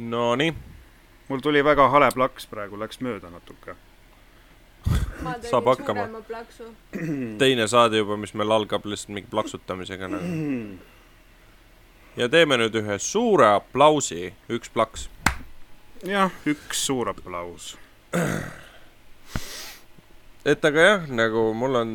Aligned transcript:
Nonii, 0.00 0.54
mul 1.28 1.40
tuli 1.40 1.64
väga 1.64 1.88
hale 1.92 2.08
plaks 2.14 2.46
praegu, 2.48 2.78
läks 2.80 3.02
mööda 3.04 3.28
natuke. 3.30 3.74
Saab 5.50 5.66
hakkama. 5.68 6.06
teine 7.42 7.66
saade 7.68 8.00
juba, 8.00 8.16
mis 8.16 8.32
meil 8.34 8.54
algab 8.56 8.86
lihtsalt 8.88 9.12
mingi 9.12 9.28
plaksutamisega 9.30 10.08
nagu. 10.08 10.30
ja 12.20 12.28
teeme 12.32 12.56
nüüd 12.62 12.78
ühe 12.80 12.96
suure 12.98 13.50
aplausi, 13.58 14.32
üks 14.48 14.72
plaks. 14.72 15.08
jah, 16.06 16.32
üks 16.48 16.86
suur 16.86 17.12
aplaus. 17.12 17.74
et 20.44 20.64
aga 20.64 20.86
jah, 20.86 21.04
nagu 21.12 21.50
mul 21.54 21.76
on, 21.82 21.92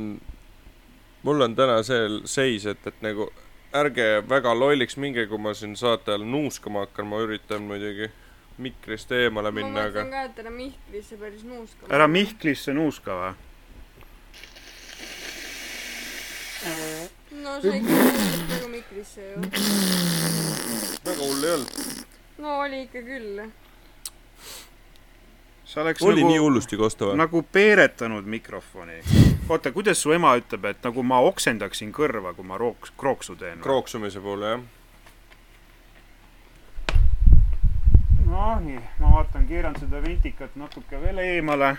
mul 1.25 1.41
on 1.47 1.57
täna 1.57 1.81
see 1.83 2.21
seis, 2.29 2.69
et, 2.69 2.85
et 2.85 3.01
nagu 3.01 3.31
ärge 3.75 4.05
väga 4.29 4.53
lolliks 4.55 4.97
minge, 4.97 5.25
kui 5.27 5.39
ma 5.41 5.53
siin 5.53 5.75
saate 5.79 6.13
ajal 6.13 6.23
nuuskama 6.29 6.85
hakkan, 6.85 7.09
ma 7.09 7.19
üritan 7.23 7.65
muidugi 7.67 8.11
mikrist 8.57 9.11
eemale 9.11 9.51
ma 9.51 9.59
minna, 9.59 9.87
aga 9.89 10.05
mõtlen 10.05 10.13
ka, 10.13 10.23
et 10.29 10.39
ära 10.45 10.53
Mihklisse 10.53 11.17
päris 11.19 11.43
nuuskama. 11.43 11.91
ära. 11.97 12.07
Mihklisse 12.07 12.75
nuuska 12.75 13.17
või? 13.19 13.33
no 17.43 17.57
sa 17.61 17.75
ikka 17.75 17.99
nuuskad 17.99 18.47
nagu 18.53 18.71
Mihklisse 18.71 19.27
ju. 19.27 19.43
väga 21.03 21.19
hull 21.19 21.43
ei 21.43 21.53
olnud. 21.57 21.69
no 22.37 22.59
oli 22.63 22.81
ikka 22.87 23.03
küll. 23.11 23.45
Sa 25.75 25.81
oleks 25.81 26.03
oli 26.03 26.21
nagu 26.21 26.31
nii, 26.31 26.37
hullusti 26.39 26.77
kosta 26.79 27.09
või? 27.09 27.17
nagu 27.19 27.41
peeretanud 27.51 28.25
mikrofoni. 28.31 29.01
oota, 29.49 29.71
kuidas 29.75 30.01
su 30.01 30.13
ema 30.15 30.31
ütleb, 30.39 30.69
et 30.71 30.87
nagu 30.87 31.03
ma 31.03 31.19
oksendaksin 31.27 31.91
kõrva, 31.95 32.31
kui 32.37 32.47
ma 32.47 32.57
rooks, 32.57 32.93
krooksu 32.97 33.35
teen? 33.35 33.59
krooksumise 33.63 34.23
poole 34.23 34.53
jah. 34.53 34.63
noh, 38.29 38.55
nii, 38.63 38.79
ma 39.03 39.11
vaatan, 39.17 39.49
keeran 39.51 39.75
seda 39.79 39.99
ventikat 40.03 40.55
natuke 40.55 41.01
veel 41.01 41.19
eemale. 41.25 41.75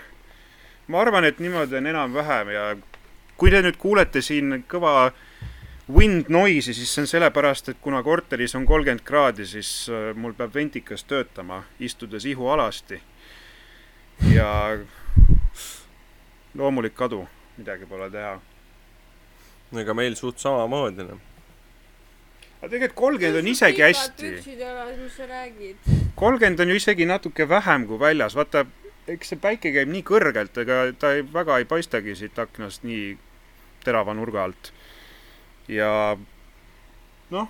ma 0.87 1.01
arvan, 1.01 1.25
et 1.25 1.41
niimoodi 1.41 1.81
on 1.81 1.89
enam-vähem 1.95 2.53
ja 2.53 2.69
kui 3.37 3.49
te 3.49 3.65
nüüd 3.65 3.81
kuulete 3.81 4.21
siin 4.21 4.61
kõva 4.69 5.09
wind 5.89 6.29
noise'i, 6.29 6.73
siis 6.73 6.93
see 6.93 7.01
on 7.01 7.09
sellepärast, 7.09 7.73
et 7.73 7.81
kuna 7.81 8.03
korteris 8.03 8.53
on 8.59 8.65
kolmkümmend 8.69 9.01
kraadi, 9.07 9.45
siis 9.49 9.87
äh, 9.89 10.11
mul 10.13 10.37
peab 10.37 10.53
ventikas 10.53 11.05
töötama, 11.07 11.63
istudes 11.79 12.29
ihualasti. 12.29 13.01
Ja 14.25 14.77
loomulik 16.57 16.95
kadu, 16.95 17.27
midagi 17.57 17.85
pole 17.85 18.09
teha. 18.11 18.37
ega 19.77 19.93
meil 19.93 20.15
suht 20.15 20.39
samamoodi 20.39 21.03
noh. 21.03 21.19
aga 22.61 22.69
tegelikult 22.71 22.97
kolmkümmend 23.01 23.41
on 23.41 23.51
isegi 23.51 23.83
hästi. 23.83 24.31
mis 24.37 25.17
sa 25.17 25.27
räägid? 25.27 25.75
kolmkümmend 26.15 26.59
on 26.59 26.69
ju 26.69 26.75
isegi 26.75 27.05
natuke 27.05 27.49
vähem 27.49 27.87
kui 27.87 27.99
väljas, 27.99 28.35
vaata, 28.35 28.65
eks 29.07 29.33
see 29.33 29.41
päike 29.41 29.71
käib 29.75 29.91
nii 29.91 30.03
kõrgelt, 30.07 30.57
ega 30.57 30.79
ta 30.99 31.13
ei, 31.17 31.27
väga 31.33 31.59
ei 31.61 31.69
paistagi 31.69 32.15
siit 32.15 32.39
aknast 32.39 32.83
nii 32.87 33.17
terava 33.85 34.13
nurga 34.17 34.43
alt. 34.47 34.73
ja 35.67 36.17
noh, 37.29 37.47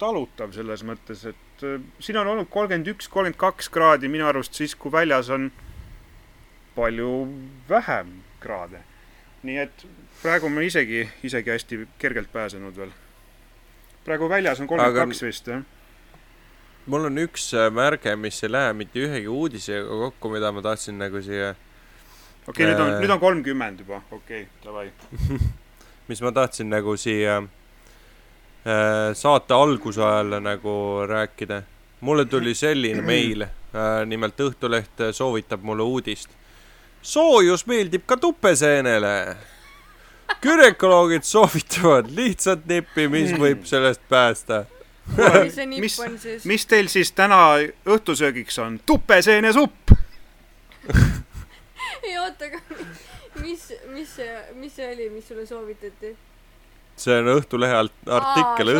talutav 0.00 0.52
selles 0.56 0.82
mõttes, 0.86 1.24
et 1.28 1.64
äh, 1.66 1.80
siin 2.00 2.18
on 2.18 2.34
olnud 2.34 2.50
kolmkümmend 2.50 2.88
üks, 2.94 3.08
kolmkümmend 3.08 3.40
kaks 3.40 3.68
kraadi 3.72 4.08
minu 4.08 4.26
arust 4.26 4.56
siis, 4.56 4.74
kui 4.74 4.92
väljas 4.92 5.30
on 5.30 5.50
palju 6.80 7.10
vähem 7.68 8.14
kraade. 8.40 8.80
nii 9.42 9.58
et 9.58 9.84
praegu 10.22 10.48
ma 10.52 10.64
isegi, 10.64 11.06
isegi 11.24 11.50
hästi 11.50 11.78
kergelt 11.98 12.32
pääsenud 12.32 12.76
veel. 12.76 12.90
praegu 14.04 14.28
väljas 14.28 14.60
on 14.60 14.66
kolmkümmend 14.66 15.12
kaks 15.12 15.22
vist 15.22 15.46
jah. 15.48 15.62
mul 16.86 17.08
on 17.08 17.18
üks 17.24 17.52
äh, 17.54 17.70
märge, 17.72 18.16
mis 18.16 18.42
ei 18.44 18.52
lähe 18.52 18.72
mitte 18.72 19.00
ühegi 19.06 19.28
uudisega 19.28 19.88
kokku, 20.04 20.32
mida 20.32 20.52
ma 20.52 20.62
tahtsin 20.62 20.98
nagu 20.98 21.22
siia, 21.22 21.54
okei 22.48 22.52
okay,, 22.52 22.66
nüüd 22.72 22.84
on, 22.84 22.92
Äh. 22.94 23.00
nüüd 23.00 23.14
on 23.16 23.20
kolmkümmend 23.20 23.80
juba, 23.84 24.02
okei 24.10 24.42
okay,, 24.42 24.52
davai. 24.64 24.90
mis 26.10 26.22
ma 26.24 26.32
tahtsin 26.36 26.70
nagu 26.72 26.96
siia 27.00 27.38
äh, 27.40 29.12
saate 29.14 29.54
alguse 29.54 30.02
ajal 30.04 30.40
nagu 30.40 30.74
rääkida. 31.08 31.62
mulle 32.00 32.24
tuli 32.24 32.54
selline 32.54 33.02
meil 33.12 33.46
äh,, 33.46 34.04
nimelt 34.06 34.40
Õhtuleht 34.40 35.12
soovitab 35.12 35.62
mulle 35.62 35.82
uudist. 35.82 36.28
Soojus 37.02 37.66
meeldib 37.66 38.06
ka 38.06 38.16
tupeseenele. 38.16 39.36
gümnakoloogid 40.42 41.22
soovitavad 41.22 42.06
lihtsat 42.16 42.66
nippi, 42.66 43.08
mis 43.08 43.32
võib 43.38 43.64
sellest 43.68 44.00
päästa. 44.08 44.64
mis 45.80 45.98
mis- 46.44 46.66
teil 46.66 46.88
siis 46.88 47.12
täna 47.12 47.56
õhtusöögiks 47.86 48.58
on? 48.62 48.80
tupeseenesupp. 48.86 49.90
ei 52.06 52.18
oota, 52.18 52.44
aga 52.46 52.60
mis, 53.42 53.72
mis 53.92 54.16
mis 54.54 54.76
see 54.76 54.92
oli, 54.92 55.10
mis 55.10 55.28
sulle 55.28 55.46
soovitati? 55.46 56.16
See 57.00 57.16
on 57.20 57.30
Õhtulehe 57.34 57.78
artikkel. 57.80 58.72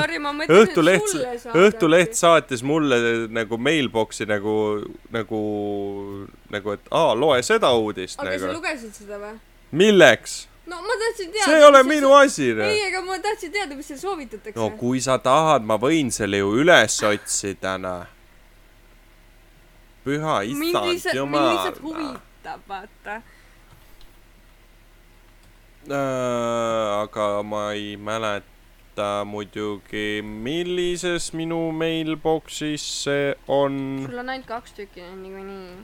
Õhtuleht. 0.61 1.15
Õhtuleht 1.57 2.19
saatis 2.19 2.65
mulle 2.67 3.01
nagu 3.33 3.59
mailbox'i 3.61 4.29
nagu, 4.29 4.55
nagu, 5.15 5.41
nagu, 6.53 6.77
et 6.77 6.93
aa, 6.93 7.17
loe 7.19 7.41
seda 7.47 7.73
uudist 7.79 8.21
aga 8.21 8.37
sa 8.37 8.47
nagu. 8.47 8.61
lugesid 8.61 8.95
seda 9.03 9.21
või? 9.23 9.35
milleks? 9.71 10.39
no 10.71 10.81
ma 10.83 10.97
tahtsin 11.03 11.33
teada. 11.33 11.45
see 11.45 11.59
ei 11.59 11.65
ole 11.65 11.83
minu 11.83 12.13
asi, 12.15 12.53
noh. 12.55 12.65
ei, 12.69 12.85
aga 12.87 13.03
ma 13.07 13.19
tahtsin 13.23 13.53
teada, 13.53 13.77
mis 13.79 13.91
seal 13.91 14.01
soovitatakse 14.03 14.59
no. 14.59 14.71
kui 14.81 15.03
sa 15.03 15.19
tahad, 15.23 15.67
ma 15.67 15.79
võin 15.81 16.13
selle 16.15 16.43
ju 16.43 16.53
üles 16.63 17.01
otsida, 17.07 17.77
noh. 17.81 18.07
püha 20.07 20.41
issand 20.47 20.91
lihtsalt, 20.91 21.15
mind 21.15 21.21
jumal 21.23 21.49
lihtsalt. 21.51 21.83
huvitab, 21.87 22.67
vaata. 22.71 23.21
Äh, 25.89 27.01
aga 27.03 27.43
ma 27.43 27.73
ei 27.73 27.97
mäleta 27.97 29.25
muidugi, 29.25 30.21
millises 30.23 31.31
minu 31.33 31.71
mailbox'is 31.73 32.85
see 33.05 33.35
on. 33.49 33.79
sul 34.05 34.19
on 34.21 34.29
ainult 34.29 34.47
kaks 34.47 34.73
tükki 34.77 35.01
niikuinii. 35.01 35.79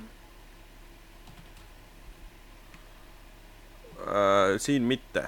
äh, 4.06 4.58
siin 4.60 4.82
mitte. 4.82 5.24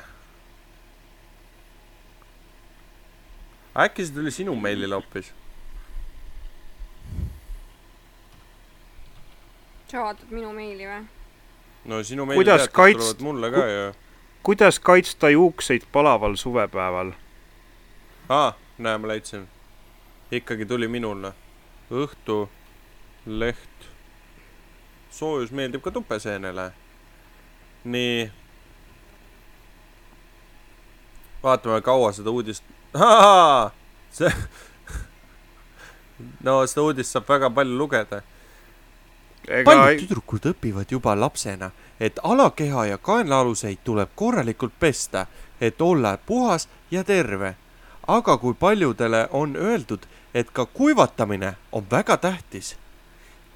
äkki 3.79 4.05
see 4.07 4.15
tuli 4.15 4.31
sinu 4.31 4.55
meilile 4.55 4.95
hoopis? 4.95 5.33
sa 9.89 10.03
vaatad 10.05 10.29
minu 10.31 10.53
meili 10.53 10.85
või? 10.85 11.01
no 11.89 12.03
sinu 12.05 12.27
Kuidas 12.29 12.37
meiliteated 12.37 12.75
kaitst- 12.77 13.01
tulevad 13.01 13.25
mulle 13.31 13.51
ka 13.57 13.65
ju. 13.73 13.89
Kuidas 14.43 14.79
kaitsta 14.81 15.31
juukseid 15.31 15.83
palaval 15.93 16.37
suvepäeval? 16.37 17.13
aa, 18.29 18.53
näe, 18.79 18.99
ma 18.99 19.09
leidsin. 19.09 19.49
ikkagi 20.33 20.67
tuli 20.67 20.89
minule. 20.89 21.33
Õhtuleht. 21.91 23.89
soojus 25.11 25.51
meeldib 25.51 25.83
ka 25.83 25.91
tupeseenele. 25.91 26.73
nii. 27.85 28.31
vaatame, 31.43 31.81
kaua 31.81 32.13
seda 32.13 32.31
uudist. 32.31 32.65
see. 34.19 34.33
no 36.43 36.67
seda 36.67 36.83
uudist 36.83 37.13
saab 37.13 37.29
väga 37.29 37.51
palju 37.51 37.79
lugeda. 37.79 38.23
Ega 39.49 39.65
paljud 39.71 40.01
tüdrukud 40.03 40.47
õpivad 40.53 40.91
juba 40.91 41.15
lapsena, 41.21 41.71
et 42.01 42.19
alakeha 42.23 42.87
ja 42.87 42.99
kaenlaaluseid 42.99 43.79
tuleb 43.85 44.09
korralikult 44.15 44.73
pesta, 44.81 45.27
et 45.61 45.81
olla 45.83 46.17
puhas 46.27 46.69
ja 46.91 47.05
terve. 47.05 47.55
aga 48.07 48.37
kui 48.39 48.55
paljudele 48.55 49.29
on 49.31 49.57
öeldud, 49.57 50.07
et 50.35 50.51
ka 50.51 50.67
kuivatamine 50.67 51.55
on 51.73 51.87
väga 51.91 52.17
tähtis. 52.17 52.77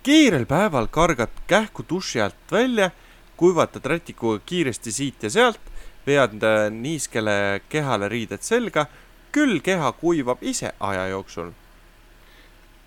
kiirel 0.02 0.46
päeval 0.46 0.86
kargad 0.86 1.30
kähku 1.46 1.84
duši 1.88 2.20
alt 2.20 2.34
välja, 2.52 2.90
kuivatad 3.36 3.84
rätikuga 3.86 4.38
kiiresti 4.46 4.92
siit 4.92 5.22
ja 5.22 5.30
sealt, 5.30 5.60
vead 6.06 6.42
äh, 6.42 6.70
niiskele 6.70 7.60
kehale 7.68 8.08
riided 8.08 8.42
selga, 8.42 8.86
küll 9.32 9.60
keha 9.60 9.92
kuivab 9.92 10.38
ise 10.42 10.72
aja 10.80 11.06
jooksul. 11.08 11.52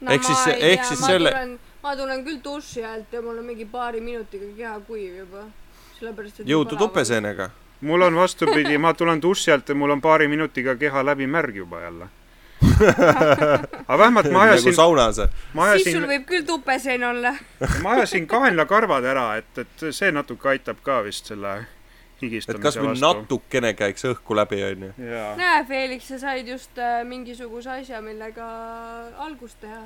no 0.02 0.12
Ehk 0.12 0.24
siis- 0.24 0.48
ehk 0.60 0.86
siis 0.86 1.00
selle- 1.00 1.58
ma 1.86 1.94
tulen 1.96 2.26
küll 2.26 2.42
duši 2.44 2.82
alt 2.86 3.14
ja 3.14 3.22
mul 3.22 3.38
on 3.38 3.46
mingi 3.46 3.66
paari 3.70 4.02
minutiga 4.02 4.50
keha 4.58 4.80
kuiv 4.88 5.22
juba. 5.22 5.46
sellepärast, 6.00 6.40
et. 6.42 6.48
jõudu 6.50 6.78
tupeseenega. 6.82 7.50
mul 7.82 8.02
on 8.02 8.16
vastupidi, 8.16 8.78
ma 8.78 8.94
tulen 8.94 9.22
duši 9.22 9.52
alt 9.54 9.70
ja 9.70 9.76
mul 9.76 9.94
on 9.94 10.02
paari 10.02 10.28
minutiga 10.28 10.76
keha 10.76 11.06
läbi 11.06 11.28
märg 11.28 11.62
juba 11.62 11.82
jälle. 11.82 12.08
aga 13.88 13.98
vähemalt 13.98 14.32
ma 14.32 14.32
nagu 14.32 14.52
ajasin, 14.52 14.76
saunas. 14.76 15.22
ma 15.54 15.70
siis 15.76 15.94
sul 15.94 16.08
võib 16.10 16.26
küll 16.26 16.48
tupeseen 16.48 17.04
olla. 17.04 17.36
ma 17.84 17.96
ajasin 18.00 18.28
kaenlakarvad 18.28 19.06
ära, 19.06 19.30
et, 19.38 19.62
et 19.62 19.88
see 19.92 20.12
natuke 20.12 20.50
aitab 20.56 20.82
ka 20.84 21.04
vist 21.06 21.30
selle 21.30 21.60
et 21.62 22.22
higistamise 22.24 22.82
vastu. 22.82 23.06
natukene 23.06 23.74
käiks 23.78 24.10
õhku 24.10 24.38
läbi, 24.42 24.64
onju. 24.72 24.92
jaa, 25.12 25.32
näe, 25.38 25.64
Felix, 25.70 26.10
sa 26.10 26.20
said 26.20 26.48
just 26.48 26.82
äh, 26.82 27.04
mingisuguse 27.06 27.78
asja, 27.78 28.02
millega 28.02 28.50
algust 29.28 29.60
teha. 29.62 29.84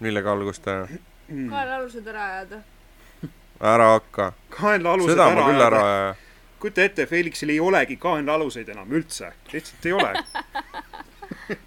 millega 0.00 0.32
algust 0.32 0.62
teha? 0.62 0.86
Kaelalused 1.28 2.06
ära 2.06 2.24
ajada. 2.24 2.62
ära 3.60 3.90
hakka. 3.92 4.32
kaenlaalused 4.50 5.12
seda 5.12 5.30
ma 5.34 5.44
küll 5.50 5.62
ära 5.62 5.80
ajada. 5.82 5.88
ei 5.88 6.04
aja. 6.04 6.14
kujuta 6.58 6.84
ette, 6.84 7.06
Felixil 7.06 7.50
ei 7.52 7.60
olegi 7.60 7.96
kaenlaaluseid 8.00 8.68
enam 8.72 8.92
üldse, 8.92 9.32
lihtsalt 9.52 9.86
ei 9.86 9.92
ole. 9.92 10.12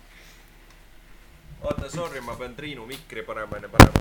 oota, 1.64 1.90
sorry, 1.90 2.22
ma 2.26 2.36
pean 2.36 2.56
Triinu 2.58 2.86
mikri 2.90 3.24
panema 3.28 3.58
enne 3.60 3.70
panema. 3.70 4.00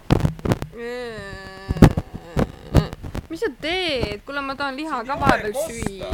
mis 3.29 3.41
sa 3.41 3.53
teed, 3.61 4.25
kuule, 4.25 4.41
ma 4.41 4.57
tahan 4.57 4.77
liha 4.81 5.05
ka 5.05 5.21
vahepeal 5.21 5.55
süüa. 5.69 6.09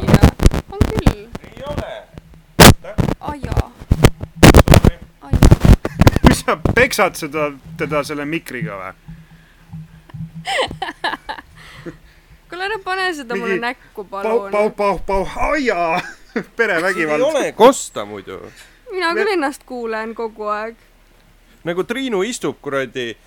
on 0.71 0.79
küll, 0.91 1.27
ei 1.53 1.63
ole. 1.71 1.93
Sorry. 4.59 4.99
aia. 5.31 5.41
mis 6.27 6.43
sa 6.43 6.59
peksad 6.75 7.15
seda, 7.15 7.51
teda 7.79 8.03
selle 8.03 8.25
mikriga 8.27 8.75
või? 8.83 9.06
kuule, 12.49 12.65
ära 12.65 12.79
pane 12.83 13.13
seda 13.13 13.35
mulle 13.35 13.57
Mingi 13.57 13.65
näkku, 13.65 14.03
pauh, 14.03 14.23
palun 14.23 14.51
pauh, 14.51 14.71
pauh, 14.75 15.01
pauh, 15.05 15.37
aia, 15.51 16.01
ei 16.35 16.43
perevägivald. 16.55 17.21
ole 17.21 17.51
kosta 17.51 18.05
muidu. 18.05 18.39
mina 18.91 19.13
küll 19.13 19.33
ennast 19.33 19.63
kuulen 19.65 20.15
kogu 20.15 20.47
aeg. 20.51 20.75
nagu 21.63 21.83
Triinu 21.83 22.23
istub 22.23 22.57
kuradi 22.61 23.17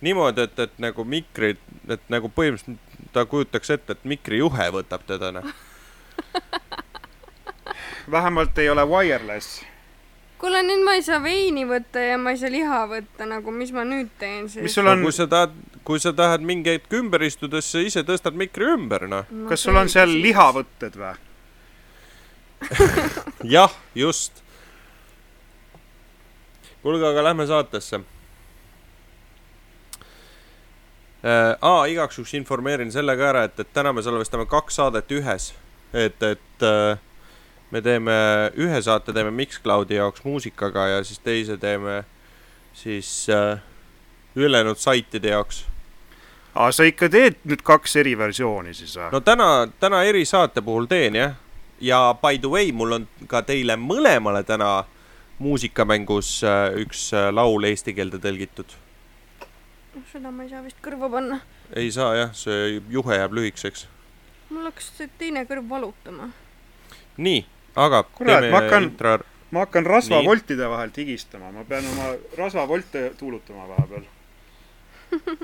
niimoodi, 0.00 0.48
et, 0.48 0.58
et 0.58 0.78
nagu 0.82 1.04
mikri, 1.04 1.56
et 1.88 2.08
nagu 2.10 2.28
põhimõtteliselt 2.28 3.12
ta 3.12 3.26
kujutaks 3.28 3.70
ette, 3.70 3.92
et 3.92 4.04
mikrijuhe 4.08 4.70
võtab 4.72 5.04
teda, 5.06 5.32
noh. 5.32 5.52
vähemalt 8.10 8.58
ei 8.58 8.70
ole 8.70 8.84
wireless. 8.88 9.62
kuule, 10.42 10.62
nüüd 10.66 10.82
ma 10.82 10.96
ei 10.98 11.04
saa 11.06 11.20
veini 11.22 11.62
võtta 11.68 12.02
ja 12.02 12.18
ma 12.18 12.32
ei 12.34 12.40
saa 12.40 12.50
liha 12.50 12.80
võtta, 12.90 13.26
nagu 13.30 13.54
mis 13.54 13.70
ma 13.74 13.84
nüüd 13.86 14.10
teen 14.18 14.48
siis 14.50 14.64
mis? 14.66 14.74
sul 14.74 14.88
no 14.88 14.96
on 14.96 15.04
kui, 15.06 15.14
sa 15.14 15.28
tahad, 15.30 15.54
kui 15.86 16.02
sa 16.02 16.12
tahad 16.18 16.42
mingi 16.46 16.74
hetk 16.74 16.96
ümber 16.98 17.22
istuda, 17.26 17.62
siis 17.62 17.76
sa 17.76 17.84
ise 17.86 18.06
tõstad 18.08 18.34
mikri 18.38 18.72
ümber, 18.74 19.06
noh. 19.10 19.28
kas 19.50 19.62
sul 19.62 19.78
on 19.78 19.90
seal 19.92 20.10
lihavõtted 20.24 20.98
või? 20.98 21.14
jah, 23.54 23.72
just. 23.98 24.42
kuulge, 26.82 27.06
aga 27.06 27.28
lähme 27.30 27.46
saatesse 27.46 28.02
äh,. 31.22 31.54
aa, 31.54 31.86
igaks 31.90 32.18
juhuks 32.18 32.34
informeerin 32.38 32.90
selle 32.94 33.14
ka 33.18 33.30
ära, 33.30 33.46
et, 33.46 33.62
et 33.62 33.70
täna 33.74 33.94
me 33.94 34.02
salvestame 34.02 34.50
kaks 34.50 34.82
saadet 34.82 35.14
ühes. 35.14 35.52
et, 35.94 36.22
et 36.22 36.66
äh, 36.66 36.98
me 37.72 37.80
teeme 37.80 38.14
ühe 38.60 38.80
saate 38.84 39.14
teeme 39.16 39.32
Mixcloudi 39.34 39.96
jaoks 39.96 40.24
muusikaga 40.24 40.86
ja 40.88 41.04
siis 41.04 41.18
teise 41.24 41.56
teeme 41.56 42.02
siis 42.76 43.26
äh, 43.32 43.60
ülejäänud 44.36 44.76
saitide 44.76 45.28
jaoks. 45.28 45.64
aa, 46.54 46.72
sa 46.72 46.84
ikka 46.84 47.08
teed 47.08 47.40
nüüd 47.48 47.64
kaks 47.64 47.96
eri 47.96 48.12
versiooni 48.18 48.74
siis 48.76 48.96
või? 48.96 49.08
no 49.12 49.20
täna, 49.24 49.48
täna 49.80 50.02
erisaate 50.08 50.62
puhul 50.62 50.86
teen 50.86 51.16
jah. 51.16 51.34
ja 51.80 52.00
by 52.22 52.38
the 52.38 52.48
way, 52.48 52.72
mul 52.72 52.92
on 52.98 53.08
ka 53.28 53.42
teile 53.42 53.76
mõlemale 53.76 54.44
täna 54.44 54.84
muusikamängus 55.38 56.42
äh, 56.44 56.68
üks 56.84 57.08
äh, 57.16 57.30
laul 57.32 57.64
eesti 57.64 57.94
keelde 57.96 58.20
tõlgitud. 58.20 58.76
seda 60.12 60.30
ma 60.30 60.44
ei 60.44 60.52
saa 60.52 60.62
vist 60.64 60.80
kõrva 60.84 61.08
panna. 61.10 61.40
ei 61.76 61.90
saa 61.92 62.14
jah, 62.16 62.36
see 62.36 62.82
juhe 62.90 63.16
jääb 63.16 63.32
lühikeseks. 63.40 63.88
mul 64.50 64.68
hakkas 64.68 64.92
see 64.98 65.08
teine 65.18 65.48
kõrv 65.48 65.68
valutama. 65.72 66.30
nii, 67.16 67.46
aga 67.76 68.02
Kurat, 68.02 68.44
ma 68.50 68.60
hakkan- 68.60 68.82
intro. 68.90 69.18
ma 69.50 69.60
hakkan 69.64 69.86
rasvavoltide 69.86 70.68
vahelt 70.68 70.96
higistama, 70.96 71.52
ma 71.52 71.64
pean 71.64 71.84
oma 71.86 72.14
rasvavolte 72.38 73.12
tuulutama 73.18 73.68
vahepeal. 73.68 74.04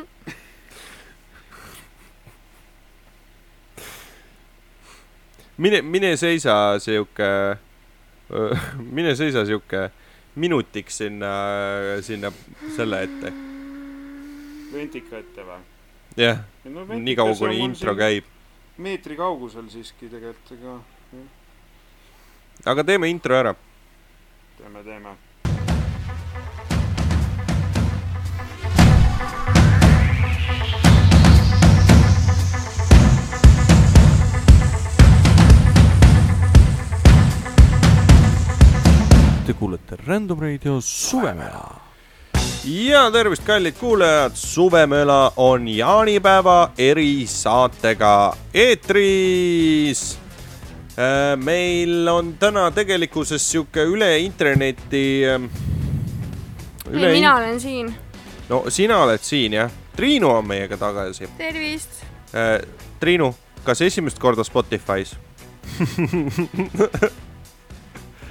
mine, 5.59 5.83
mine 5.83 6.17
seisa 6.17 6.79
sihuke, 6.79 7.59
mine 8.97 9.15
seisa 9.17 9.45
sihuke 9.47 9.91
minutiks 10.39 10.99
sinna, 10.99 11.33
sinna 12.01 12.33
selle 12.77 13.03
ette. 13.03 13.33
ventika 14.73 15.19
ette 15.19 15.45
või? 15.49 15.61
jah, 16.19 16.43
nii 16.69 17.17
kaua 17.17 17.35
kuni 17.39 17.63
intro. 17.65 17.95
käib. 17.99 18.25
meetri 18.79 19.17
kaugusel 19.19 19.67
siiski 19.73 20.11
tegelikult, 20.13 20.53
ega 20.59 20.77
aga 22.65 22.85
teeme 22.85 23.09
intro 23.09 23.35
ära. 23.35 23.55
teeme, 24.59 24.83
teeme. 24.85 25.17
Te 39.47 39.55
kuulete 39.55 39.97
Random 40.07 40.41
Radio 40.41 40.81
Suvemela. 40.81 41.81
ja 42.65 43.11
tervist, 43.11 43.45
kallid 43.47 43.75
kuulajad, 43.81 44.33
Suvemela 44.35 45.33
on 45.37 45.69
jaanipäeva 45.69 46.71
erisaatega 46.79 48.37
eetris. 48.55 50.28
Meil 51.37 52.09
on 52.09 52.33
täna 52.41 52.71
tegelikkuses 52.75 53.45
sihuke 53.51 53.85
üle 53.87 54.19
interneti. 54.19 55.23
ei, 55.23 57.13
mina 57.13 57.37
olen 57.37 57.61
siin. 57.61 57.95
no 58.49 58.65
sina 58.69 59.03
oled 59.05 59.23
siin 59.23 59.53
jah, 59.53 59.71
Triinu 59.97 60.31
on 60.31 60.47
meiega 60.47 60.77
tagasi. 60.77 61.29
tervist. 61.39 62.03
Triinu, 63.01 63.35
kas 63.65 63.83
esimest 63.83 64.19
korda 64.19 64.45
Spotify's? 64.45 65.17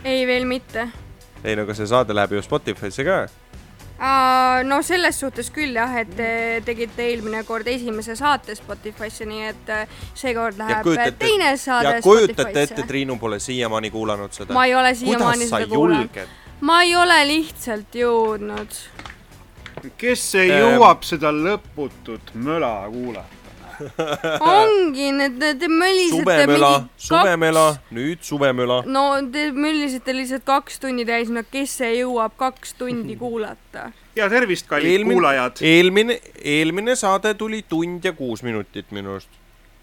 ei, 0.04 0.28
veel 0.28 0.46
mitte. 0.46 0.90
ei 1.44 1.56
no 1.56 1.64
aga 1.64 1.74
see 1.78 1.88
saade 1.88 2.16
läheb 2.16 2.36
ju 2.36 2.42
Spotify'sse 2.44 3.06
ka. 3.08 3.28
No 4.68 4.82
selles 4.86 5.20
suhtes 5.20 5.50
küll 5.54 5.74
jah, 5.78 5.94
et 6.02 6.12
te 6.18 6.30
tegite 6.66 7.06
eelmine 7.10 7.44
kord 7.48 7.68
esimese 7.72 8.16
saate 8.20 8.56
Spotify'sse, 8.56 9.26
nii 9.26 9.48
et 9.50 9.72
äh, 9.74 9.88
seekord 10.14 10.60
läheb 10.60 10.84
kujutate- 10.86 11.18
teine 11.24 11.54
saade 11.58 11.96
ja 11.98 12.02
kujutate 12.02 12.50
ette, 12.50 12.66
Spotify'sse. 12.66 12.88
Triinu 12.88 13.18
pole 13.18 13.40
siiamaani 13.40 13.92
kuulanud 13.92 14.32
seda. 14.38 14.54
ma 14.54 14.66
ei 14.66 14.76
ole 14.76 14.94
siiamaani 14.96 15.48
seda 15.50 15.68
kuulanud. 15.68 16.22
ma 16.62 16.82
ei 16.84 16.96
ole 16.96 17.18
lihtsalt 17.28 17.96
jõudnud. 18.04 18.78
kes 19.98 20.28
ei 20.36 20.52
Ähm. 20.52 20.60
jõuab 20.62 21.04
seda 21.06 21.32
lõputut 21.34 22.34
möla 22.34 22.76
kuulata? 22.92 23.37
ongi 24.58 25.12
need, 25.16 25.38
te 25.60 25.68
mölisete 25.70 26.22
suvemela, 26.24 26.72
mingi 26.80 27.08
suvemela, 27.08 27.66
nüüd 27.94 28.22
suvemela. 28.26 28.78
no 28.86 29.04
te 29.32 29.48
mölisete 29.56 30.16
lihtsalt 30.16 30.46
kaks 30.48 30.80
tundi 30.84 31.06
täis, 31.08 31.30
no 31.34 31.44
kes 31.52 31.78
see 31.82 31.94
jõuab 32.02 32.36
kaks 32.40 32.74
tundi 32.80 33.16
kuulata? 33.24 33.90
ja 34.18 34.30
tervist, 34.34 34.68
kallid 34.70 34.92
Eelmine- 34.96 35.20
kuulajad. 35.20 35.62
eelmine, 35.62 36.20
eelmine 36.42 36.96
saade 37.00 37.34
tuli 37.38 37.64
tund 37.70 38.06
ja 38.06 38.14
kuus 38.18 38.44
minutit 38.44 38.92
minu 38.92 39.16
arust. 39.18 39.30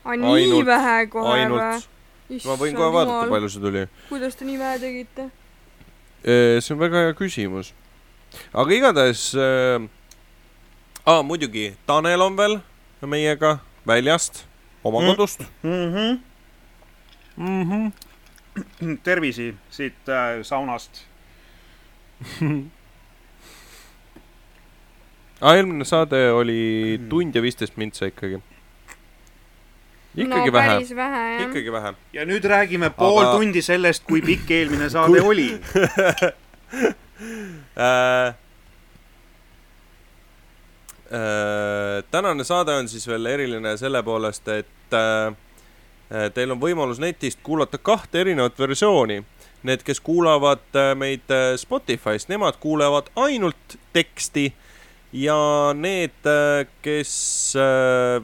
nii 0.04 0.34
Ainult- 0.34 0.66
vähe 0.66 1.06
kohe 1.12 1.46
või 1.48 2.40
ma 2.44 2.56
võin 2.60 2.74
kohe 2.76 2.92
vaadata, 2.92 3.28
palju 3.30 3.48
see 3.52 3.60
tuli. 3.62 3.86
kuidas 4.08 4.36
te 4.36 4.44
nii 4.48 4.58
vähe 4.58 4.78
tegite? 4.82 5.30
see 6.24 6.72
on 6.74 6.80
väga 6.80 7.06
hea 7.06 7.14
küsimus. 7.18 7.72
aga 8.52 8.72
igatahes 8.74 9.28
äh,, 9.38 9.84
aa 11.06 11.22
muidugi, 11.22 11.74
Tanel 11.86 12.20
on 12.24 12.36
veel 12.36 12.58
meiega 13.04 13.58
väljast, 13.86 14.44
oma 14.84 15.00
Mm. 15.00 15.06
kodust 15.06 15.40
mm. 15.62 15.70
mm. 15.70 16.20
-hmm. 17.36 17.92
-hmm. 18.72 18.98
tervisi 19.02 19.54
siit 19.70 20.08
äh, 20.08 20.42
saunast. 20.42 21.04
aa, 25.40 25.54
eelmine 25.56 25.84
saade 25.84 26.30
oli 26.32 26.98
Mm. 27.00 27.08
tund 27.08 27.34
ja 27.34 27.42
viisteist 27.42 27.76
mintsa 27.76 28.06
ikkagi. 28.06 28.38
ikkagi 30.16 30.46
no, 30.50 30.52
vähe, 30.52 30.78
vähe 30.96 31.42
ikkagi 31.44 31.72
vähe. 31.72 31.94
ja 32.12 32.24
nüüd 32.24 32.44
räägime 32.44 32.90
pool 32.90 33.24
Aga- 33.24 33.32
tundi 33.36 33.62
sellest, 33.62 34.04
kui 34.04 34.20
pikk 34.22 34.50
eelmine 34.50 34.90
saade 34.90 35.20
oli. 35.20 35.60
Äh, 41.12 42.04
tänane 42.10 42.44
saade 42.44 42.74
on 42.74 42.88
siis 42.88 43.08
veel 43.08 43.26
eriline 43.26 43.76
selle 43.76 44.02
poolest, 44.02 44.48
et 44.48 44.96
äh, 44.96 45.34
äh, 46.08 46.30
teil 46.34 46.54
on 46.54 46.60
võimalus 46.60 47.00
netist 47.02 47.42
kuulata 47.44 47.78
kahte 47.78 48.22
erinevat 48.24 48.58
versiooni. 48.58 49.22
Need, 49.64 49.80
kes 49.80 50.00
kuulavad 50.04 50.76
meid 51.00 51.30
Spotify'st, 51.56 52.28
nemad 52.28 52.58
kuulevad 52.60 53.06
ainult 53.16 53.78
teksti 53.96 54.50
ja 55.16 55.36
need, 55.72 56.26
kes 56.84 57.14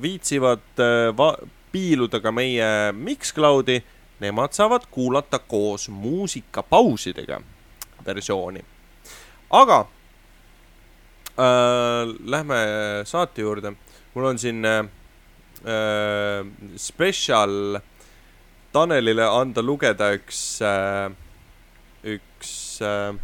viitsivad 0.02 0.82
va- 1.16 1.38
piiluda 1.72 2.20
ka 2.20 2.32
meie 2.36 2.66
Mixcloudi, 2.92 3.78
nemad 4.20 4.52
saavad 4.52 4.84
kuulata 4.92 5.38
koos 5.38 5.88
muusikapausidega 5.88 7.40
versiooni 8.04 8.60
aga 9.50 9.86
äh, 11.40 12.10
lähme 12.24 12.58
saate 13.04 13.42
juurde. 13.42 13.74
mul 14.14 14.24
on 14.24 14.38
siin 14.38 14.64
äh, 14.64 14.84
äh, 15.64 16.44
spetsial 16.76 17.80
Tanelile 18.72 19.26
anda 19.26 19.62
lugeda 19.62 20.12
üks 20.14 20.60
äh,, 20.62 21.10
üks 22.04 22.80
äh,, 22.80 23.14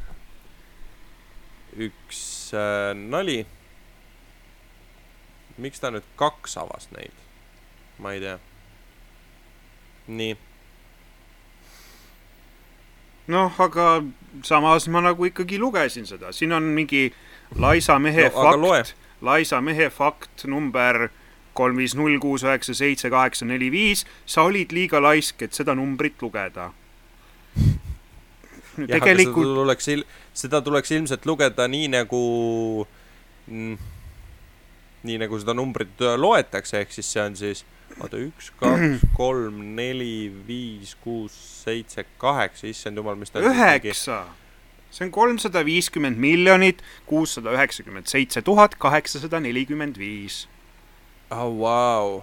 üks 1.77 2.53
äh, 2.53 2.95
nali. 2.95 3.47
miks 5.57 5.81
ta 5.81 5.91
nüüd 5.91 6.09
kaks 6.17 6.59
avas 6.59 6.91
neid? 6.97 7.15
ma 7.99 8.13
ei 8.13 8.21
tea. 8.21 8.39
nii 10.09 10.35
noh, 13.27 13.55
aga 13.59 14.05
samas 14.47 14.87
ma 14.89 15.01
nagu 15.03 15.27
ikkagi 15.27 15.59
lugesin 15.59 16.07
seda, 16.07 16.33
siin 16.33 16.53
on 16.53 16.69
mingi 16.75 17.09
laisa 17.55 17.99
mehe 17.99 18.29
No, 18.29 18.43
fakt, 18.43 18.95
laisa 19.21 19.61
mehe 19.61 19.91
fakt 19.91 20.45
number 20.45 21.09
kolm, 21.57 21.77
viis, 21.81 21.95
null, 21.97 22.19
kuus, 22.21 22.45
üheksa, 22.45 22.75
seitse, 22.77 23.11
kaheksa, 23.11 23.47
neli, 23.49 23.71
viis. 23.73 24.05
sa 24.27 24.45
olid 24.49 24.75
liiga 24.77 25.01
laisk, 25.03 25.43
et 25.43 25.57
seda 25.57 25.75
numbrit 25.75 26.21
lugeda. 26.23 26.71
aga 28.77 28.85
seda 28.85 28.99
tegelikult 28.99 29.55
tuleks 29.57 29.87
seda 30.37 30.61
tuleks 30.61 30.91
ilmselt 30.93 31.25
lugeda 31.25 31.65
nii 31.69 31.87
nagu 31.95 32.23
mm,, 33.49 33.79
nii 35.09 35.17
nagu 35.23 35.39
seda 35.41 35.55
numbrit 35.57 36.05
äh, 36.05 36.19
loetakse, 36.21 36.83
ehk 36.85 36.93
siis 36.93 37.09
see 37.13 37.23
on 37.23 37.39
siis 37.41 37.65
oota, 38.01 38.21
üks, 38.21 38.51
kaks, 38.61 39.07
kolm, 39.21 39.63
neli, 39.79 40.29
viis, 40.49 40.93
kuus, 41.01 41.37
seitse, 41.65 42.05
kaheksa, 42.21 42.69
issand 42.69 43.01
jumal, 43.01 43.17
mis 43.17 43.33
ta 43.33 43.41
üheksa, 43.41 44.25
see 44.97 45.05
on 45.05 45.13
kolmsada 45.13 45.61
viiskümmend 45.67 46.17
miljonit, 46.17 46.83
kuussada 47.07 47.53
üheksakümmend 47.53 48.09
seitse 48.09 48.43
tuhat, 48.43 48.79
kaheksasada 48.81 49.41
nelikümmend 49.45 49.99
viis. 50.01 50.47
oh,. 51.31 51.53
Vau, 51.61 52.23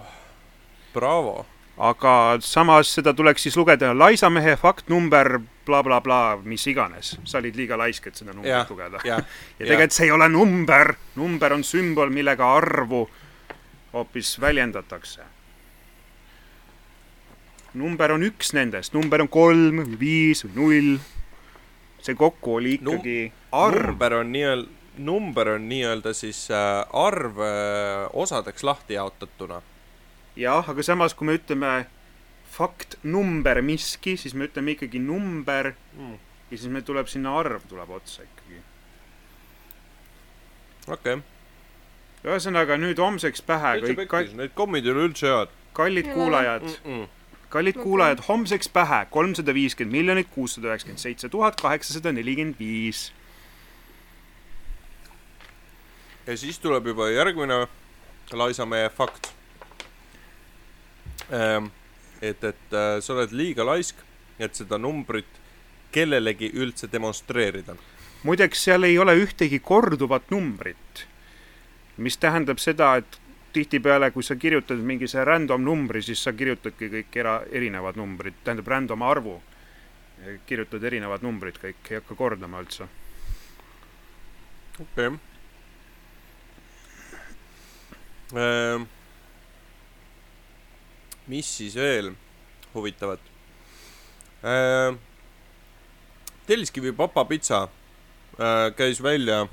bravo. 0.94 1.46
aga 1.78 2.38
samas 2.40 2.92
seda 2.94 3.14
tuleks 3.14 3.42
siis 3.42 3.56
lugeda 3.58 3.90
laisa 3.98 4.30
mehe 4.30 4.56
fakt 4.56 4.88
number 4.88 5.40
blablabla 5.66 6.00
bla, 6.00 6.36
bla,, 6.36 6.48
mis 6.50 6.66
iganes. 6.66 7.16
sa 7.24 7.38
olid 7.38 7.56
liiga 7.56 7.78
laisk, 7.78 8.06
et 8.06 8.16
seda 8.16 8.32
numbrit 8.32 8.52
jah, 8.52 8.70
lugeda. 8.70 9.00
jah, 9.04 9.22
ja 9.58 9.66
tegelikult 9.66 9.96
see 9.96 10.08
ei 10.08 10.14
ole 10.14 10.28
number, 10.28 10.94
number 11.16 11.54
on 11.56 11.64
sümbol, 11.66 12.12
millega 12.14 12.50
arvu 12.56 13.04
hoopis 13.92 14.36
väljendatakse. 14.40 15.26
number 17.74 18.12
on 18.14 18.22
üks 18.22 18.54
nendest, 18.54 18.94
number 18.94 19.22
on 19.22 19.28
kolm 19.28 19.82
viis 19.98 20.44
või 20.46 20.54
null. 20.60 20.94
See 22.04 22.16
kokku 22.18 22.58
oli 22.60 22.76
Num- 22.80 22.98
ikkagi 22.98 23.32
arv. 23.52 23.86
number 23.86 24.14
on 24.20 24.32
nii-öelda, 24.32 24.68
number 24.98 25.48
on 25.56 25.68
nii-öelda 25.68 26.12
siis 26.14 26.46
äh, 26.50 26.84
arv 26.92 27.40
äh, 27.40 28.10
osadeks 28.12 28.64
lahti 28.64 28.98
jaotatuna. 28.98 29.62
jah, 30.36 30.70
aga 30.70 30.82
samas, 30.82 31.14
kui 31.14 31.26
me 31.30 31.38
ütleme 31.38 31.74
fakt 32.54 32.98
number 33.02 33.62
miski, 33.62 34.16
siis 34.20 34.34
me 34.34 34.48
ütleme 34.50 34.76
ikkagi 34.76 35.00
number 35.02 35.72
Mm. 35.94 36.18
ja 36.50 36.58
siis 36.58 36.70
meil 36.70 36.82
tuleb 36.82 37.06
sinna 37.06 37.36
arv 37.38 37.62
tuleb 37.70 37.90
otsa 37.90 38.22
ikkagi. 38.26 38.60
okei 40.88 41.14
okay.. 41.14 41.22
ühesõnaga 42.24 42.76
nüüd 42.80 42.98
homseks 42.98 43.42
pähe 43.46 43.76
kõik 43.84 44.34
need 44.34 44.54
kommid 44.58 44.86
ei 44.86 44.92
ole 44.92 45.08
üldse 45.08 45.30
head 45.30 45.52
kallid 45.72 46.06
ole. 46.06 46.14
kuulajad 46.14 46.66
mm. 46.66 46.90
-mm. 46.90 47.06
Kallid 47.54 47.76
kuulajad, 47.78 48.22
homseks 48.28 48.68
pähe 48.74 49.04
kolmsada 49.14 49.54
viiskümmend 49.54 49.94
miljonit, 49.94 50.28
kuussada 50.34 50.72
üheksakümmend 50.72 51.02
seitse 51.02 51.28
tuhat, 51.30 51.60
kaheksasada 51.60 52.12
nelikümmend 52.12 52.58
viis. 52.58 53.12
ja 56.26 56.36
siis 56.36 56.58
tuleb 56.58 56.86
juba 56.86 57.10
järgmine 57.10 57.66
laisamehe 58.32 58.88
fakt. 58.88 59.32
et, 62.22 62.44
et 62.44 62.72
äh, 62.72 63.00
sa 63.00 63.12
oled 63.14 63.32
liiga 63.32 63.66
laisk, 63.66 63.96
et 64.38 64.54
seda 64.54 64.78
numbrit 64.78 65.40
kellelegi 65.92 66.50
üldse 66.54 66.88
demonstreerida. 66.92 67.76
muideks 68.22 68.64
seal 68.64 68.82
ei 68.82 68.98
ole 68.98 69.14
ühtegi 69.20 69.60
korduvat 69.60 70.30
numbrit, 70.30 71.06
mis 71.96 72.16
tähendab 72.16 72.58
seda, 72.58 72.96
et 72.96 73.20
tihtipeale, 73.54 74.10
kui 74.10 74.22
sa 74.26 74.36
kirjutad 74.36 74.80
mingi 74.82 75.08
see 75.10 75.24
random 75.24 75.62
numbri, 75.64 76.02
siis 76.02 76.22
sa 76.26 76.32
kirjutadki 76.34 76.90
kõik 76.92 77.18
era, 77.22 77.34
erinevad 77.50 77.98
numbrid, 78.00 78.40
tähendab 78.44 78.68
random 78.68 79.02
arvu. 79.02 79.40
kirjutad 80.46 80.84
erinevad 80.84 81.22
numbrid 81.22 81.58
kõik, 81.60 81.80
ei 81.90 81.98
hakka 81.98 82.14
kordama 82.16 82.60
üldse. 82.62 82.86
okei 84.80 85.08
okay.. 85.08 85.18
mis 91.26 91.56
siis 91.56 91.74
veel 91.76 92.14
huvitavat? 92.74 93.20
Telliskivi 96.46 96.92
Papa 96.92 97.24
Pitsa 97.24 97.62
äh, 97.62 98.74
käis 98.76 99.02
välja 99.02 99.46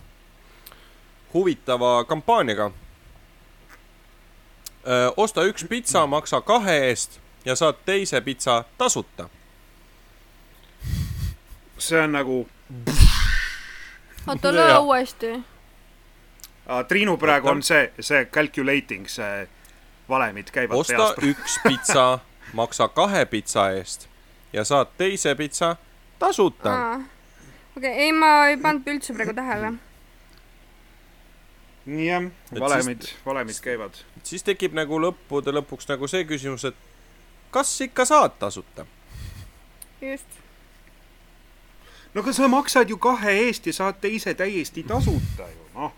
huvitava 1.34 2.04
kampaaniaga. 2.04 2.72
Osta 5.18 5.44
üks 5.46 5.66
pitsa, 5.70 6.08
maksa 6.08 6.42
kahe 6.42 6.78
eest 6.88 7.20
ja 7.46 7.56
saad 7.56 7.76
teise 7.86 8.22
pitsa 8.22 8.64
tasuta. 8.78 9.30
see 11.78 12.02
on 12.02 12.12
nagu 12.12 12.48
oota, 14.28 14.52
Jaa. 14.52 14.80
uuesti. 14.80 15.44
Triinu 16.88 17.18
praegu 17.18 17.48
on 17.48 17.64
see, 17.64 17.94
see 18.00 18.26
calculating, 18.26 19.08
see 19.08 19.48
valemid 20.10 20.52
käivad 20.52 20.78
osta 20.78 20.94
peas. 20.94 21.16
üks 21.32 21.60
pitsa, 21.64 22.20
maksa 22.54 22.88
kahe 22.88 23.26
pitsa 23.26 23.70
eest 23.72 24.08
ja 24.54 24.64
saad 24.64 24.94
teise 24.98 25.36
pitsa 25.36 25.76
tasuta. 26.20 27.00
okei, 27.78 27.92
ei, 27.92 28.12
ma 28.12 28.48
ei 28.48 28.58
pannud 28.58 28.88
üldse 28.88 29.14
praegu 29.14 29.34
tähele. 29.34 29.74
jah, 31.86 32.24
Et 32.52 32.60
valemid, 32.60 33.02
valemid 33.26 33.60
käivad. 33.62 33.94
siis 34.24 34.44
tekib 34.44 34.74
nagu 34.78 35.00
lõppude 35.02 35.52
lõpuks 35.56 35.90
nagu 35.90 36.08
see 36.08 36.26
küsimus, 36.30 36.66
et 36.66 36.76
kas 37.52 37.82
ikka 37.82 38.06
saad 38.06 38.32
tasuta? 38.40 38.86
just. 40.02 40.26
no 42.14 42.22
aga 42.22 42.34
sa 42.34 42.48
maksad 42.48 42.90
ju 42.90 42.98
kahe 42.98 43.32
eest 43.48 43.66
ja 43.66 43.74
saad 43.74 43.96
teise 44.02 44.34
täiesti 44.34 44.84
tasuta 44.84 45.48
ju, 45.50 45.66
noh. 45.74 45.92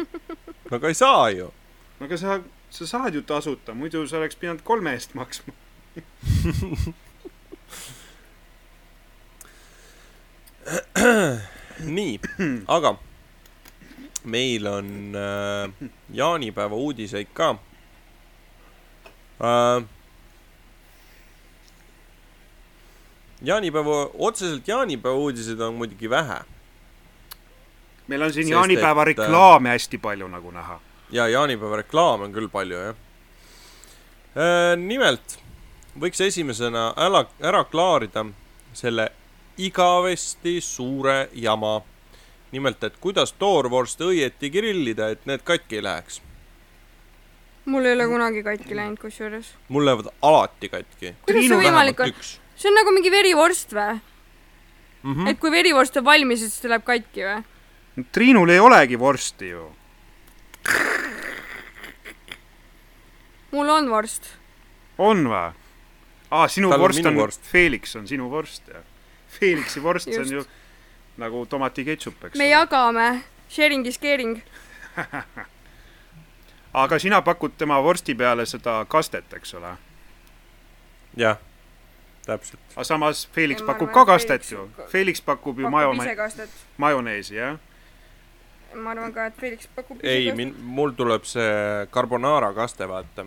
no 0.70 0.76
aga 0.76 0.88
ei 0.88 0.94
saa 0.94 1.30
ju. 1.30 1.52
no 2.00 2.06
aga 2.06 2.16
sa, 2.18 2.40
sa 2.70 2.86
saad 2.86 3.14
ju 3.14 3.22
tasuta, 3.22 3.74
muidu 3.74 4.06
sa 4.08 4.18
oleks 4.18 4.36
pidanud 4.36 4.62
kolme 4.66 4.92
eest 4.96 5.14
maksma. 5.14 5.52
nii, 11.96 12.20
aga 12.68 12.96
meil 14.24 14.66
on 14.66 15.16
äh, 15.16 15.90
jaanipäeva 16.12 16.76
uudiseid 16.76 17.26
ka 17.34 17.50
äh,. 19.40 19.84
jaanipäeva, 23.42 24.10
otseselt 24.14 24.68
jaanipäeva 24.68 25.16
uudiseid 25.16 25.60
on 25.60 25.74
muidugi 25.74 26.10
vähe 26.10 26.40
meil 28.06 28.22
on 28.22 28.32
siin 28.32 28.46
Sest 28.46 28.52
jaanipäeva 28.52 29.02
et, 29.02 29.18
äh, 29.18 29.24
reklaame 29.24 29.68
hästi 29.68 29.98
palju, 29.98 30.28
nagu 30.28 30.50
näha. 30.50 30.80
ja 31.10 31.28
jaanipäeva 31.28 31.76
reklaame 31.76 32.24
on 32.24 32.32
küll 32.32 32.48
palju, 32.48 32.78
jah. 32.78 32.94
nimelt 34.76 35.38
võiks 36.00 36.20
esimesena 36.24 36.92
ära, 36.96 37.26
ära 37.40 37.64
klaarida 37.64 38.24
selle 38.72 39.10
igavesti 39.58 40.60
suure 40.60 41.28
jama. 41.32 41.80
nimelt, 42.52 42.84
et 42.84 42.96
kuidas 43.00 43.32
toorvorste 43.32 44.04
õieti 44.04 44.50
grillida, 44.52 45.08
et 45.08 45.26
need 45.26 45.42
katki 45.44 45.80
ei 45.80 45.82
läheks. 45.82 46.20
mul 47.64 47.84
ei 47.86 47.94
ole 47.94 48.06
kunagi 48.06 48.42
katki 48.42 48.76
läinud, 48.76 48.98
kusjuures. 48.98 49.54
mul 49.68 49.86
lähevad 49.86 50.12
alati 50.22 50.68
katki. 50.68 51.14
kuidas 51.26 51.48
see 51.48 51.60
võimalik 51.64 52.00
on? 52.00 52.14
üks 52.14 52.38
see 52.62 52.70
on 52.70 52.78
nagu 52.78 52.94
mingi 52.94 53.10
verivorst 53.10 53.72
või? 53.74 53.96
mm. 55.02 55.14
-hmm. 55.14 55.30
et 55.30 55.40
kui 55.40 55.50
verivorst 55.50 55.96
on 55.96 56.04
valmis, 56.04 56.44
siis 56.44 56.60
ta 56.60 56.70
läheb 56.72 56.84
katki 56.86 57.26
või? 57.26 57.40
Triinul 58.12 58.50
ei 58.54 58.60
olegi 58.60 58.98
vorsti 58.98 59.48
ju. 59.50 59.66
mul 63.52 63.68
on 63.68 63.90
vorst. 63.90 64.30
on 64.98 65.26
või? 65.34 65.52
aa, 66.30 66.48
sinu 66.48 66.70
Tal 66.70 66.80
on 66.80 66.86
vorst 66.86 67.06
on, 67.06 67.16
vorst. 67.16 67.52
Felix 67.52 67.96
on 67.96 68.08
sinu 68.08 68.30
vorst 68.30 68.68
jah. 68.68 68.84
Felixi 69.32 69.82
vorst, 69.82 70.10
see 70.12 70.20
on 70.20 70.32
ju 70.38 70.44
nagu 71.20 71.46
tomati 71.46 71.84
ketšup, 71.84 72.24
eks 72.28 72.38
me. 72.38 72.48
jagame. 72.50 73.22
Sharing 73.52 73.86
is 73.86 73.98
caring. 73.98 74.42
aga 76.72 76.98
sina 76.98 77.22
pakud 77.22 77.52
tema 77.58 77.80
vorsti 77.80 78.14
peale 78.14 78.46
seda 78.46 78.84
kastet, 78.88 79.32
eks 79.36 79.54
ole. 79.54 79.74
jah, 81.16 81.36
täpselt. 82.26 82.60
aga 82.74 82.84
samas 82.84 83.26
Felix 83.32 83.60
Ei, 83.60 83.66
pakub 83.66 83.88
arvan, 83.88 83.94
ka 83.94 84.02
et 84.02 84.14
kastet 84.14 84.46
Felix 84.46 84.52
ju 84.52 84.64
pakub-. 84.64 84.90
Felix 84.90 85.20
pakub 85.20 85.60
ju 85.60 85.68
majone-, 85.68 86.16
kastet. 86.16 86.50
majoneesi, 86.76 87.34
jah. 87.36 87.58
ma 88.74 88.90
arvan 88.96 89.12
ka, 89.12 89.26
et 89.26 89.36
Felix 89.40 89.68
pakub 89.76 90.00
ei, 90.02 90.32
min-, 90.36 90.56
mul 90.56 90.96
tuleb 90.96 91.28
see 91.28 91.52
carbonara 91.92 92.52
kaste, 92.56 92.88
vaata. 92.88 93.26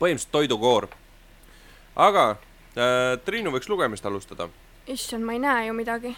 põhimõtteliselt 0.00 0.32
toidukoor. 0.32 0.88
aga 1.96 2.26
äh, 2.32 3.20
Triinu 3.24 3.52
võiks 3.52 3.68
lugemist 3.68 4.06
alustada. 4.08 4.48
issand, 4.86 5.24
ma 5.24 5.32
ei 5.32 5.38
näe 5.38 5.66
ju 5.66 5.74
midagi. 5.74 6.16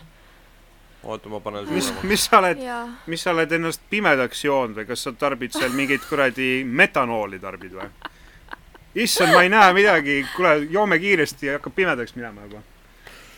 oota, 1.05 1.29
ma 1.29 1.41
panen 1.41 1.69
mis, 1.69 1.93
mis 2.03 2.25
sa 2.25 2.39
oled, 2.39 2.61
mis 3.07 3.23
sa 3.23 3.35
oled 3.35 3.53
ennast 3.53 3.83
pimedaks 3.91 4.45
joonud 4.45 4.79
või 4.79 4.87
kas 4.89 5.05
sa 5.05 5.13
tarbid 5.13 5.53
seal 5.53 5.75
mingit 5.77 6.07
kuradi 6.09 6.65
metanooli 6.65 7.39
tarbid 7.39 7.77
või? 7.77 7.91
issand, 8.95 9.35
ma 9.35 9.43
ei 9.43 9.51
näe 9.53 9.73
midagi, 9.77 10.23
kuule, 10.37 10.57
joome 10.71 10.99
kiiresti 10.99 11.47
ja 11.47 11.59
hakkab 11.59 11.75
pimedaks 11.75 12.15
minema 12.15 12.47
juba. 12.47 12.63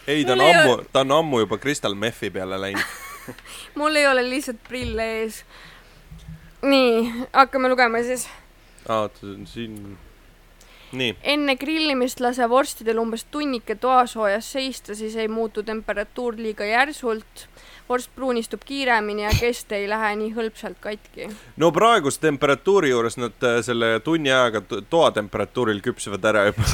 ei, 0.07 0.25
ta 0.25 0.33
on 0.33 0.39
Mul 0.39 0.55
ammu, 0.55 0.77
ta 0.93 1.01
on 1.01 1.13
ammu 1.13 1.43
juba 1.45 1.59
Crystal 1.59 1.95
Methi 1.95 2.31
peale 2.31 2.61
läinud. 2.61 2.97
mul 3.79 3.97
ei 3.97 4.07
ole 4.07 4.23
lihtsalt 4.29 4.63
prille 4.69 5.07
ees. 5.21 5.45
nii, 6.63 7.27
hakkame 7.33 7.69
lugema 7.69 8.03
siis. 8.03 8.29
oota, 8.89 9.35
siin. 9.45 9.99
nii, 10.97 11.17
enne 11.23 11.57
grillimist 11.61 12.21
lase 12.21 12.49
vorstidel 12.49 12.99
umbes 13.03 13.25
tunnike 13.31 13.75
toasoojas 13.81 14.53
seista, 14.57 14.95
siis 14.95 15.17
ei 15.17 15.29
muutu 15.29 15.63
temperatuur 15.63 16.37
liiga 16.41 16.65
järsult. 16.65 17.49
vorst 17.89 18.11
pruunistub 18.17 18.61
kiiremini 18.67 19.23
ja 19.23 19.31
kest 19.41 19.71
ei 19.73 19.85
lähe 19.89 20.17
nii 20.19 20.33
hõlpsalt 20.35 20.77
katki. 20.83 21.29
no 21.57 21.71
praeguse 21.73 22.21
temperatuuri 22.21 22.89
juures 22.91 23.17
nad 23.17 23.33
äh, 23.47 23.61
selle 23.63 24.01
tunni 24.01 24.31
ajaga 24.33 24.61
to- 24.61 24.81
toatemperatuuril 24.91 25.81
küpsevad 25.85 26.25
ära 26.25 26.45
juba. 26.49 26.63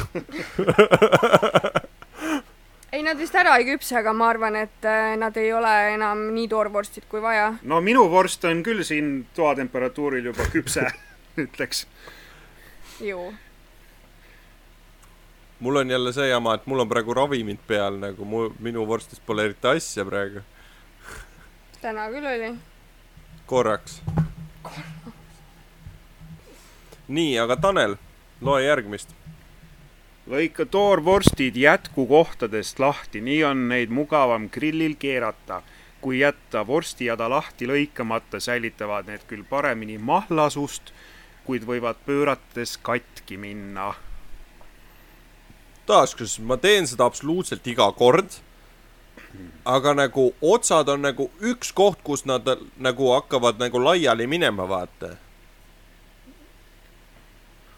ei, 2.92 3.02
nad 3.02 3.16
vist 3.20 3.34
ära 3.36 3.56
ei 3.60 3.64
küpse, 3.68 3.96
aga 4.00 4.12
ma 4.16 4.28
arvan, 4.32 4.56
et 4.64 4.84
äh, 4.88 5.12
nad 5.20 5.36
ei 5.40 5.52
ole 5.52 5.72
enam 5.94 6.26
nii 6.34 6.48
toorvorstid 6.48 7.04
kui 7.12 7.20
vaja. 7.24 7.52
no 7.62 7.80
minu 7.84 8.06
vorst 8.12 8.44
on 8.48 8.62
küll 8.64 8.82
siin 8.84 9.26
toatemperatuuril 9.36 10.24
juba 10.32 10.44
küpse, 10.52 10.88
ütleks. 11.44 11.86
ju. 13.00 13.32
Mul 15.62 15.76
on 15.76 15.90
jälle 15.90 16.12
see 16.12 16.28
jama, 16.28 16.54
et 16.54 16.66
mul 16.66 16.82
on 16.82 16.88
praegu 16.88 17.14
ravimid 17.14 17.60
peal 17.66 18.00
nagu 18.02 18.24
mu, 18.26 18.48
minu 18.58 18.82
vorstist 18.86 19.22
pole 19.26 19.44
eriti 19.44 19.68
asja 19.70 20.04
praegu. 20.04 20.42
täna 21.80 22.08
küll 22.10 22.26
oli. 22.26 22.48
korraks. 23.46 24.00
nii, 27.08 27.38
aga 27.38 27.56
Tanel, 27.56 27.96
loe 28.40 28.64
järgmist. 28.64 29.14
lõika 30.26 30.66
toorvorstid 30.66 31.56
jätkukohtadest 31.56 32.78
lahti, 32.78 33.20
nii 33.20 33.44
on 33.44 33.68
neid 33.68 33.90
mugavam 33.90 34.50
grillil 34.50 34.98
keerata. 34.98 35.62
kui 36.00 36.18
jätta 36.18 36.66
vorstijada 36.66 37.30
lahti 37.30 37.66
lõikamata, 37.70 38.40
säilitavad 38.40 39.06
need 39.06 39.22
küll 39.30 39.44
paremini 39.48 39.98
mahlasust, 39.98 40.90
kuid 41.44 41.62
võivad 41.62 42.02
pöörates 42.06 42.78
katki 42.82 43.36
minna. 43.36 43.94
taas, 45.92 46.16
kas 46.16 46.38
ma 46.40 46.56
teen 46.60 46.88
seda 46.88 47.06
absoluutselt 47.08 47.66
iga 47.68 47.90
kord, 47.96 48.38
aga 49.64 49.94
nagu 49.94 50.30
otsad 50.54 50.88
on 50.92 51.04
nagu 51.06 51.28
üks 51.52 51.72
koht, 51.76 52.00
kus 52.04 52.24
nad 52.28 52.48
nagu 52.82 53.12
hakkavad 53.12 53.60
nagu 53.62 53.82
laiali 53.82 54.26
minema, 54.26 54.66
vaata. 54.68 55.16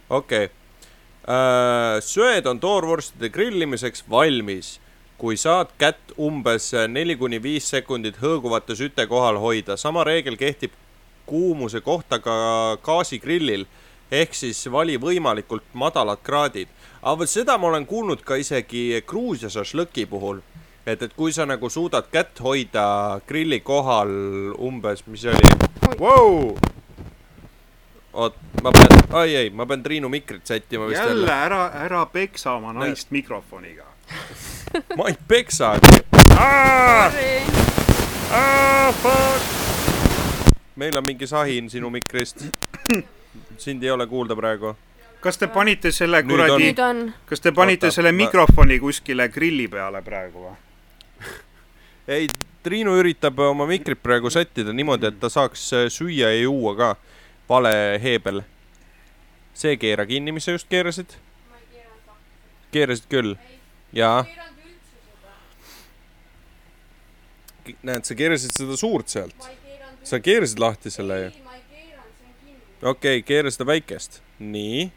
okei 0.09 0.47
okay.. 0.47 2.00
söed 2.04 2.47
on 2.47 2.61
toorvorstide 2.61 3.30
grillimiseks 3.33 4.04
valmis, 4.11 4.78
kui 5.18 5.37
saad 5.40 5.73
kätt 5.80 6.12
umbes 6.21 6.73
neli 6.88 7.16
kuni 7.16 7.40
viis 7.42 7.68
sekundit 7.71 8.21
hõõguvate 8.23 8.76
süte 8.76 9.06
kohal 9.09 9.40
hoida, 9.40 9.76
sama 9.80 10.04
reegel 10.04 10.37
kehtib 10.37 10.75
kuumuse 11.26 11.80
kohta 11.80 12.18
ka 12.21 12.35
gaasigrillil 12.85 13.64
ehk 14.11 14.34
siis 14.34 14.64
vali 14.73 14.96
võimalikult 15.00 15.64
madalad 15.72 16.22
kraadid. 16.22 16.68
aga 17.02 17.18
vot 17.18 17.31
seda 17.31 17.59
ma 17.59 17.68
olen 17.68 17.87
kuulnud 17.87 18.22
ka 18.24 18.37
isegi 18.40 19.02
Gruusia 19.07 19.48
šašlõki 19.48 20.07
puhul, 20.09 20.40
et, 20.87 21.02
et 21.02 21.12
kui 21.16 21.33
sa 21.33 21.46
nagu 21.46 21.70
suudad 21.70 22.09
kätt 22.12 22.40
hoida 22.40 23.20
grilli 23.28 23.61
kohal 23.61 24.11
umbes, 24.59 25.07
mis 25.07 25.24
see 25.24 25.33
oli, 25.33 25.72
Vau, 26.00 26.57
oot, 28.12 28.37
ma 28.62 28.72
pean, 28.72 29.02
ai 29.20 29.35
ei, 29.37 29.50
ma 29.50 29.66
pean 29.66 29.83
Triinu 29.83 30.09
mikrit 30.09 30.46
sättima 30.46 30.87
vist 30.88 31.00
jälle 31.00 31.20
jälle, 31.20 31.33
ära, 31.33 31.70
ära 31.85 32.07
peksa 32.07 32.52
oma 32.59 32.72
naist 32.72 33.11
mikrofoniga. 33.11 33.85
ma 34.98 35.09
ei 35.09 35.16
peksa. 35.28 35.74
meil 40.76 40.96
on 40.96 41.07
mingi 41.07 41.26
sahin 41.26 41.70
sinu 41.70 41.90
mikrist. 41.90 42.46
sind 43.58 43.82
ei 43.82 43.90
ole 43.90 44.06
kuulda 44.06 44.36
praegu. 44.36 44.76
kas 45.20 45.38
te 45.38 45.46
panite 45.48 45.92
selle 45.92 46.22
kuradi 46.22 46.74
kas 47.26 47.40
te 47.40 47.52
panite 47.52 47.86
Oota, 47.86 47.94
selle 47.94 48.12
ma- 48.12 48.24
mikrofoni 48.24 48.78
kuskile 48.78 49.28
grilli 49.28 49.68
peale 49.68 50.02
praegu 50.02 50.48
või? 50.48 50.56
ei, 52.16 52.28
Triinu 52.64 52.94
üritab 52.96 53.38
oma 53.44 53.66
mikrit 53.68 54.00
praegu 54.02 54.30
sättida 54.32 54.72
niimoodi, 54.72 55.10
et 55.10 55.20
ta 55.20 55.28
saaks 55.28 55.66
äh, 55.76 55.82
süüa 55.92 56.30
ja 56.32 56.40
juua 56.46 56.72
ka 56.76 56.94
vale 57.48 58.00
heebel. 58.02 58.40
see 59.54 59.76
keera 59.76 60.06
kinni, 60.06 60.32
mis 60.32 60.44
sa 60.44 60.50
just 60.50 60.68
keerasid. 60.68 61.12
keerasid 62.72 63.04
küll? 63.08 63.36
jaa. 63.92 64.24
näed, 67.82 68.04
sa 68.04 68.14
keerasid 68.14 68.56
seda 68.56 68.76
suurt 68.76 69.08
sealt. 69.08 69.48
sa 70.02 70.20
keerasid 70.20 70.58
lahti 70.58 70.90
selle 70.90 71.20
ju. 71.20 71.43
Okei 72.85 73.18
okay,, 73.18 73.23
keera 73.27 73.51
seda 73.51 73.66
väikest. 73.66 74.20
nii. 74.38 74.90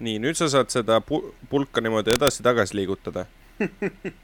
nii, 0.00 0.18
nüüd 0.24 0.38
sa 0.38 0.48
saad 0.48 0.72
seda 0.72 0.98
pu- 1.04 1.34
pulka 1.50 1.80
niimoodi 1.84 2.16
edasi-tagasi 2.16 2.76
liigutada. 2.80 3.26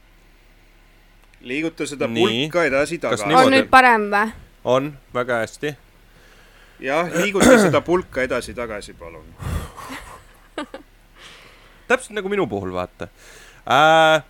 liiguta 1.46 1.86
seda 1.86 2.08
Nii. 2.08 2.22
pulka 2.24 2.64
edasi-tagasi 2.66 3.34
on 3.34 3.50
nüüd 3.52 3.68
parem 3.70 4.08
või? 4.12 4.30
on, 4.64 4.92
väga 5.14 5.42
hästi. 5.44 5.74
jah, 6.82 7.10
liiguta 7.20 7.58
seda 7.66 7.80
pulka 7.84 8.24
edasi-tagasi, 8.26 8.96
palun. 8.98 9.26
täpselt 11.88 12.16
nagu 12.16 12.32
minu 12.32 12.48
puhul, 12.50 12.72
vaata 12.74 13.08
äh,. 13.68 14.24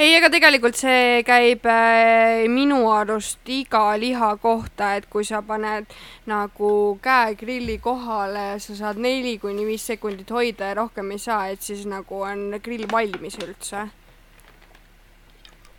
ei, 0.00 0.14
ega 0.16 0.30
tegelikult 0.32 0.78
see 0.80 1.20
käib 1.28 1.66
äh, 1.68 2.46
minu 2.48 2.80
arust 2.92 3.48
iga 3.52 3.82
liha 4.00 4.30
kohta, 4.40 4.94
et 4.96 5.08
kui 5.12 5.26
sa 5.28 5.42
paned 5.44 5.90
nagu 6.30 6.70
käe 7.04 7.36
grilli 7.40 7.76
kohale, 7.84 8.54
sa 8.64 8.76
saad 8.78 9.00
neli 9.02 9.36
kuni 9.42 9.66
viis 9.68 9.84
sekundit 9.92 10.32
hoida 10.32 10.72
ja 10.72 10.78
rohkem 10.80 11.12
ei 11.12 11.20
saa, 11.20 11.48
et 11.52 11.60
siis 11.64 11.84
nagu 11.90 12.22
on 12.24 12.56
grill 12.64 12.88
valmis 12.90 13.36
üldse. 13.44 13.88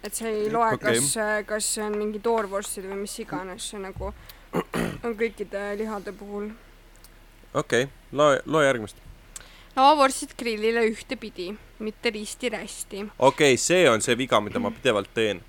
et 0.01 0.17
see 0.17 0.29
ei 0.29 0.49
loe 0.49 0.73
okay., 0.73 0.97
kas, 0.97 1.17
kas 1.45 1.73
see 1.75 1.83
on 1.85 1.97
mingi 1.97 2.21
toorvorstid 2.21 2.87
või 2.89 3.03
mis 3.03 3.19
iganes, 3.21 3.69
see 3.69 3.81
nagu 3.81 4.13
on 5.05 5.13
kõikide 5.17 5.71
lihade 5.81 6.13
puhul. 6.17 6.51
okei 7.53 7.87
okay., 7.89 7.95
loe, 8.11 8.41
loe 8.45 8.65
järgmist. 8.69 9.01
Lavavorstid 9.75 10.35
grillile 10.37 10.83
ühtepidi, 10.89 11.53
mitte 11.79 12.11
risti-rästi. 12.11 13.05
okei 13.19 13.53
okay,, 13.53 13.57
see 13.57 13.89
on 13.89 14.01
see 14.01 14.17
viga, 14.17 14.41
mida 14.41 14.59
ma 14.59 14.71
pidevalt 14.71 15.13
teen. 15.13 15.41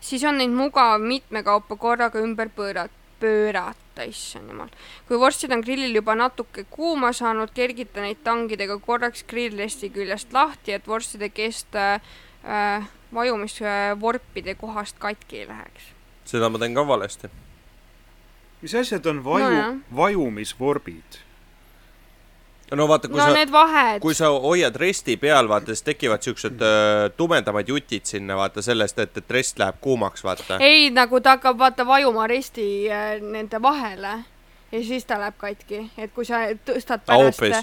siis 0.00 0.24
on 0.24 0.38
neid 0.38 0.50
mugav 0.54 1.00
mitmekaupa 1.00 1.76
korraga 1.76 2.18
ümber 2.18 2.48
pöörata, 2.48 2.94
pöörata, 3.20 4.02
issand 4.08 4.50
jumal. 4.50 4.68
kui 5.08 5.18
vorstid 5.18 5.52
on 5.52 5.62
grillil 5.64 5.94
juba 5.94 6.14
natuke 6.14 6.64
kuuma 6.70 7.12
saanud, 7.12 7.52
kergita 7.54 8.00
neid 8.00 8.24
tangidega 8.24 8.78
korraks 8.78 9.24
grillresti 9.28 9.92
küljest 9.94 10.32
lahti, 10.32 10.72
et 10.72 10.88
vorstide 10.88 11.28
kest 11.28 11.76
äh, 11.76 12.90
vajumisvorpide 13.14 14.54
kohast 14.54 14.98
katki 14.98 15.44
ei 15.44 15.48
läheks. 15.48 15.90
seda 16.24 16.50
ma 16.50 16.58
teen 16.58 16.74
ka 16.74 16.86
valesti. 16.86 17.30
mis 18.62 18.74
asjad 18.74 19.06
on 19.06 19.24
vaju 19.24 19.50
no,, 19.50 19.74
vajumisvorbid? 19.96 21.29
No 22.76 22.88
vaata, 22.88 23.08
kui 23.08 23.18
no 23.18 23.26
sa, 23.26 23.84
kui 24.00 24.14
sa 24.14 24.30
hoiad 24.30 24.76
resti 24.76 25.16
peal, 25.20 25.48
vaata, 25.48 25.74
siis 25.74 25.86
tekivad 25.86 26.22
siuksed 26.22 26.62
äh, 26.62 27.06
tumedamad 27.16 27.68
jutid 27.68 28.06
sinna, 28.08 28.36
vaata 28.38 28.62
sellest, 28.62 28.98
et, 28.98 29.16
et 29.16 29.30
rest 29.30 29.58
läheb 29.58 29.80
kuumaks, 29.80 30.24
vaata. 30.24 30.60
ei 30.64 30.90
nagu 30.94 31.20
ta 31.20 31.36
hakkab 31.38 31.58
vaata 31.58 31.86
vajuma 31.86 32.26
resti 32.30 32.66
äh, 32.90 33.16
nende 33.20 33.62
vahele 33.62 34.20
ja 34.72 34.84
siis 34.84 35.04
ta 35.04 35.18
läheb 35.18 35.34
katki, 35.38 35.82
et 35.98 36.12
kui 36.14 36.24
sa 36.26 36.44
tõstad 36.66 37.02
pärast 37.06 37.42
et 37.42 37.56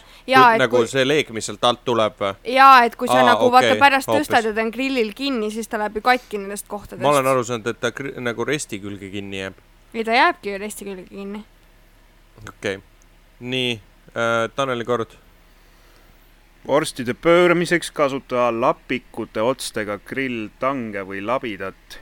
nagu 0.59 0.81
kui 0.81 0.89
see 0.91 1.05
leek, 1.07 1.31
mis 1.35 1.47
sealt 1.47 1.63
alt 1.67 1.83
tuleb. 1.87 2.23
jaa, 2.43 2.83
et 2.85 2.95
kui 2.99 3.07
sa 3.07 3.21
Aa, 3.21 3.29
nagu 3.31 3.47
okei, 3.47 3.55
vaata 3.55 3.79
pärast 3.79 4.11
hoopis. 4.11 4.27
tõstad 4.27 4.49
ja 4.49 4.53
ta 4.53 4.65
on 4.65 4.71
grillil 4.75 5.13
kinni, 5.15 5.51
siis 5.51 5.71
ta 5.71 5.79
läheb 5.79 6.01
ju 6.01 6.03
katki 6.09 6.41
nendest 6.41 6.67
kohtadest. 6.67 7.03
ma 7.05 7.15
olen 7.15 7.31
aru 7.31 7.45
saanud, 7.47 7.67
et 7.71 7.79
ta 7.79 7.93
nagu 8.19 8.47
resti 8.47 8.81
külge 8.83 9.11
kinni 9.13 9.39
jääb. 9.39 9.61
ei, 9.93 10.03
ta 10.03 10.19
jääbki 10.19 10.51
ju 10.51 10.63
resti 10.65 10.89
külge 10.89 11.07
kinni. 11.09 11.45
okei 12.43 12.75
okay., 12.75 12.83
nii 13.39 13.71
äh,, 13.77 13.86
Taneli 14.55 14.85
kord. 14.85 15.11
vorstide 16.67 17.13
pööramiseks 17.13 17.91
kasuta 17.91 18.49
lapikute 18.61 19.41
otstega 19.41 19.99
grilltange 20.05 21.03
või 21.05 21.21
labidat. 21.25 21.99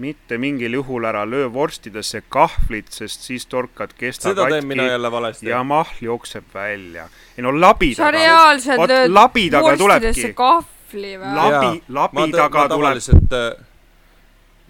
mitte 0.00 0.38
mingil 0.38 0.72
juhul 0.72 1.04
ära 1.04 1.26
löö 1.28 1.52
vorstidesse 1.52 2.22
kahvlit, 2.28 2.92
sest 2.92 3.20
siis 3.20 3.44
torkad 3.46 3.92
kesta 3.92 4.30
seda 4.30 4.46
teen 4.48 4.66
mina 4.66 4.86
jälle 4.86 5.10
valesti 5.12 5.50
ja. 5.50 5.62
mahl 5.64 6.00
jookseb 6.00 6.44
välja. 6.54 7.08
ei 7.36 7.44
no 7.44 7.52
labi 7.60 7.94
sa 7.94 8.10
reaalselt 8.10 8.80
lööd 8.88 9.12
vorstidesse 9.52 9.82
tulebki. 9.84 10.34
kahvli 10.34 11.16
või? 11.18 11.34
labi, 11.36 11.82
labi 11.88 12.20
ma, 12.20 12.28
taga 12.32 12.68
tuleb, 12.68 12.78
tavaliselt, 12.78 13.34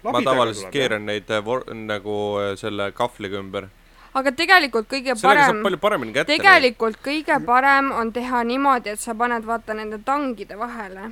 ma 0.03 0.21
tavaliselt 0.21 0.73
keeran 0.73 1.05
neid 1.05 1.29
äh, 1.31 1.45
vor, 1.45 1.63
nagu 1.73 2.17
äh, 2.41 2.57
selle 2.59 2.91
kahvliga 2.91 3.39
ümber. 3.39 3.69
Aga 4.19 4.31
tegelikult 4.35 4.87
kõige 4.91 5.15
parem, 5.21 5.61
tegelikult 6.27 6.99
kõige 7.03 7.37
parem 7.45 7.91
on 7.95 8.11
teha 8.15 8.43
niimoodi, 8.47 8.95
et 8.95 9.03
sa 9.03 9.15
paned 9.17 9.45
vaata 9.47 9.75
nende 9.77 10.01
tangide 10.05 10.57
vahele. 10.59 11.11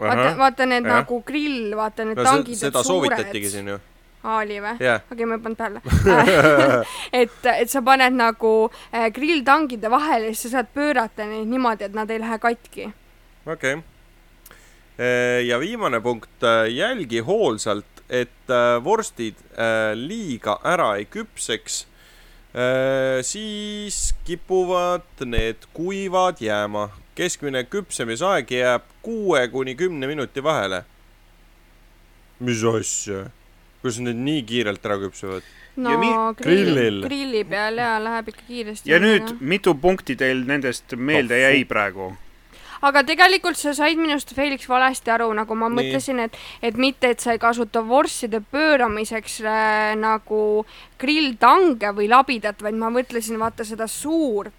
vaata, 0.00 0.32
vaata 0.36 0.66
need 0.66 0.84
jah. 0.84 1.00
nagu 1.00 1.22
grill, 1.26 1.76
vaata 1.76 2.04
need 2.08 2.20
no, 2.20 2.24
tangid, 2.24 2.56
se- 2.56 2.68
seda 2.68 2.84
soovitatigi. 2.84 3.52
siin 3.52 3.70
ju. 3.72 3.78
aa, 4.22 4.40
oli 4.42 4.58
või? 4.60 4.74
jah, 4.84 5.04
okei, 5.12 5.28
ma 5.28 5.38
ei 5.38 5.44
pannud 5.46 5.60
tähele. 5.60 6.84
et, 7.22 7.38
et 7.54 7.72
sa 7.72 7.84
paned 7.84 8.16
nagu 8.16 8.54
äh, 8.68 9.08
grilltangide 9.16 9.92
vahele 9.92 10.32
ja 10.32 10.34
siis 10.34 10.50
sa 10.50 10.58
saad 10.58 10.74
pöörata 10.74 11.28
neid 11.28 11.48
niimoodi, 11.48 11.88
et 11.88 11.96
nad 11.96 12.10
ei 12.10 12.20
lähe 12.20 12.38
katki. 12.42 12.90
okei 13.46 13.80
okay.. 13.80 15.46
ja 15.48 15.56
viimane 15.60 16.00
punkt, 16.04 16.44
jälgi 16.68 17.24
hoolsalt, 17.24 17.99
et 18.10 18.50
äh, 18.50 18.76
vorstid 18.84 19.38
äh, 19.54 19.94
liiga 19.94 20.58
ära 20.66 20.96
ei 20.98 21.06
küpseks. 21.06 21.86
siis 23.22 23.96
kipuvad 24.26 25.20
need 25.22 25.68
kuivad 25.72 26.40
jääma. 26.42 26.88
keskmine 27.14 27.62
küpsemisaeg 27.62 28.50
jääb 28.50 28.88
kuue 29.02 29.44
kuni 29.48 29.76
kümne 29.78 30.06
minuti 30.10 30.42
vahele. 30.42 30.82
mis 32.40 32.64
asja? 32.64 33.28
kuidas 33.80 34.00
need 34.02 34.18
nii 34.18 34.42
kiirelt 34.42 34.86
ära 34.86 34.98
küpsevad? 34.98 35.46
no 35.76 36.34
grillil. 36.36 37.02
grilli 37.06 37.44
peal 37.44 37.78
ja 37.78 37.92
läheb 38.02 38.32
ikka 38.32 38.42
kiiresti. 38.48 38.90
ja 38.90 38.98
nüüd, 38.98 39.36
mitu 39.40 39.74
punkti 39.74 40.16
teil 40.18 40.42
nendest 40.48 40.96
meelde 40.96 41.38
jäi 41.40 41.64
praegu? 41.64 42.10
Aga 42.82 43.02
tegelikult 43.06 43.58
sa 43.60 43.74
said 43.76 43.98
minust, 44.00 44.34
Felix, 44.34 44.68
valesti 44.68 45.12
aru, 45.12 45.28
nagu 45.36 45.56
ma 45.58 45.68
Nii. 45.68 45.76
mõtlesin, 45.80 46.22
et, 46.26 46.38
et 46.62 46.76
mitte, 46.80 47.12
et 47.14 47.20
sa 47.20 47.34
ei 47.36 47.42
kasuta 47.42 47.82
vorstide 47.86 48.40
pööramiseks 48.52 49.40
äh, 49.44 49.92
nagu 50.00 50.64
grilltange 51.00 51.92
või 51.96 52.08
labidat, 52.10 52.62
vaid 52.62 52.78
ma 52.80 52.92
mõtlesin, 52.92 53.38
vaata 53.40 53.66
seda 53.68 53.88
suurt, 53.90 54.54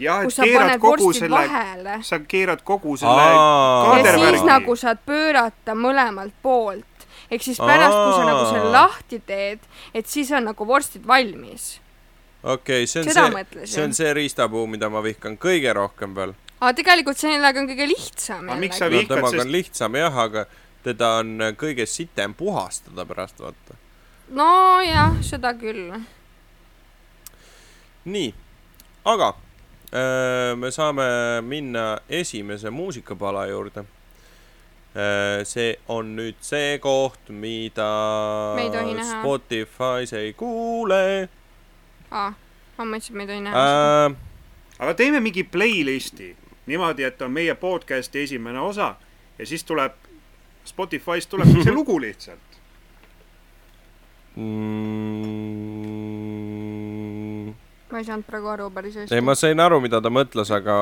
jah, 0.00 0.22
et 0.22 0.30
kus 0.30 0.38
sa 0.38 0.46
keerad 0.46 0.66
paned 0.66 0.84
kogu 0.84 1.10
selle, 1.16 1.36
vahele. 1.36 1.98
sa 2.06 2.20
keerad 2.32 2.62
kogu 2.66 2.96
selle 3.00 3.26
Aa. 3.26 3.34
ja 3.34 3.90
kaadervärgi 3.90 4.38
siis 4.38 4.48
nagu 4.48 4.76
saad 4.78 5.02
pöörata 5.06 5.76
mõlemalt 5.76 6.36
poolt. 6.42 6.86
ehk 7.30 7.44
siis 7.46 7.60
pärast, 7.62 7.94
kui 7.94 8.12
sa 8.16 8.26
nagu 8.26 8.44
selle 8.48 8.72
lahti 8.74 9.20
teed, 9.26 9.66
et 9.94 10.06
siis 10.10 10.30
on 10.34 10.48
nagu 10.50 10.66
vorstid 10.66 11.06
valmis. 11.06 11.80
okei 12.42 12.84
okay,, 12.84 12.86
see 12.86 13.02
on 13.02 13.10
Seda 13.10 13.26
see, 13.30 13.66
see 13.66 13.84
on 13.84 13.96
see 13.96 14.14
riistapuu, 14.14 14.66
mida 14.66 14.90
ma 14.90 15.02
vihkan 15.04 15.38
kõige 15.38 15.74
rohkem 15.76 16.14
veel. 16.16 16.34
Aga 16.60 16.72
tegelikult 16.76 17.16
sellega 17.20 17.60
on 17.62 17.68
kõige 17.70 17.86
lihtsam 17.88 18.48
Aga 18.48 18.60
miks 18.60 18.78
sa 18.80 18.88
vihkad, 18.92 19.08
no 19.08 19.16
temaga 19.16 19.36
sest- 19.36 19.46
on 19.46 19.52
lihtsam 19.54 19.94
jah, 19.96 20.18
aga 20.24 20.46
teda 20.84 21.08
on 21.20 21.38
kõige 21.60 21.86
sitem 21.88 22.34
puhastada 22.34 23.04
pärast, 23.08 23.40
vaata. 23.40 23.76
nojah, 24.30 25.16
seda 25.24 25.52
küll. 25.58 25.92
nii, 28.04 28.34
aga 29.04 29.34
öö, 29.92 30.56
me 30.56 30.70
saame 30.70 31.06
minna 31.42 31.98
esimese 32.08 32.70
muusikapala 32.70 33.46
juurde. 33.46 33.84
see 35.44 35.76
on 35.88 36.16
nüüd 36.16 36.34
see 36.42 36.78
koht, 36.82 37.28
mida 37.28 37.86
Me 38.56 38.62
ei. 38.66 39.04
Spotify's 39.06 40.12
ei 40.18 40.32
kuule 40.34 41.28
aa, 42.10 42.32
ma 42.78 42.84
mõtlesin, 42.84 43.12
et 43.12 43.14
me 43.14 43.22
ei 43.22 43.28
tohi 43.28 43.40
näha 43.44 43.60
äh,. 44.08 44.16
aga 44.80 44.94
teeme 44.98 45.20
mingi 45.22 45.44
playlist'i 45.46 46.32
niimoodi, 46.70 47.04
et 47.06 47.22
on 47.22 47.32
meie 47.34 47.54
podcast'i 47.58 48.22
esimene 48.24 48.60
osa 48.60 48.94
ja 49.38 49.46
siis 49.46 49.64
tuleb 49.64 49.92
Spotify's 50.66 51.26
tuleb 51.30 51.48
see 51.62 51.72
lugu 51.80 52.00
lihtsalt. 52.00 52.40
Mm, 54.36 55.10
ma 57.90 57.98
ei 57.98 58.04
saanud 58.06 58.24
praegu 58.28 58.46
aru 58.52 58.70
päris 58.70 58.94
hästi. 59.00 59.14
ei, 59.14 59.20
ma 59.20 59.34
sain 59.34 59.60
aru, 59.60 59.80
mida 59.82 60.00
ta 60.00 60.10
mõtles, 60.12 60.52
aga 60.54 60.76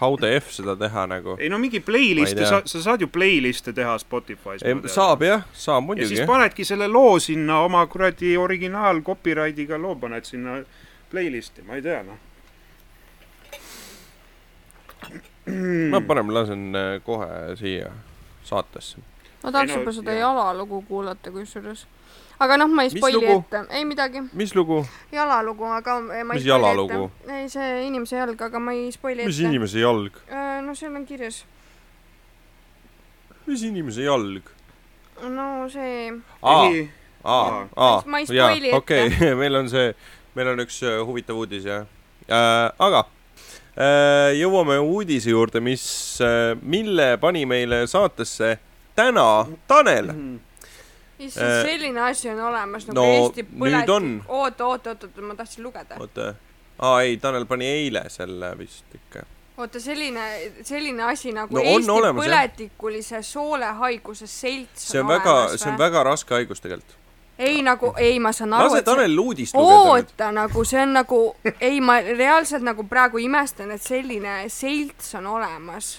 how 0.00 0.16
the 0.16 0.36
F 0.40 0.50
seda 0.56 0.74
teha 0.76 1.06
nagu? 1.06 1.36
ei 1.38 1.48
no 1.52 1.58
mingi 1.62 1.80
tea. 1.80 2.48
sa, 2.48 2.62
sa 2.66 2.82
saad 2.82 3.00
ju 3.00 3.08
playlist'e 3.12 3.72
teha 3.76 3.98
Spotify's. 4.02 4.64
saab 4.90 5.22
jah, 5.22 5.46
saab 5.52 5.82
ja 5.82 5.86
muidugi 5.86 6.16
siis. 6.16 6.26
panedki 6.26 6.64
selle 6.64 6.88
loo 6.88 7.18
sinna 7.22 7.60
oma 7.68 7.86
kuradi 7.86 8.36
originaal 8.36 9.02
copyright'iga 9.06 9.78
loo 9.78 9.94
paned 9.94 10.24
sinna 10.26 10.58
playlist'i, 11.10 11.62
ma 11.62 11.78
ei 11.78 11.82
tea 11.82 12.02
noh. 12.02 12.18
Ma 15.90 16.00
parem 16.06 16.30
lasen 16.34 16.74
äh, 16.76 17.00
kohe 17.04 17.56
siia 17.58 17.90
saatesse. 18.44 18.98
ma 19.42 19.52
tahaks 19.52 19.74
juba 19.74 19.92
seda 19.92 20.14
jah. 20.14 20.20
jalalugu 20.20 20.82
kuulata 20.88 21.30
kusjuures. 21.30 21.86
aga 22.40 22.56
noh, 22.56 22.68
ma 22.68 22.82
ei 22.82 22.90
Mis 22.92 23.00
spoili 23.00 23.26
ette, 23.32 23.64
ei 23.70 23.84
midagi, 23.84 24.22
mis 24.32 24.54
lugu? 24.54 24.84
jalalugu, 25.12 25.64
aga 25.64 26.00
ma 26.00 26.14
ei 26.14 26.24
Mis 26.24 26.42
spoili 26.42 26.48
jalalugu? 26.48 27.10
ette. 27.22 27.38
ei, 27.40 27.48
see 27.48 27.86
inimese 27.86 28.16
jalg, 28.16 28.42
aga 28.48 28.58
ma 28.58 28.72
ei 28.72 28.92
spoili 28.92 29.26
mis 29.26 29.38
ette. 29.38 29.48
inimese 29.48 29.82
jalg? 29.82 30.18
no 30.66 30.74
seal 30.74 30.96
on 30.96 31.06
kirjas. 31.06 31.44
mis 33.46 33.62
inimese 33.62 34.06
jalg? 34.06 34.50
no 35.22 35.68
see, 35.70 36.12
aa, 36.42 36.66
ei, 36.66 36.90
aa, 37.24 37.64
Ma 38.06 38.22
aa 38.22 38.34
jaa 38.34 38.76
okei, 38.76 39.10
meil 39.40 39.54
on 39.58 39.68
see, 39.70 39.94
meil 40.34 40.54
on 40.54 40.62
üks 40.64 40.82
äh, 40.86 41.00
huvitav 41.06 41.38
uudis 41.38 41.66
jah 41.66 41.86
äh,. 42.28 42.70
aga 42.78 43.04
äh, 43.04 43.21
jõuame 44.36 44.78
uudise 44.78 45.30
juurde, 45.30 45.60
mis 45.64 45.84
äh,, 46.20 46.52
mille 46.62 47.16
pani 47.20 47.46
meile 47.46 47.86
saatesse 47.86 48.58
täna 48.94 49.46
Tanel. 49.68 50.12
issand, 51.18 51.46
Äh, 51.46 51.62
selline 51.62 52.00
asi 52.00 52.28
on 52.30 52.40
olemas 52.40 52.86
nagu 52.88 52.98
no 52.98 53.04
Eesti 53.06 53.44
põletik 53.46 53.92
on.. 53.94 54.08
oota, 54.28 54.66
oota, 54.66 54.90
oota, 54.90 55.06
oota, 55.06 55.22
ma 55.22 55.34
tahtsin 55.38 55.64
lugeda. 55.64 55.96
oota, 56.00 56.34
aa 56.78 57.02
ei, 57.02 57.16
Tanel 57.16 57.46
pani 57.46 57.66
eile 57.66 58.02
selle 58.10 58.50
vist 58.58 58.94
ikka. 58.94 59.22
oota, 59.56 59.80
selline, 59.80 60.26
selline 60.66 61.02
asi 61.02 61.32
nagu 61.32 61.54
No 61.54 61.60
on 61.62 61.66
Eesti 61.66 61.90
olemas, 61.90 62.26
põletikulise 62.26 63.22
soolehaiguse 63.22 64.26
selts 64.26 64.88
see 64.90 65.00
on 65.00 65.08
väga, 65.08 65.36
see 65.56 65.70
on 65.70 65.78
väga 65.78 66.02
raske 66.10 66.34
haigus 66.34 66.60
tegelikult. 66.60 66.98
Ei 67.42 67.62
nagu, 67.64 67.92
ei, 67.98 68.18
ma 68.22 68.32
saan 68.36 68.54
aru, 68.56 68.70
lase 68.70 68.84
Tanel 68.86 69.18
uudist 69.18 69.56
lugeda 69.56 69.90
oota, 69.90 70.30
nagu 70.34 70.64
see 70.68 70.80
on 70.82 70.94
nagu, 70.96 71.18
ei, 71.58 71.80
ma 71.84 71.98
reaalselt 72.04 72.64
nagu 72.66 72.86
praegu 72.88 73.20
imestan, 73.22 73.72
et 73.74 73.82
selline 73.82 74.42
selts 74.52 75.14
on 75.18 75.26
olemas. 75.34 75.92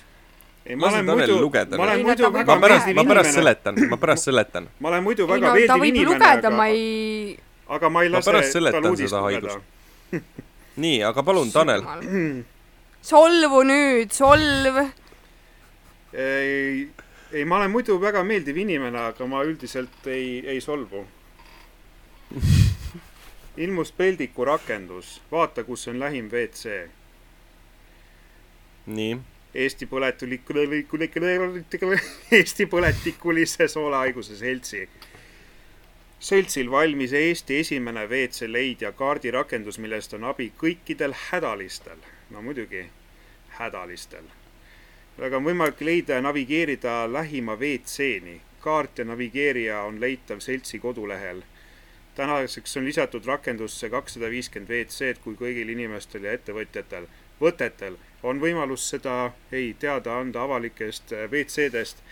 ei 0.65 0.77
Lase 0.79 1.03
Tanel 1.03 1.35
lugeda 1.41 1.77
ma 1.77 1.83
olen 1.83 1.99
Ei, 1.99 2.05
muidu 2.07 2.31
väga 2.31 2.55
ma 2.55 2.67
pärast, 2.67 2.93
ma 2.95 3.05
pärast 3.11 3.37
seletan, 3.39 3.83
ma 3.89 3.99
pärast 3.99 4.29
seletan. 4.29 4.69
ma 4.79 4.93
olen 4.93 5.03
muidu 5.03 5.27
ei 5.27 5.31
väga 5.33 5.47
no 5.47 5.53
meeldiv 5.59 5.85
inimene, 5.89 6.09
lugeda, 6.13 6.49
ma 6.49 6.63
aga, 6.63 6.71
ei. 6.71 7.37
aga 7.67 7.89
ma 7.89 8.03
ei 8.03 8.09
Ma 8.09 8.17
lase 8.17 8.31
pärast 8.31 8.49
tal 8.49 8.59
seletan 8.61 8.89
uudist 8.91 9.09
seda 9.09 9.21
lugeda 9.21 9.57
haigust. 9.57 10.19
nii, 10.83 10.97
aga 11.11 11.23
palun, 11.23 11.51
Tanel. 11.51 11.83
solvu 13.13 13.63
nüüd, 13.67 14.13
solv. 14.15 14.83
ei, 16.13 16.87
ei, 17.33 17.43
ma 17.45 17.57
olen 17.59 17.71
muidu 17.73 17.97
väga 18.01 18.23
meeldiv 18.23 18.57
inimene, 18.63 19.09
aga 19.09 19.27
ma 19.27 19.43
üldiselt 19.43 20.07
ei, 20.07 20.39
ei 20.47 20.61
solvu. 20.61 21.03
ilmus 23.57 23.91
Peldiku 23.91 24.45
rakendus, 24.45 25.21
vaata, 25.31 25.63
kus 25.63 25.87
on 25.87 25.99
lähim 25.99 26.29
WC. 26.31 26.89
nii, 28.85 29.17
Eesti 29.55 29.85
põletiku, 29.85 30.53
Eesti 32.37 32.65
põletikulise 32.65 33.67
soolehaiguse 33.67 34.35
seltsi. 34.35 34.89
seltsil 36.19 36.71
valmis 36.71 37.13
Eesti 37.13 37.59
esimene 37.59 38.07
WC 38.07 38.47
leidja 38.47 38.91
kaardirakendus, 38.91 39.79
millest 39.79 40.13
on 40.13 40.23
abi 40.23 40.51
kõikidel 40.57 41.13
hädalistel. 41.29 41.97
no 42.29 42.41
muidugi, 42.41 42.85
hädalistel. 43.59 44.25
aga 45.21 45.37
on 45.37 45.45
võimalik 45.45 45.81
leida 45.81 46.13
ja 46.13 46.21
navigeerida 46.21 47.13
lähima 47.13 47.55
WC-ni. 47.55 48.41
kaart 48.59 48.97
ja 48.97 49.05
navigeerija 49.05 49.81
on 49.81 50.01
leitav 50.01 50.39
seltsi 50.39 50.79
kodulehel 50.79 51.43
tänaseks 52.15 52.77
on 52.77 52.85
lisatud 52.85 53.25
rakendusse 53.25 53.89
kakssada 53.89 54.29
viiskümmend 54.29 54.71
WC-d, 54.71 55.21
kui 55.23 55.37
kõigil 55.39 55.71
inimestel 55.73 56.27
ja 56.27 56.33
ettevõtjatel, 56.37 57.07
võtetel 57.41 57.97
on 58.23 58.41
võimalus 58.41 58.85
seda, 58.89 59.31
ei, 59.51 59.73
teada 59.79 60.19
anda 60.19 60.43
avalikest 60.45 61.13
äh, 61.13 61.25
WC-dest, 61.31 62.03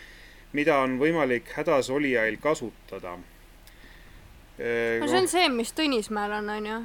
mida 0.58 0.80
on 0.84 0.98
võimalik 1.00 1.54
hädas 1.56 1.90
olijail 1.90 2.38
kasutada. 2.42 3.18
no 5.02 5.08
see 5.08 5.22
on 5.22 5.28
see, 5.28 5.48
mis 5.50 5.72
Tõnismäel 5.74 6.36
on, 6.38 6.50
onju. 6.50 6.82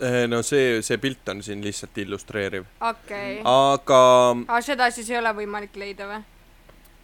Eh, 0.00 0.26
no 0.28 0.42
see, 0.42 0.80
see 0.82 0.98
pilt 0.98 1.28
on 1.28 1.42
siin 1.44 1.62
lihtsalt 1.64 1.98
illustreeriv, 2.00 2.64
okei. 2.80 3.40
aga 3.44 4.02
aga 4.48 4.60
seda 4.64 4.90
siis 4.90 5.10
ei 5.12 5.18
ole 5.20 5.32
võimalik 5.36 5.76
leida 5.76 6.08
või? 6.08 6.22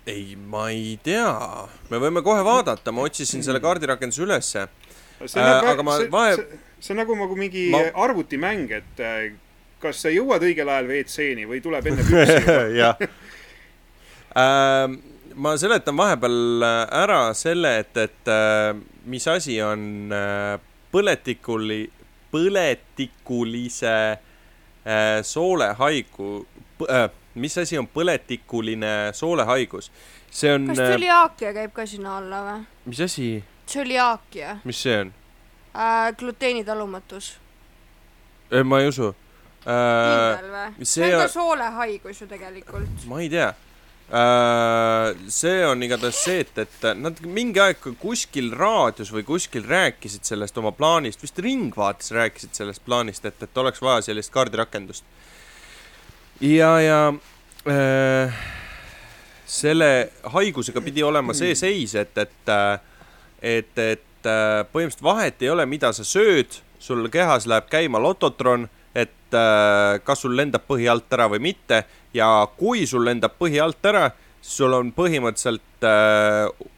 ei, 0.07 0.37
ma 0.37 0.69
ei 0.71 0.97
tea, 1.03 1.67
me 1.91 2.01
võime 2.01 2.23
kohe 2.25 2.45
vaadata, 2.47 2.93
ma 2.95 3.05
otsisin 3.09 3.43
selle 3.45 3.61
kaardirakenduse 3.61 4.23
ülesse. 4.23 4.67
See 5.25 5.41
Äh, 5.41 5.45
on 5.45 5.51
nagu 5.57 5.67
aga 5.73 5.83
ma 5.87 5.97
see, 5.99 6.09
vahe- 6.13 6.37
see, 6.37 6.61
see 6.81 6.93
on 6.95 7.01
nagu, 7.03 7.17
nagu 7.17 7.37
mingi 7.41 7.67
Ma- 7.73 7.91
arvutimäng, 8.05 8.71
et 8.81 9.01
äh, 9.01 9.33
kas 9.81 10.03
sa 10.05 10.09
jõuad 10.13 10.43
õigel 10.45 10.69
ajal 10.69 10.89
WC-ni 10.93 11.45
või 11.49 11.61
tuleb 11.65 11.87
enne 11.91 12.05
püksi 12.09 12.39
juba. 12.43 12.63
jah. 12.77 12.97
ma 15.37 15.57
seletan 15.61 15.97
vahepeal 15.97 16.63
äh, 16.65 16.83
ära 17.03 17.21
selle, 17.37 17.79
et, 17.83 17.97
et 17.97 18.29
äh, 18.33 18.77
mis 19.07 19.27
asi 19.29 19.59
on 19.65 20.13
äh, 20.13 20.57
põletikuli, 20.93 21.83
põletikulise 22.33 23.95
äh, 24.17 25.23
soolehaigu, 25.23 26.31
mis 27.37 27.59
asi 27.61 27.79
on 27.79 27.89
põletikuline 27.93 29.13
soolehaigus? 29.17 29.91
see 30.37 30.51
on 30.53 30.67
kas, 30.69 30.81
äh, 30.83 30.91
tsüliaakia 30.93 31.53
käib 31.57 31.73
ka 31.77 31.85
sinna 31.89 32.17
alla 32.19 32.41
või? 32.45 32.65
mis 32.91 33.01
asi, 33.05 33.29
tsüliaakia 33.67 34.61
mis 34.65 34.83
see 34.83 35.01
on? 35.01 35.13
äh,, 35.75 36.17
gluteenitalumatus 36.17 37.37
Äh, 38.51 38.63
ma 38.65 38.81
ei 38.81 38.89
usu 38.89 39.15
äh,. 39.67 40.73
see 40.83 41.03
see 41.03 41.15
on 41.15 41.23
ka 41.23 41.29
soolehaigus 41.29 42.21
ju 42.21 42.27
tegelikult. 42.31 43.07
ma 43.11 43.21
ei 43.21 43.31
tea. 43.31 43.55
see 45.29 45.65
on 45.67 45.83
igatahes 45.83 46.21
see, 46.25 46.45
et, 46.45 46.59
et 46.63 46.85
nad 46.95 47.19
mingi 47.27 47.59
aeg 47.59 47.89
kuskil 47.99 48.53
raadios 48.55 49.11
või 49.11 49.25
kuskil 49.27 49.67
rääkisid 49.67 50.23
sellest 50.29 50.59
oma 50.63 50.71
plaanist, 50.71 51.25
vist 51.27 51.43
Ringvaates 51.43 52.15
rääkisid 52.15 52.55
sellest 52.55 52.85
plaanist, 52.87 53.27
et, 53.27 53.43
et 53.43 53.59
oleks 53.59 53.83
vaja 53.83 54.07
sellist 54.07 54.31
kaardirakendust. 54.31 55.03
ja, 56.41 56.71
ja 56.81 57.01
äh, 57.67 58.39
selle 59.43 59.91
haigusega 60.23 60.81
pidi 60.87 61.03
olema 61.03 61.35
see 61.35 61.59
seis, 61.59 61.99
et, 61.99 62.15
et, 62.15 62.55
et, 63.47 63.73
et 63.79 64.29
äh, 64.29 64.65
põhimõtteliselt 64.73 65.05
vahet 65.07 65.43
ei 65.45 65.53
ole, 65.53 65.67
mida 65.71 65.93
sa 65.95 66.05
sööd, 66.07 66.59
sul 66.83 67.07
kehas 67.13 67.47
läheb 67.47 67.71
käima 67.71 68.01
lototron, 68.03 68.69
et 68.97 69.37
äh, 69.37 69.97
kas 70.05 70.25
sul 70.25 70.37
lendab 70.37 70.67
põhi 70.69 70.89
alt 70.91 71.13
ära 71.13 71.29
või 71.33 71.43
mitte 71.51 71.85
ja 72.17 72.31
kui 72.59 72.87
sul 72.89 73.07
lendab 73.07 73.37
põhi 73.39 73.61
alt 73.63 73.85
ära, 73.87 74.09
siis 74.41 74.59
sul 74.63 74.77
on 74.77 74.93
põhimõtteliselt 74.97 75.87
äh, 75.87 76.69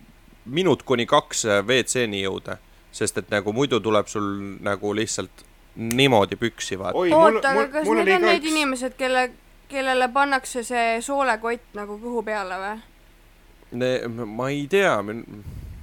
minut 0.48 0.82
kuni 0.88 1.06
kaks 1.08 1.44
äh, 1.46 1.60
WC-ni 1.64 2.22
jõuda, 2.24 2.58
sest 2.92 3.20
et 3.22 3.30
nagu 3.32 3.52
muidu 3.54 3.80
tuleb 3.84 4.10
sul 4.10 4.26
nagu 4.64 4.94
lihtsalt 4.96 5.44
niimoodi 5.78 6.36
püksi 6.36 6.78
vaata. 6.78 6.98
oi, 6.98 7.12
mul, 7.12 7.38
oota, 7.38 7.54
aga 7.54 7.68
kas 7.76 7.86
mul 7.86 8.02
need 8.02 8.16
on 8.16 8.26
need 8.26 8.42
üks, 8.42 8.50
inimesed, 8.50 8.98
kelle, 8.98 9.28
kellele 9.70 10.08
pannakse 10.12 10.64
see 10.66 10.98
soolekott 11.04 11.74
nagu 11.78 12.00
kõhu 12.02 12.24
peale 12.26 12.58
või? 12.64 12.76
ma 14.26 14.48
ei 14.50 14.66
tea, 14.70 14.96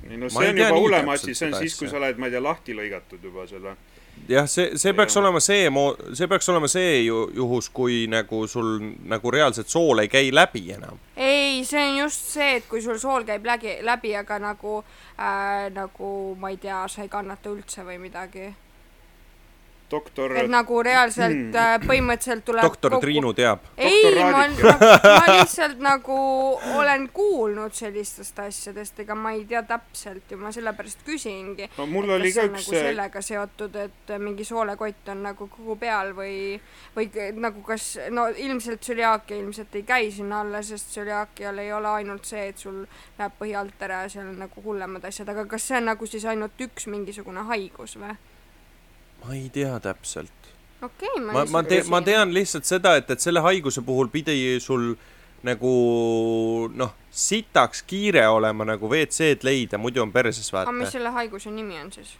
ei 0.09 0.17
no 0.17 0.29
ma 0.29 0.39
see 0.41 0.49
on 0.53 0.57
juba 0.57 0.79
hullem 0.79 1.09
asi, 1.09 1.35
see 1.35 1.49
on 1.49 1.59
siis, 1.59 1.75
kui 1.79 1.89
sa 1.89 1.99
oled, 1.99 2.17
ma 2.21 2.29
ei 2.29 2.35
tea, 2.35 2.41
lahti 2.43 2.75
lõigatud 2.77 3.23
juba 3.23 3.45
selle. 3.49 3.75
jah, 4.29 4.47
see, 4.49 4.77
see 4.79 4.93
peaks 4.93 5.15
Jah. 5.15 5.23
olema 5.23 5.41
see 5.43 5.69
mo-, 5.73 5.95
see 6.13 6.27
peaks 6.31 6.49
olema 6.53 6.69
see 6.71 7.01
ju 7.05 7.25
juhus, 7.35 7.69
kui 7.69 8.05
nagu 8.11 8.45
sul 8.47 8.77
nagu 9.11 9.31
reaalselt 9.31 9.71
sool 9.71 10.03
ei 10.03 10.11
käi 10.11 10.29
läbi 10.33 10.65
enam. 10.77 10.99
ei, 11.15 11.63
see 11.65 11.87
on 11.89 11.97
just 12.03 12.29
see, 12.35 12.55
et 12.59 12.69
kui 12.69 12.81
sul 12.85 12.99
sool 13.01 13.25
käib 13.27 13.45
läbi, 13.45 13.79
läbi, 13.85 14.13
aga 14.15 14.39
nagu 14.39 14.77
äh,, 14.81 15.71
nagu 15.73 16.11
ma 16.39 16.53
ei 16.53 16.61
tea, 16.61 16.85
sa 16.87 17.03
ei 17.05 17.09
kannata 17.09 17.53
üldse 17.53 17.87
või 17.87 17.99
midagi. 18.07 18.51
doktor, 19.91 20.33
et 20.37 20.49
nagu 20.49 20.79
reaalselt 20.83 21.55
äh, 21.55 21.75
põhimõtteliselt 21.83 22.45
tuleb 22.47 22.65
doktor 22.65 22.97
Triinu 23.03 23.31
teab. 23.37 23.65
ei, 23.77 24.01
Doktor 24.03 24.17
ma, 24.23 24.41
Raadik. 24.45 24.99
ma 25.03 25.35
lihtsalt 25.39 25.81
nagu 25.83 26.17
olen 26.79 27.07
kuulnud 27.13 27.75
sellistest 27.77 28.39
asjadest, 28.41 28.99
ega 29.05 29.17
ma 29.17 29.35
ei 29.35 29.45
tea 29.49 29.61
täpselt 29.67 30.31
ju, 30.31 30.39
ma 30.41 30.51
sellepärast 30.55 31.05
küsingi. 31.07 31.69
no 31.77 31.87
mul 31.91 32.15
oli 32.17 32.33
ka 32.33 32.47
üks 32.49 32.69
nagu 32.69 32.83
sellega 32.85 33.23
seotud, 33.25 33.79
et 33.85 34.15
mingi 34.21 34.47
soolekott 34.47 35.13
on 35.13 35.23
nagu 35.29 35.49
kõhu 35.53 35.77
peal 35.79 36.13
või, 36.17 36.35
või 36.97 37.09
nagu 37.39 37.63
kas, 37.65 37.95
no 38.09 38.27
ilmselt 38.31 38.81
tsüliaakia 38.85 39.39
ilmselt 39.41 39.75
ei 39.77 39.85
käi 39.87 40.11
sinna 40.11 40.41
alla, 40.45 40.63
sest 40.65 40.93
tsüliaakial 40.95 41.61
ei 41.63 41.73
ole 41.73 41.93
ainult 42.01 42.25
see, 42.25 42.49
et 42.49 42.61
sul 42.61 42.83
läheb 43.19 43.37
põhi 43.39 43.55
alt 43.57 43.81
ära 43.85 44.05
ja 44.05 44.13
seal 44.17 44.31
on 44.31 44.39
nagu 44.45 44.65
hullemad 44.65 45.05
asjad, 45.05 45.29
aga 45.29 45.45
kas 45.49 45.69
see 45.69 45.77
on 45.77 45.91
nagu 45.93 46.09
siis 46.09 46.25
ainult 46.29 46.65
üks 46.65 46.89
mingisugune 46.91 47.45
haigus 47.51 47.99
või? 48.01 48.15
Ma 49.25 49.35
ei 49.35 49.49
tea 49.49 49.79
täpselt. 49.79 50.31
okei 50.81 51.09
okay,, 51.09 51.25
ma, 51.25 51.45
ma 51.51 51.63
tean, 51.63 51.89
ma 51.89 52.01
tean 52.01 52.33
lihtsalt 52.33 52.65
seda, 52.69 52.95
et, 52.99 53.09
et 53.09 53.19
selle 53.19 53.41
haiguse 53.45 53.81
puhul 53.85 54.11
pidi 54.13 54.59
sul 54.63 54.93
nagu 55.45 55.71
noh, 56.73 56.93
sitaks 57.11 57.83
kiire 57.87 58.27
olema 58.27 58.65
nagu 58.65 58.89
WC-d 58.89 59.45
leida, 59.45 59.77
muidu 59.81 60.01
on 60.03 60.13
perses 60.13 60.49
aga 60.53 60.71
mis 60.71 60.87
vaata. 60.87 60.91
selle 60.97 61.11
haiguse 61.15 61.51
nimi 61.53 61.79
on 61.79 61.91
siis? 61.93 62.15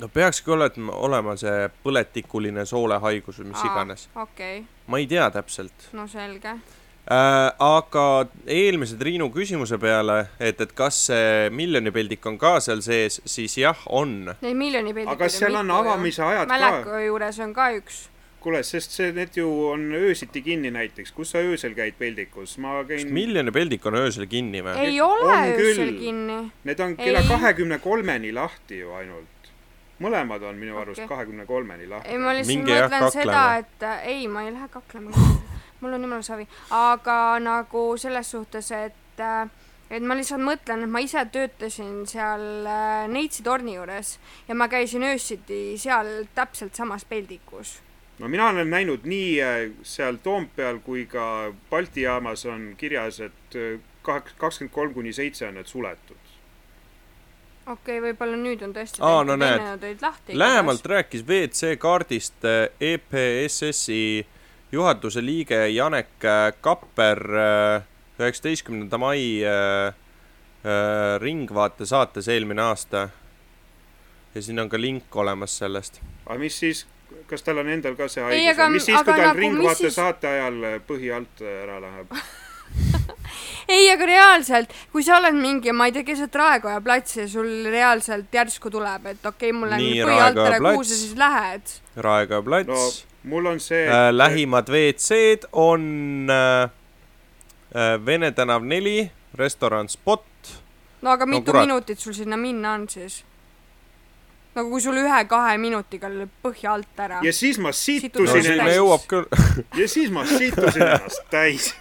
no 0.00 0.08
peakski 0.12 0.50
olema, 0.50 0.96
olema 1.08 1.36
see 1.40 1.68
põletikuline 1.84 2.66
soolehaigus 2.68 3.40
või 3.42 3.52
mis 3.52 3.62
iganes. 3.64 4.08
okei 4.14 4.58
okay., 4.60 4.66
ma 4.92 5.00
ei 5.02 5.06
tea 5.10 5.30
täpselt 5.34 5.88
no 5.96 6.08
selge. 6.10 6.56
äh,. 7.10 7.52
aga 7.62 8.26
eelmise 8.46 8.98
Triinu 8.98 9.28
küsimuse 9.34 9.78
peale, 9.82 10.18
et, 10.40 10.60
et 10.60 10.74
kas 10.76 10.98
see 11.10 11.46
miljonipeldik 11.54 12.26
on 12.26 12.38
ka 12.40 12.56
seal 12.64 12.82
sees, 12.84 13.20
siis 13.28 13.56
jah, 13.60 13.86
on. 13.86 14.32
Neid 14.42 14.58
miljoni 14.58 14.94
peldikuid 14.94 15.14
aga 15.14 15.30
seal 15.32 15.58
on 15.60 15.70
avamise 15.74 16.24
ajad 16.26 16.50
ka, 16.50 16.52
Mäleku 16.54 17.00
juures 17.04 17.40
on 17.44 17.54
ka 17.56 17.70
üks. 17.76 18.06
kuule, 18.46 18.60
sest 18.62 18.92
see, 18.94 19.10
need 19.14 19.34
ju 19.34 19.46
on 19.72 19.88
öösiti 19.98 20.42
kinni 20.42 20.70
näiteks, 20.70 21.10
kus 21.14 21.32
sa 21.34 21.42
öösel 21.42 21.74
käid 21.74 21.96
peldikus, 21.98 22.58
ma 22.62 22.76
kas 22.84 23.02
käin, 23.02 23.14
miljonipeldik 23.14 23.86
on 23.90 23.98
öösel 24.02 24.28
kinni 24.30 24.62
või? 24.62 24.76
ei 24.86 25.00
ole 25.02 25.32
on 25.32 25.54
öösel 25.54 25.90
küll. 25.90 25.96
kinni. 26.02 26.38
need 26.68 26.82
on 26.84 26.94
kella 26.98 27.24
kahekümne 27.26 27.80
kolmeni 27.82 28.30
lahti 28.34 28.82
ju 28.84 28.94
ainult. 28.98 29.50
mõlemad 30.02 30.42
on 30.46 30.58
minu 30.62 30.78
arust 30.78 31.06
kahekümne 31.08 31.46
kolmeni 31.46 31.90
lahti 31.90 32.14
ei, 32.14 32.22
ma 32.22 32.34
lihtsalt 32.38 32.66
mõtlen 32.66 33.10
seda, 33.10 33.10
kaklema. 33.10 33.44
et 33.62 33.86
äh, 33.90 34.08
ei, 34.14 34.28
ma 34.30 34.46
ei 34.46 34.54
lähe 34.54 34.70
kaklema. 34.70 35.26
Mul 35.80 35.92
on 35.92 36.02
jumala 36.02 36.22
savi, 36.22 36.48
aga 36.70 37.38
nagu 37.42 37.86
selles 38.00 38.30
suhtes, 38.30 38.70
et 38.72 39.20
äh, 39.20 39.48
et 39.90 40.02
ma 40.02 40.16
lihtsalt 40.18 40.42
mõtlen, 40.42 40.82
et 40.84 40.90
ma 40.90 41.00
ise 41.02 41.22
töötasin 41.32 42.04
seal 42.10 42.66
äh, 42.66 43.06
Neitsi 43.10 43.44
torni 43.46 43.76
juures 43.76 44.16
ja 44.48 44.56
ma 44.58 44.68
käisin 44.70 45.06
öösiti 45.06 45.76
seal 45.80 46.26
täpselt 46.34 46.74
samas 46.74 47.04
peldikus. 47.04 47.78
no 48.18 48.28
mina 48.28 48.48
olen 48.48 48.70
näinud 48.70 49.06
nii 49.06 49.32
äh, 49.42 49.58
seal 49.82 50.18
Toompeal 50.22 50.80
kui 50.84 51.06
ka 51.06 51.52
Balti 51.70 52.02
jaamas 52.02 52.46
on 52.46 52.74
kirjas, 52.78 53.20
et 53.20 53.54
äh, 53.56 53.78
kahek-, 54.02 54.34
kakskümmend 54.38 54.74
kolm 54.74 54.94
kuni 54.94 55.12
seitse 55.12 55.46
on 55.48 55.54
need 55.54 55.70
suletud. 55.70 56.16
okei 57.66 57.98
okay,, 57.98 58.02
võib-olla 58.08 58.42
nüüd 58.42 58.66
on 58.66 58.74
tõesti 58.74 59.02
Aa, 59.06 59.22
no 59.24 59.36
näed. 59.38 59.86
lähemalt 60.34 60.86
rääkis 60.86 61.22
WC 61.26 61.76
kaardist 61.78 62.42
EPSS-i 62.80 64.26
juhatuse 64.72 65.24
liige 65.24 65.68
Janek 65.68 66.24
äh, 66.24 66.52
Kapper 66.60 67.22
äh, 67.36 67.82
üheksateistkümnenda 68.18 68.98
mai 68.98 69.44
äh, 69.44 69.94
Ringvaate 71.20 71.86
saates 71.86 72.28
eelmine 72.28 72.62
aasta. 72.62 73.08
ja 74.34 74.42
siin 74.42 74.58
on 74.58 74.68
ka 74.68 74.80
link 74.80 75.16
olemas 75.16 75.58
sellest. 75.58 76.00
aga 76.26 76.38
mis 76.38 76.58
siis, 76.58 76.86
kas 77.30 77.42
tal 77.42 77.62
on 77.62 77.68
endal 77.68 77.94
ka 77.96 78.08
see 78.08 78.24
Ei, 78.24 78.42
haigus 78.42 78.56
aga- 78.56 78.66
või 78.66 78.74
mis 78.74 78.84
siis, 78.88 78.96
kui 78.98 79.12
tal 79.12 79.22
nagu, 79.28 79.38
Ringvaate 79.40 79.84
siis- 79.84 79.94
saate 79.94 80.28
ajal 80.28 80.58
põhi 80.88 81.12
alt 81.14 81.46
ära 81.46 81.78
läheb? 81.80 82.16
ei, 83.76 83.86
aga 83.92 84.06
reaalselt, 84.10 84.74
kui 84.92 85.06
sa 85.06 85.20
oled 85.20 85.38
mingi, 85.38 85.72
ma 85.72 85.86
ei 85.86 85.94
tea, 85.94 86.04
keset 86.08 86.34
Raekoja 86.34 86.80
platsi 86.82 87.20
ja 87.22 87.28
sul 87.30 87.68
reaalselt 87.70 88.34
järsku 88.34 88.70
tuleb, 88.74 89.06
et 89.12 89.22
okei 89.22 89.52
okay,, 89.52 89.58
mul 89.60 89.70
nüüd 89.78 90.02
põhi 90.02 90.22
alt 90.26 90.42
ära, 90.48 90.58
kuhu 90.66 90.82
sa 90.82 90.98
siis 90.98 91.14
lähed? 91.20 91.76
Raekoja 91.96 92.42
plats 92.42 92.72
no,, 92.74 92.80
mul 93.26 93.46
on 93.50 93.60
see 93.60 93.84
äh, 93.90 94.10
lähimad 94.14 94.68
WC-d 94.70 95.48
on 95.52 95.82
äh, 96.30 96.70
äh, 97.74 97.96
Vene 98.06 98.30
tänav 98.32 98.62
neli, 98.64 99.10
restoran 99.34 99.88
Spot. 99.88 100.22
no 101.02 101.10
aga 101.10 101.26
No 101.26 101.30
mitu 101.34 101.50
kurat. 101.52 101.66
minutit 101.66 101.98
sul 101.98 102.12
sinna 102.14 102.36
minna 102.36 102.72
on 102.78 102.88
siis? 102.88 103.24
nagu 104.56 104.70
kui 104.72 104.80
sul 104.80 104.96
ühe-kahe 104.96 105.58
minutiga 105.60 106.08
lööb 106.08 106.30
põhja 106.42 106.72
alt 106.78 107.00
ära. 107.04 107.18
ja 107.22 107.32
siis 107.32 107.58
ma 107.60 107.68
no 107.74 107.76
Situsin 107.76 108.32
täis. 108.42 108.46
ennast 108.54 108.76
jõuab 108.78 109.02
küll. 109.10 109.26
ja 109.82 109.88
siis 109.88 110.10
ma 110.10 110.24
situsin 110.26 110.82
ennast 110.86 111.26
täis. 111.30 111.74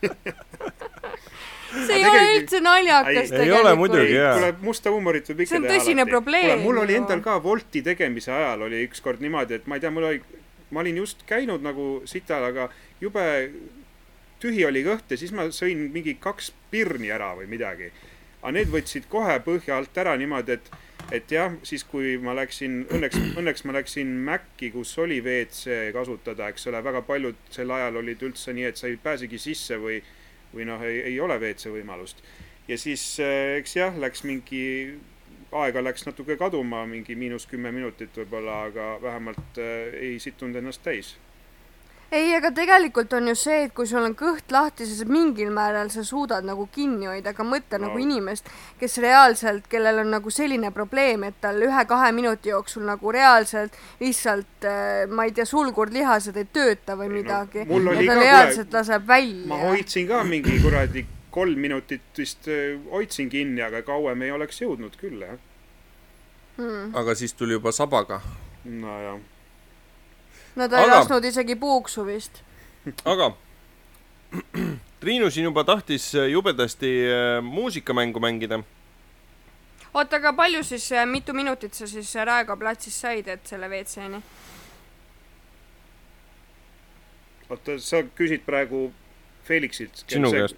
see 1.70 1.96
ei 1.96 2.04
ole 2.04 2.12
tegelikult- 2.12 2.36
üldse 2.36 2.60
naljakas 2.64 3.32
Ei, 3.32 3.40
ei 3.46 3.52
ole 3.54 3.74
muidugi, 3.78 3.98
tegelikult. 4.00 4.20
jaa. 4.20 4.32
kuule, 4.38 4.54
musta 4.68 4.90
huumorit 4.94 5.28
võib 5.30 5.42
ikka 5.44 5.50
See 5.54 5.58
on 5.60 5.66
teha 5.66 5.78
tõsine 5.80 6.02
alati. 6.04 6.10
probleem 6.14 6.62
mul 6.66 6.80
oli 6.84 6.96
endal 6.98 7.20
ka 7.24 7.36
Wolti 7.44 7.82
tegemise 7.86 8.32
ajal 8.34 8.62
oli 8.68 8.80
ükskord 8.88 9.20
niimoodi, 9.22 9.58
et 9.60 9.66
ma 9.70 9.78
ei 9.78 9.84
tea, 9.84 9.90
mul 9.94 10.06
oli, 10.10 10.22
ma 10.70 10.80
olin 10.80 11.00
just 11.02 11.24
käinud 11.26 11.62
nagu 11.64 12.02
sital, 12.08 12.44
aga 12.50 12.68
jube 13.00 13.24
tühi 14.40 14.64
oli 14.66 14.84
kõht 14.86 15.10
ja 15.10 15.18
siis 15.20 15.32
ma 15.36 15.48
sõin 15.54 15.88
mingi 15.94 16.16
kaks 16.20 16.52
pirni 16.70 17.10
ära 17.12 17.34
või 17.38 17.48
midagi. 17.50 17.90
aga 18.42 18.52
need 18.56 18.70
võtsid 18.72 19.08
kohe 19.08 19.34
põhja 19.44 19.76
alt 19.76 19.98
ära 20.00 20.14
niimoodi, 20.16 20.56
et, 20.56 20.70
et 21.12 21.32
jah, 21.32 21.52
siis 21.62 21.84
kui 21.84 22.16
ma 22.18 22.32
läksin, 22.34 22.86
õnneks, 22.88 23.18
õnneks 23.36 23.66
ma 23.68 23.74
läksin 23.76 24.14
Maci, 24.24 24.70
kus 24.72 24.96
oli 24.98 25.20
WC 25.20 25.92
kasutada, 25.92 26.48
eks 26.48 26.66
ole, 26.70 26.80
väga 26.84 27.02
paljud 27.02 27.36
sel 27.50 27.70
ajal 27.70 28.00
olid 28.00 28.22
üldse 28.22 28.54
nii, 28.56 28.64
et 28.70 28.80
sa 28.80 28.88
ei 28.88 28.96
pääsegi 28.96 29.38
sisse 29.38 29.76
või 29.76 30.00
või 30.54 30.66
noh, 30.66 30.82
ei, 30.82 31.00
ei 31.12 31.20
ole 31.20 31.38
WC 31.38 31.70
võimalust. 31.74 32.22
ja 32.68 32.78
siis 32.78 33.02
äh, 33.22 33.58
eks 33.58 33.76
jah, 33.76 33.96
läks 33.98 34.24
mingi, 34.24 34.64
aega 35.52 35.82
läks 35.82 36.06
natuke 36.06 36.36
kaduma, 36.38 36.84
mingi 36.86 37.16
miinus 37.18 37.46
kümme 37.50 37.72
minutit 37.74 38.14
võib-olla, 38.16 38.62
aga 38.68 38.92
vähemalt 39.02 39.58
äh, 39.58 39.90
ei 40.10 40.18
situnud 40.22 40.56
ennast 40.60 40.82
täis. 40.84 41.16
ei, 42.10 42.32
aga 42.34 42.50
tegelikult 42.50 43.12
on 43.14 43.28
ju 43.30 43.34
see, 43.38 43.64
et 43.64 43.72
kui 43.74 43.86
sul 43.86 44.02
on 44.02 44.16
kõht 44.18 44.50
lahti, 44.50 44.86
siis 44.86 45.04
mingil 45.06 45.52
määral 45.54 45.92
sa 45.94 46.02
suudad 46.04 46.42
nagu 46.46 46.66
kinni 46.74 47.06
hoida, 47.06 47.30
aga 47.30 47.46
mõtle 47.46 47.78
no. 47.78 47.84
No. 47.84 47.90
nagu 47.90 48.02
inimest, 48.02 48.50
kes 48.80 48.98
reaalselt, 49.02 49.68
kellel 49.70 50.02
on 50.02 50.10
nagu 50.10 50.30
selline 50.34 50.72
probleem, 50.74 51.28
et 51.28 51.38
tal 51.40 51.62
ühe-kahe 51.62 52.10
minuti 52.16 52.50
jooksul 52.50 52.82
nagu 52.86 53.14
reaalselt 53.14 53.78
lihtsalt 54.00 54.66
äh, 54.66 55.06
ma 55.06 55.28
ei 55.28 55.36
tea, 55.38 55.46
sulgurlihased 55.46 56.36
ei 56.36 56.50
tööta 56.50 56.98
või 56.98 57.12
no, 57.12 57.20
midagi 57.20 57.66
mul 57.70 57.94
ja 57.94 58.02
ta 58.02 58.18
reaalselt 58.22 58.68
kohe- 58.68 58.80
laseb 58.80 59.06
välja. 59.06 59.46
ma 59.54 59.62
hoidsin 59.68 60.10
ka 60.10 60.24
mingi 60.26 60.58
kuradi 60.62 61.06
kolm 61.30 61.58
minutit 61.58 62.02
vist 62.18 62.48
äh, 62.48 62.78
hoidsin 62.90 63.30
kinni, 63.30 63.62
aga 63.62 63.82
kauem 63.86 64.22
ei 64.22 64.32
oleks 64.34 64.60
jõudnud 64.62 64.96
küll 65.00 65.22
jah. 65.22 65.38
Hmm. 66.56 66.90
aga 66.96 67.14
siis 67.16 67.32
tuli 67.32 67.52
juba 67.56 67.72
sabaga. 67.72 68.20
nojah, 68.64 69.20
no 70.56 70.68
ta 70.68 70.80
ei 70.80 70.84
Aga- 70.84 70.98
lasknud 70.98 71.24
isegi 71.24 71.56
puuksu 71.56 72.04
vist. 72.06 72.42
aga 73.12 73.30
Triinu 75.00 75.30
siin 75.32 75.46
juba 75.48 75.64
tahtis 75.64 76.10
jubedasti 76.14 76.90
äh, 77.08 77.38
muusikamängu 77.42 78.20
mängida. 78.20 78.60
oota, 79.94 80.16
aga 80.16 80.32
palju 80.32 80.62
siis, 80.64 80.90
mitu 81.06 81.32
minutit 81.32 81.74
sa 81.74 81.86
siis 81.86 82.14
Raekoja 82.14 82.56
platsis 82.56 83.00
said, 83.00 83.28
et 83.28 83.46
selle 83.46 83.68
WC-ni? 83.68 84.20
oota, 87.50 87.78
sa 87.78 88.02
küsid 88.16 88.44
praegu 88.46 88.90
Felixilt. 89.44 90.04
sinu 90.06 90.30
käest, 90.32 90.56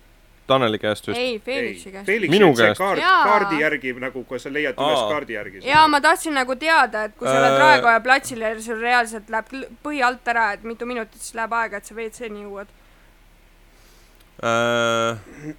Taneli 0.52 0.78
käest 0.82 1.08
vist. 1.08 1.18
ei, 1.18 1.38
Felixi 1.44 1.92
käest. 1.94 2.06
Felixi 2.06 2.30
Minu 2.36 2.50
käest. 2.58 2.78
kaart, 2.78 3.00
Jaa. 3.00 3.22
kaardi 3.28 3.60
järgi 3.62 3.92
nagu, 4.04 4.24
kui 4.28 4.38
sa 4.42 4.52
leiad 4.52 4.76
üles 4.78 4.98
Aa. 5.02 5.08
kaardi 5.10 5.36
järgi. 5.38 5.64
jaa, 5.66 5.86
ma 5.88 6.00
tahtsin 6.04 6.34
nagu 6.38 6.56
teada, 6.60 7.04
et 7.08 7.16
kui 7.18 7.28
sa 7.28 7.38
oled 7.38 7.56
Äh. 7.56 7.58
Raekoja 7.64 8.00
platsil 8.04 8.40
ja 8.44 8.52
sul 8.60 8.80
reaalselt 8.80 9.30
läheb 9.32 9.52
põhi 9.84 10.02
alt 10.04 10.28
ära, 10.34 10.52
et 10.58 10.64
mitu 10.68 10.86
minutit 10.86 11.20
siis 11.20 11.34
läheb 11.38 11.52
aega, 11.60 11.76
et 11.82 11.88
sa 11.88 11.94
WC-ni 11.98 12.44
jõuad. 12.46 12.70
Äh, 14.42 15.54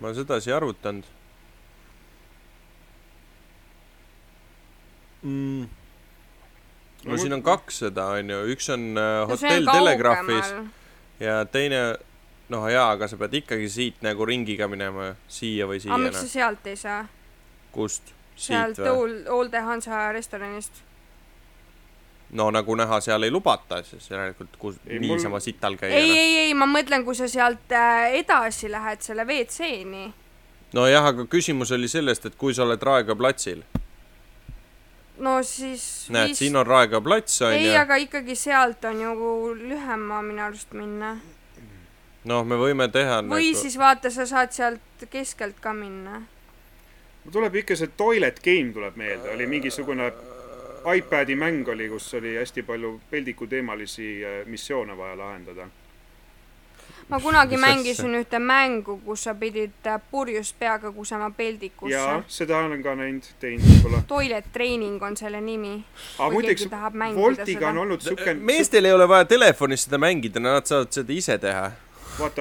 ma 0.00 0.10
sedasi 0.14 0.50
ei 0.50 0.54
arvutanud 0.56 1.06
mm.. 5.22 5.60
no 7.04 7.10
No 7.12 7.18
siin 7.20 7.34
on 7.36 7.42
kaks 7.44 7.82
seda, 7.84 8.06
onju, 8.18 8.38
üks 8.54 8.70
on 8.72 8.84
äh, 8.96 9.08
no 9.20 9.26
hotell 9.32 9.66
Telegraafis 9.68 10.50
kaugemal. 10.52 10.68
ja 11.20 11.36
teine, 11.44 11.80
noh 12.52 12.66
jaa, 12.68 12.90
aga 12.96 13.08
sa 13.08 13.16
pead 13.16 13.34
ikkagi 13.40 13.68
siit 13.72 14.02
nagu 14.04 14.24
ringiga 14.28 14.68
minema 14.68 15.14
siia 15.28 15.66
või 15.66 15.78
siia 15.80 15.94
aga 15.94 16.02
miks 16.08 16.18
noh 16.18 16.26
sa. 16.26 16.32
sealt 16.32 16.66
ei 16.66 16.76
saa? 16.76 17.04
kust? 17.72 18.12
sealt? 18.36 18.78
Old, 18.90 19.26
Olde 19.30 19.60
Hansa 19.64 20.10
restoranist. 20.12 20.82
no 22.34 22.50
nagu 22.50 22.74
näha, 22.76 22.98
seal 23.00 23.22
ei 23.22 23.30
lubata, 23.30 23.82
siis 23.86 24.10
järelikult 24.10 24.56
kus 24.58 24.76
Ei, 24.86 24.98
mul- 24.98 25.14
niisama 25.16 25.40
sital 25.40 25.76
käia. 25.80 25.94
ei, 25.96 26.10
ei, 26.18 26.36
ei, 26.48 26.54
ma 26.54 26.66
mõtlen, 26.66 27.04
kui 27.06 27.14
sa 27.14 27.28
sealt 27.30 27.72
äh, 27.72 28.18
edasi 28.20 28.70
lähed 28.72 29.00
selle 29.06 29.24
WC-ni. 29.28 30.12
nojah, 30.74 31.06
aga 31.12 31.24
küsimus 31.30 31.72
oli 31.72 31.88
sellest, 31.88 32.26
et 32.26 32.34
kui 32.36 32.54
sa 32.54 32.66
oled 32.66 32.82
Raekoja 32.82 33.16
platsil, 33.16 33.62
no 35.22 35.36
siis 35.46 36.08
näed, 36.10 36.34
siin 36.34 36.56
on 36.58 36.66
Raekoja 36.66 37.00
plats 37.00 37.40
ei, 37.46 37.60
onju, 37.68 37.78
aga 37.80 37.96
ikkagi 38.02 38.34
sealt 38.36 38.84
on 38.90 39.00
ju 39.00 39.14
lühem 39.62 40.02
maa 40.10 40.22
minu 40.26 40.42
arust 40.42 40.74
minna. 40.74 41.14
noh, 42.24 42.44
me 42.44 42.58
võime 42.60 42.88
teha 42.92 43.20
või 43.22 43.50
nagu 43.50 43.62
siis 43.62 43.78
vaata, 43.78 44.10
sa 44.10 44.26
saad 44.26 44.52
sealt 44.56 45.08
keskelt 45.10 45.60
ka 45.60 45.72
minna. 45.76 46.22
mul 47.24 47.32
tuleb 47.32 47.62
ikka 47.62 47.76
see 47.76 47.92
Toilet 47.96 48.40
Game 48.44 48.72
tuleb 48.72 48.96
meelde, 49.00 49.32
oli 49.34 49.46
mingisugune 49.46 50.12
iPadi 50.96 51.36
mäng 51.36 51.68
oli, 51.68 51.88
kus 51.88 52.14
oli 52.14 52.36
hästi 52.36 52.62
palju 52.62 53.00
peldikuteemalisi 53.10 54.24
äh, 54.24 54.46
missioone 54.46 54.96
vaja 54.96 55.18
lahendada. 55.18 55.68
ma 57.08 57.20
kunagi 57.20 57.56
Mis 57.56 57.60
mängisin 57.60 58.14
ühte 58.16 58.38
mängu, 58.38 58.96
kus 59.04 59.24
sa 59.24 59.34
pidid 59.34 59.86
äh, 59.86 60.00
purjus 60.10 60.52
peaga 60.58 60.92
kusema 60.92 61.24
jaa 61.24 61.36
peldikusse., 61.36 62.22
seda 62.28 62.58
olen 62.58 62.82
ka 62.82 62.94
näinud, 62.94 63.28
teinud 63.40 63.64
võib-olla. 63.68 64.02
Toilet 64.08 64.52
Training 64.52 65.02
on 65.02 65.16
selle 65.16 65.40
nimi. 65.40 65.84
aga 66.18 66.30
muideks 66.32 66.62
keegi 66.62 66.70
tahab 66.70 66.94
mängida 66.94 67.20
Voltiga 67.20 67.58
seda. 67.60 67.68
on 67.68 67.78
olnud 67.78 68.00
siuke, 68.00 68.34
meestel 68.34 68.84
ei 68.84 68.92
ole 68.92 69.08
vaja 69.08 69.24
telefonis 69.24 69.84
seda 69.84 70.00
mängida, 70.00 70.40
nad 70.40 70.68
saavad 70.68 70.92
seda 70.96 71.12
ise 71.12 71.38
teha. 71.38 71.70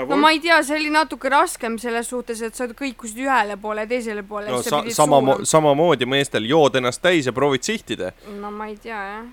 No 0.07 0.17
ma 0.17 0.31
ei 0.31 0.39
tea, 0.43 0.61
see 0.63 0.77
oli 0.77 0.89
natuke 0.93 1.29
raskem 1.33 1.77
selles 1.81 2.09
suhtes, 2.11 2.41
et 2.45 2.55
sa 2.55 2.67
kõikusid 2.69 3.21
ühele 3.25 3.57
poole 3.61 3.85
ja 3.85 3.89
teisele 3.89 4.23
poole 4.27 4.51
no 4.51 4.59
ja 4.61 4.65
sa, 4.67 4.81
sama, 4.93 5.37
samamoodi 5.49 6.07
meestel 6.09 6.45
jood 6.49 6.75
ennast 6.79 7.01
täis 7.03 7.29
ja 7.29 7.33
proovid 7.35 7.65
sihtida. 7.65 8.11
no 8.39 8.51
ma 8.51 8.69
ei 8.71 8.77
tea 8.81 8.99
jah. 9.11 9.31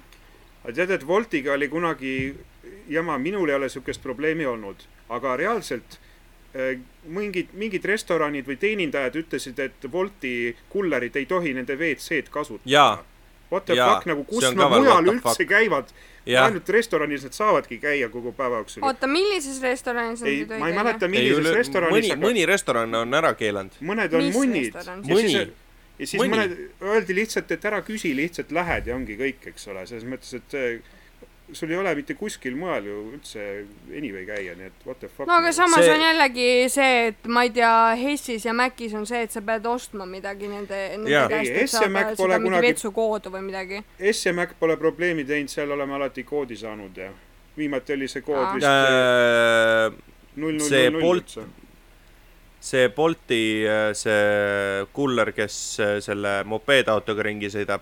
aga 0.65 0.77
tead, 0.83 0.95
et 0.99 1.07
Woltiga 1.09 1.57
oli 1.57 1.69
kunagi 1.73 2.15
jama, 2.91 3.19
minul 3.19 3.49
ei 3.49 3.59
ole 3.59 3.69
siukest 3.69 4.03
probleemi 4.03 4.47
olnud, 4.47 4.83
aga 5.09 5.37
reaalselt 5.37 5.99
äh, 6.55 6.79
mingid, 7.05 7.53
mingid 7.53 7.85
restoranid 7.85 8.49
või 8.49 8.59
teenindajad 8.61 9.21
ütlesid, 9.23 9.61
et 9.63 9.93
Wolti 9.93 10.57
kullerid 10.73 11.17
ei 11.17 11.29
tohi 11.31 11.55
nende 11.57 11.77
WC-d 11.79 12.33
kasutada. 12.33 12.71
What 13.51 13.67
the 13.67 13.75
Jaa, 13.75 13.95
fuck, 13.95 14.07
nagu 14.07 14.25
kus 14.29 14.45
nad 14.55 14.71
mujal 14.71 15.09
üldse 15.11 15.35
fuck. 15.35 15.49
käivad, 15.51 15.89
ainult 16.27 16.69
restoranis 16.69 17.25
nad 17.25 17.37
saavadki 17.37 17.79
käia 17.81 18.09
kogu 18.13 18.33
päeva 18.37 18.61
jooksul. 18.61 18.85
oota, 18.85 19.09
millises 19.11 19.61
restoranis 19.63 20.21
nad 20.25 20.31
ei, 20.31 20.45
ei 20.45 20.61
ma 20.61 20.69
ei 20.69 20.77
mäleta, 20.77 21.09
millises 21.09 21.57
restoranis, 21.57 21.97
mõni, 21.97 22.13
aga 22.15 22.27
mõni 22.27 22.47
restoran 22.49 22.95
on 23.01 23.19
ära 23.21 23.33
keelanud. 23.35 23.81
mõned 23.81 24.15
on 24.15 24.25
Mis 24.27 24.37
munnid. 24.37 24.79
Mõni. 25.09 25.35
ja 25.99 26.07
siis 26.07 26.21
Mõni. 26.21 26.35
mõned, 26.35 26.57
öeldi 26.93 27.17
lihtsalt, 27.23 27.51
et 27.57 27.69
ära 27.73 27.83
küsi, 27.87 28.15
lihtsalt 28.17 28.53
lähed 28.53 28.91
ja 28.91 28.97
ongi 28.97 29.17
kõik, 29.21 29.51
eks 29.55 29.69
ole, 29.73 29.87
selles 29.89 30.09
mõttes, 30.09 30.35
et 30.37 30.59
sul 31.53 31.71
ei 31.71 31.77
ole 31.77 31.95
mitte 31.95 32.15
kuskil 32.15 32.55
mujal 32.57 32.85
ju 32.87 32.97
üldse 33.15 33.45
anyway 33.97 34.25
käia, 34.29 34.55
nii 34.59 34.67
et 34.71 34.87
what 34.87 34.99
the 35.01 35.09
fuck. 35.09 35.27
no 35.29 35.35
aga 35.39 35.53
samas 35.53 35.85
See- 35.85 35.93
on 35.95 36.01
jällegi 36.05 36.49
see, 36.71 37.07
et 37.09 37.27
ma 37.27 37.43
ei 37.47 37.51
tea, 37.51 37.73
Hessis 38.03 38.45
ja 38.47 38.53
Macis 38.55 38.95
on 38.95 39.07
see, 39.07 39.23
et 39.27 39.33
sa 39.33 39.41
pead 39.41 39.67
ostma 39.67 40.07
midagi 40.07 40.49
nende, 40.49 40.79
nende 40.97 41.11
Jaa. 41.11 41.29
käest, 41.29 41.51
et 41.51 41.73
ja 41.83 41.89
Mac 41.89 42.03
saada 42.13 42.17
pole 42.17 42.33
seda 42.35 42.39
mingi 42.39 42.51
kunagi- 42.57 42.69
vetsukoodu 42.73 43.31
või 43.35 43.43
midagi. 43.49 43.83
SMAC 44.13 44.55
pole 44.61 44.77
probleemi 44.77 45.25
teinud, 45.25 45.49
seal 45.51 45.71
oleme 45.71 45.95
alati 45.99 46.23
koodi 46.25 46.57
saanud 46.57 46.97
ja 46.97 47.11
viimati 47.57 47.93
oli 47.93 48.09
see 48.09 48.23
kood 48.23 48.39
Aa. 48.45 48.55
vist 48.55 48.67
äh, 48.67 49.99
null 50.37 50.53
null 50.59 50.69
see 50.69 50.85
null 50.91 51.01
null 51.01 51.09
Bolt- 51.09 51.25
üldse. 51.37 51.45
see 52.61 52.89
Bolti 52.93 53.65
äh, 53.67 53.93
see 53.97 54.87
kuller, 54.93 55.33
kes 55.33 55.57
äh, 55.81 55.97
selle 56.05 56.43
mopeedautoga 56.45 57.23
ringi 57.27 57.49
sõidab, 57.53 57.81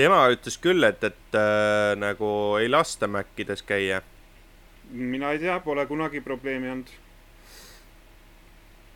tema 0.00 0.22
ütles 0.32 0.56
küll, 0.62 0.82
et, 0.88 1.04
et 1.04 1.36
äh, 1.38 1.92
nagu 2.00 2.30
ei 2.60 2.68
lasta 2.72 3.06
Macides 3.10 3.62
käia. 3.68 4.00
mina 4.90 5.30
ei 5.32 5.38
tea, 5.38 5.60
pole 5.62 5.84
kunagi 5.86 6.20
probleemi 6.24 6.70
olnud. 6.72 6.88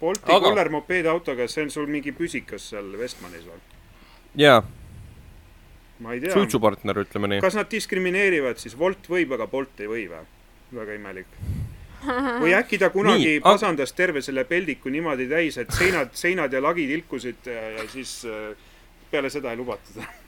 Bolti 0.00 0.32
Aga- 0.32 0.48
kuller 0.48 0.68
mopeedautoga, 0.74 1.46
see 1.48 1.62
on 1.64 1.70
sul 1.70 1.86
mingi 1.90 2.12
püsikas 2.12 2.70
seal 2.72 2.88
Westmanis 2.98 3.44
või? 3.46 3.60
jaa, 4.42 4.58
ma 6.02 6.12
ei 6.16 6.20
tea. 6.24 6.32
suitsupartner, 6.34 6.98
ütleme 7.04 7.30
nii. 7.30 7.40
kas 7.44 7.54
nad 7.54 7.70
diskrimineerivad 7.70 8.58
siis, 8.58 8.74
Wolt 8.80 9.06
võib, 9.08 9.32
aga 9.36 9.46
Bolt 9.46 9.80
ei 9.80 9.86
või 9.88 10.08
või? 10.10 10.24
väga 10.74 10.96
imelik. 10.98 11.38
või 12.42 12.52
äkki 12.58 12.78
ta 12.82 12.90
kunagi 12.92 13.20
Nii, 13.22 13.28
nii, 13.36 13.38
aga- 13.44 13.52
pasandas 13.54 13.92
terve 13.96 14.20
selle 14.26 14.44
peldiku 14.44 14.90
niimoodi 14.92 15.28
täis, 15.30 15.56
et 15.62 15.70
seinad, 15.72 16.10
seinad 16.18 16.52
ja 16.52 16.60
lagid 16.60 16.90
ilkusid 16.98 17.46
ja, 17.48 17.62
ja 17.78 17.86
siis 17.88 18.18
äh, 18.28 18.50
peale 19.14 19.30
seda 19.30 19.54
ei 19.54 19.62
lubatud. 19.62 20.02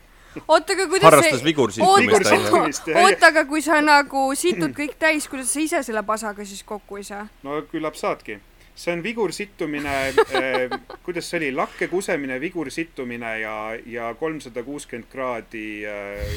oota, 0.49 0.73
aga 0.73 0.87
kuidas 0.91 1.07
harrastas 1.09 1.41
onju. 1.43 2.09
Vigursitumist, 2.09 2.91
jah, 2.91 3.01
oota, 3.05 3.31
aga 3.33 3.45
kui 3.49 3.63
sa 3.65 3.81
nagu 3.85 4.27
situd 4.39 4.75
kõik 4.77 4.99
täis, 5.01 5.29
kuidas 5.31 5.53
sa 5.53 5.63
ise 5.63 5.83
selle 5.87 6.03
pasaga 6.07 6.45
siis 6.45 6.63
kokku 6.67 7.01
ei 7.01 7.07
saa? 7.07 7.27
no 7.47 7.63
küllap 7.71 7.97
saadki. 7.99 8.41
see 8.77 8.93
on 8.93 9.03
vigursittumine 9.03 9.95
äh, 10.37 10.75
kuidas 11.07 11.31
see 11.31 11.41
oli, 11.41 11.53
lakke 11.57 11.89
kusemine, 11.89 12.41
vigursittumine 12.41 13.39
ja, 13.41 13.57
ja 13.87 14.13
kolmsada 14.15 14.63
kuuskümmend 14.63 15.09
kraadi 15.13 15.87
äh, 15.89 16.37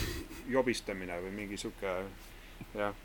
jobistamine 0.50 1.20
või 1.26 1.36
mingi 1.44 1.60
sihuke, 1.60 2.00
jah. 2.76 2.96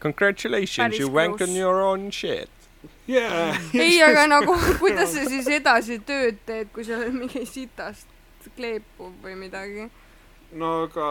Congratulations, 0.00 0.98
you 0.98 1.08
wank 1.08 1.40
on 1.40 1.56
your 1.56 1.80
own 1.80 2.10
shit. 2.12 2.50
Yeah. 3.08 3.56
ei, 3.72 4.02
aga 4.02 4.26
nagu, 4.34 4.58
kuidas 4.80 5.14
sa 5.14 5.24
siis 5.30 5.46
edasi 5.48 6.00
tööd 6.06 6.42
teed, 6.46 6.68
kui 6.74 6.84
seal 6.84 7.06
on 7.06 7.16
mingi 7.22 7.46
sitast 7.46 8.15
kleepub 8.56 9.24
või 9.24 9.36
midagi? 9.38 9.88
no 10.56 10.72
aga 10.86 11.08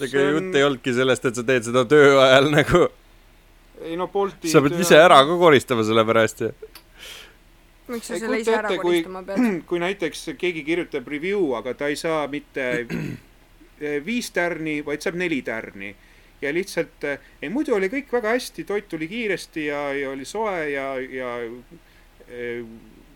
ega 0.00 0.26
jutt 0.32 0.58
ei 0.58 0.66
olnudki 0.66 0.94
sellest, 0.96 1.26
et 1.28 1.38
sa 1.38 1.46
teed 1.46 1.68
seda 1.68 1.84
töö 1.88 2.14
ajal 2.22 2.50
nagu, 2.52 2.84
ei 3.82 3.96
no 4.00 4.08
Bolti 4.12 4.52
sa 4.52 4.62
pead 4.64 4.78
ise 4.80 5.00
ära 5.00 5.22
ka 5.26 5.38
koristama 5.40 5.84
selle 5.86 6.04
pärast 6.08 6.44
ju. 6.46 6.52
miks 7.92 8.08
sa 8.08 8.20
selle 8.20 8.40
ise 8.40 8.54
ära 8.56 8.70
ette, 8.70 8.78
kui- 8.78 9.02
koristama 9.02 9.24
pead? 9.26 9.50
kui 9.68 9.82
näiteks 9.82 10.30
keegi 10.38 10.64
kirjutab 10.68 11.08
review, 11.08 11.52
aga 11.58 11.74
ta 11.74 11.90
ei 11.92 11.98
saa 12.00 12.24
mitte 12.32 12.70
eh, 12.86 13.98
viis 14.06 14.32
tärni, 14.32 14.80
vaid 14.86 15.04
saab 15.04 15.20
neli 15.20 15.42
tärni 15.46 15.92
ja 16.42 16.54
lihtsalt 16.54 17.04
äh, 17.04 17.18
ei 17.42 17.50
muidu 17.52 17.74
oli 17.76 17.88
kõik 17.92 18.10
väga 18.12 18.34
hästi, 18.34 18.64
toit 18.66 18.88
tuli 18.90 19.08
kiiresti 19.10 19.66
ja, 19.68 19.82
ja 19.94 20.10
oli 20.10 20.26
soe 20.26 20.70
ja, 20.72 20.86
ja 20.98 21.34
äh, 21.46 22.64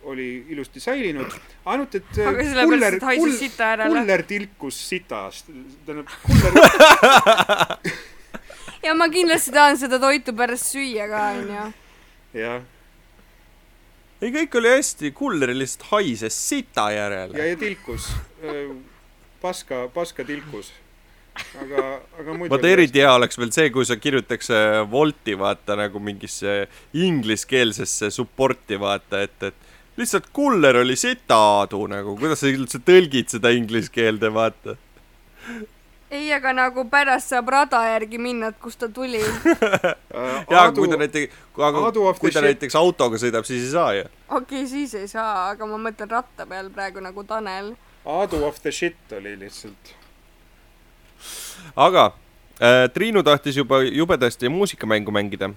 oli 0.06 0.28
ilusti 0.54 0.80
säilinud, 0.80 1.32
ainult 1.66 1.94
et 1.98 2.18
äh, 2.22 2.38
sita 3.38 3.72
järele. 3.72 3.88
kuller 3.90 4.22
tilkus 4.22 4.78
sitast, 4.88 5.50
tähendab 5.86 6.12
kuller, 6.22 6.54
ja 8.86 8.94
ma 8.94 9.08
kindlasti 9.10 9.54
tahan 9.54 9.78
seda 9.80 9.98
toitu 10.02 10.34
pärast 10.36 10.70
süüa 10.70 11.08
ka, 11.10 11.26
onju. 11.40 11.66
jah, 12.38 12.64
ei, 14.22 14.32
kõik 14.38 14.58
oli 14.62 14.74
hästi, 14.76 15.12
kuller 15.16 15.54
lihtsalt 15.56 15.90
haises 15.90 16.38
sita 16.48 16.88
järele 16.94 17.38
ja, 17.38 17.50
ja 17.50 17.60
tilkus, 17.60 18.10
paska, 19.42 19.86
paska 19.94 20.24
tilkus. 20.28 20.70
aga, 21.60 21.82
aga 22.20 22.32
muidu. 22.32 22.54
vaata, 22.54 22.68
eriti 22.72 23.02
hea 23.02 23.12
oleks 23.12 23.36
veel 23.42 23.50
see, 23.52 23.68
kui 23.74 23.84
sa 23.84 23.98
kirjutaks 24.00 24.54
äh, 24.54 24.80
Wolti 24.88 25.34
vaata 25.36 25.76
nagu 25.76 26.00
mingisse 26.00 26.62
ingliskeelsesse 26.94 28.08
support'i 28.14 28.78
vaata, 28.80 29.26
et, 29.26 29.50
et 29.50 29.65
lihtsalt 29.96 30.26
kuller 30.32 30.76
oli 30.76 30.96
sitaadu 30.96 31.86
nagu, 31.90 32.16
kuidas 32.18 32.42
sa 32.42 32.50
üldse 32.50 32.80
tõlgid 32.84 33.32
seda 33.32 33.52
inglise 33.56 33.92
keelde, 33.92 34.28
vaata. 34.32 34.76
ei, 36.10 36.28
aga 36.36 36.52
nagu 36.56 36.84
pärast 36.90 37.32
saab 37.32 37.48
rada 37.54 37.80
järgi 37.88 38.20
minna, 38.20 38.52
et 38.52 38.58
kust 38.62 38.80
ta 38.82 38.88
tuli. 38.88 39.22
ja 39.22 40.60
Aadu 40.60 40.84
kui 40.84 40.92
ta, 40.92 41.00
näiteks, 41.00 41.40
aga 41.56 41.84
Aadu 41.88 42.06
of 42.10 42.20
kui 42.20 42.34
ta 42.34 42.44
näiteks 42.44 42.76
autoga 42.78 43.20
sõidab, 43.20 43.48
siis 43.48 43.64
ei 43.68 43.72
saa 43.72 43.94
ju. 43.96 44.04
okei 44.28 44.62
okay,, 44.62 44.68
siis 44.70 44.94
ei 45.00 45.08
saa, 45.08 45.48
aga 45.54 45.70
ma 45.70 45.80
mõtlen 45.88 46.12
ratta 46.12 46.46
peal 46.46 46.70
praegu 46.74 47.04
nagu 47.04 47.24
Tanel. 47.24 47.74
Aadu 48.04 48.44
of 48.46 48.60
the 48.62 48.72
shit 48.72 49.16
oli 49.16 49.34
lihtsalt. 49.40 49.96
aga 51.88 52.10
äh, 52.60 52.84
Triinu 52.92 53.24
tahtis 53.24 53.56
juba 53.56 53.80
jubedasti 53.82 54.48
muusikamängu 54.52 55.10
mängida. 55.10 55.50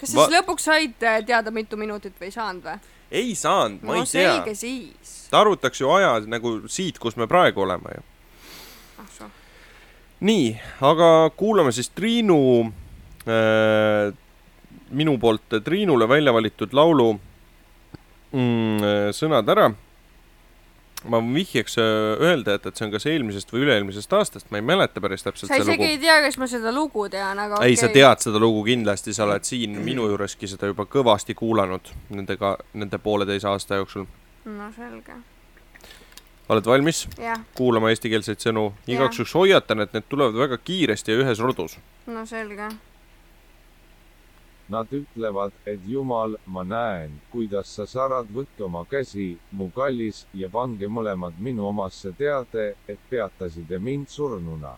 kas 0.00 0.10
sa 0.10 0.16
Va- 0.18 0.26
siis 0.26 0.38
lõpuks 0.40 0.66
said 0.66 1.02
äh, 1.02 1.22
teada, 1.24 1.50
mitu 1.54 1.76
minutit 1.76 2.18
või 2.18 2.32
ei 2.32 2.40
saanud 2.40 2.66
või? 2.66 2.96
Ei 3.10 3.34
saanud, 3.34 3.82
ma 3.82 3.96
no 3.96 4.02
ei 4.02 4.06
tea 4.06 4.34
selge. 4.34 4.54
siis. 4.54 5.16
ta 5.30 5.40
arvutaks 5.40 5.80
ju 5.80 5.90
aja 5.90 6.18
nagu 6.26 6.60
siit, 6.68 6.98
kus 6.98 7.16
me 7.16 7.28
praegu 7.30 7.64
oleme 7.64 7.96
ju. 7.96 8.06
ah 8.98 9.30
nii, 10.20 10.48
aga 10.82 11.30
kuulame 11.38 11.72
siis 11.72 11.90
Triinu 11.94 12.38
äh,, 13.28 14.14
minu 14.90 15.18
poolt 15.18 15.60
Triinule 15.64 16.08
välja 16.08 16.32
valitud 16.34 16.72
laulu 16.74 17.12
mm, 18.32 19.12
sõnad 19.14 19.48
ära. 19.54 19.70
Ma 21.04 21.20
vihjaks 21.34 21.78
äh, 21.78 21.84
öelda, 22.20 22.54
et, 22.58 22.66
et 22.66 22.78
see 22.78 22.86
on 22.88 22.92
kas 22.92 23.06
eelmisest 23.06 23.52
või 23.52 23.62
üle-eelmisest 23.66 24.12
aastast, 24.18 24.48
ma 24.50 24.58
ei 24.58 24.66
mäleta 24.66 25.02
päris 25.02 25.22
täpselt 25.22 25.50
sa 25.50 25.60
isegi 25.60 25.76
lugu 25.76 25.86
ei. 25.86 25.98
tea, 26.02 26.18
kas 26.24 26.38
ma 26.40 26.48
seda 26.50 26.72
lugu 26.74 27.06
tean, 27.12 27.38
aga 27.38 27.60
ei, 27.66 27.76
sa 27.78 27.86
okei. 27.86 28.00
tead 28.00 28.26
seda 28.26 28.42
lugu 28.42 28.64
kindlasti, 28.66 29.14
sa 29.14 29.26
oled 29.28 29.46
siin 29.46 29.78
minu 29.84 30.08
juureski 30.10 30.50
seda 30.50 30.70
juba 30.72 30.88
kõvasti 30.90 31.36
kuulanud 31.38 31.92
nendega, 32.10 32.56
nende 32.74 32.98
pooleteise 33.02 33.50
aasta 33.50 33.78
jooksul. 33.78 34.08
no 34.50 34.72
selge. 34.74 35.20
oled 36.48 36.72
valmis 36.74 37.06
jah, 37.20 37.46
kuulama 37.54 37.94
eestikeelseid 37.94 38.42
sõnu? 38.42 38.72
Igaks 38.90 39.22
juhuks 39.22 39.36
hoiatan, 39.38 39.86
et 39.86 39.94
need 39.94 40.10
tulevad 40.10 40.34
väga 40.34 40.58
kiiresti 40.58 41.14
ja 41.14 41.22
ühes 41.22 41.42
rodus. 41.44 41.78
no 42.10 42.26
selge. 42.26 42.72
Nad 44.68 44.90
ütlevad, 44.92 45.52
et 45.64 45.80
Jumal, 45.88 46.34
ma 46.52 46.64
näen, 46.64 47.14
kuidas 47.32 47.70
sa 47.76 47.86
sarad 47.88 48.28
võtta 48.28 48.66
oma 48.66 48.82
käsi, 48.90 49.30
mu 49.56 49.70
kallis, 49.72 50.26
ja 50.36 50.50
pange 50.52 50.90
mõlemad 50.92 51.40
minu 51.40 51.64
omasse 51.70 52.12
teade, 52.18 52.74
et 52.88 53.00
peatasite 53.08 53.80
mind 53.80 54.12
surnuna. 54.12 54.74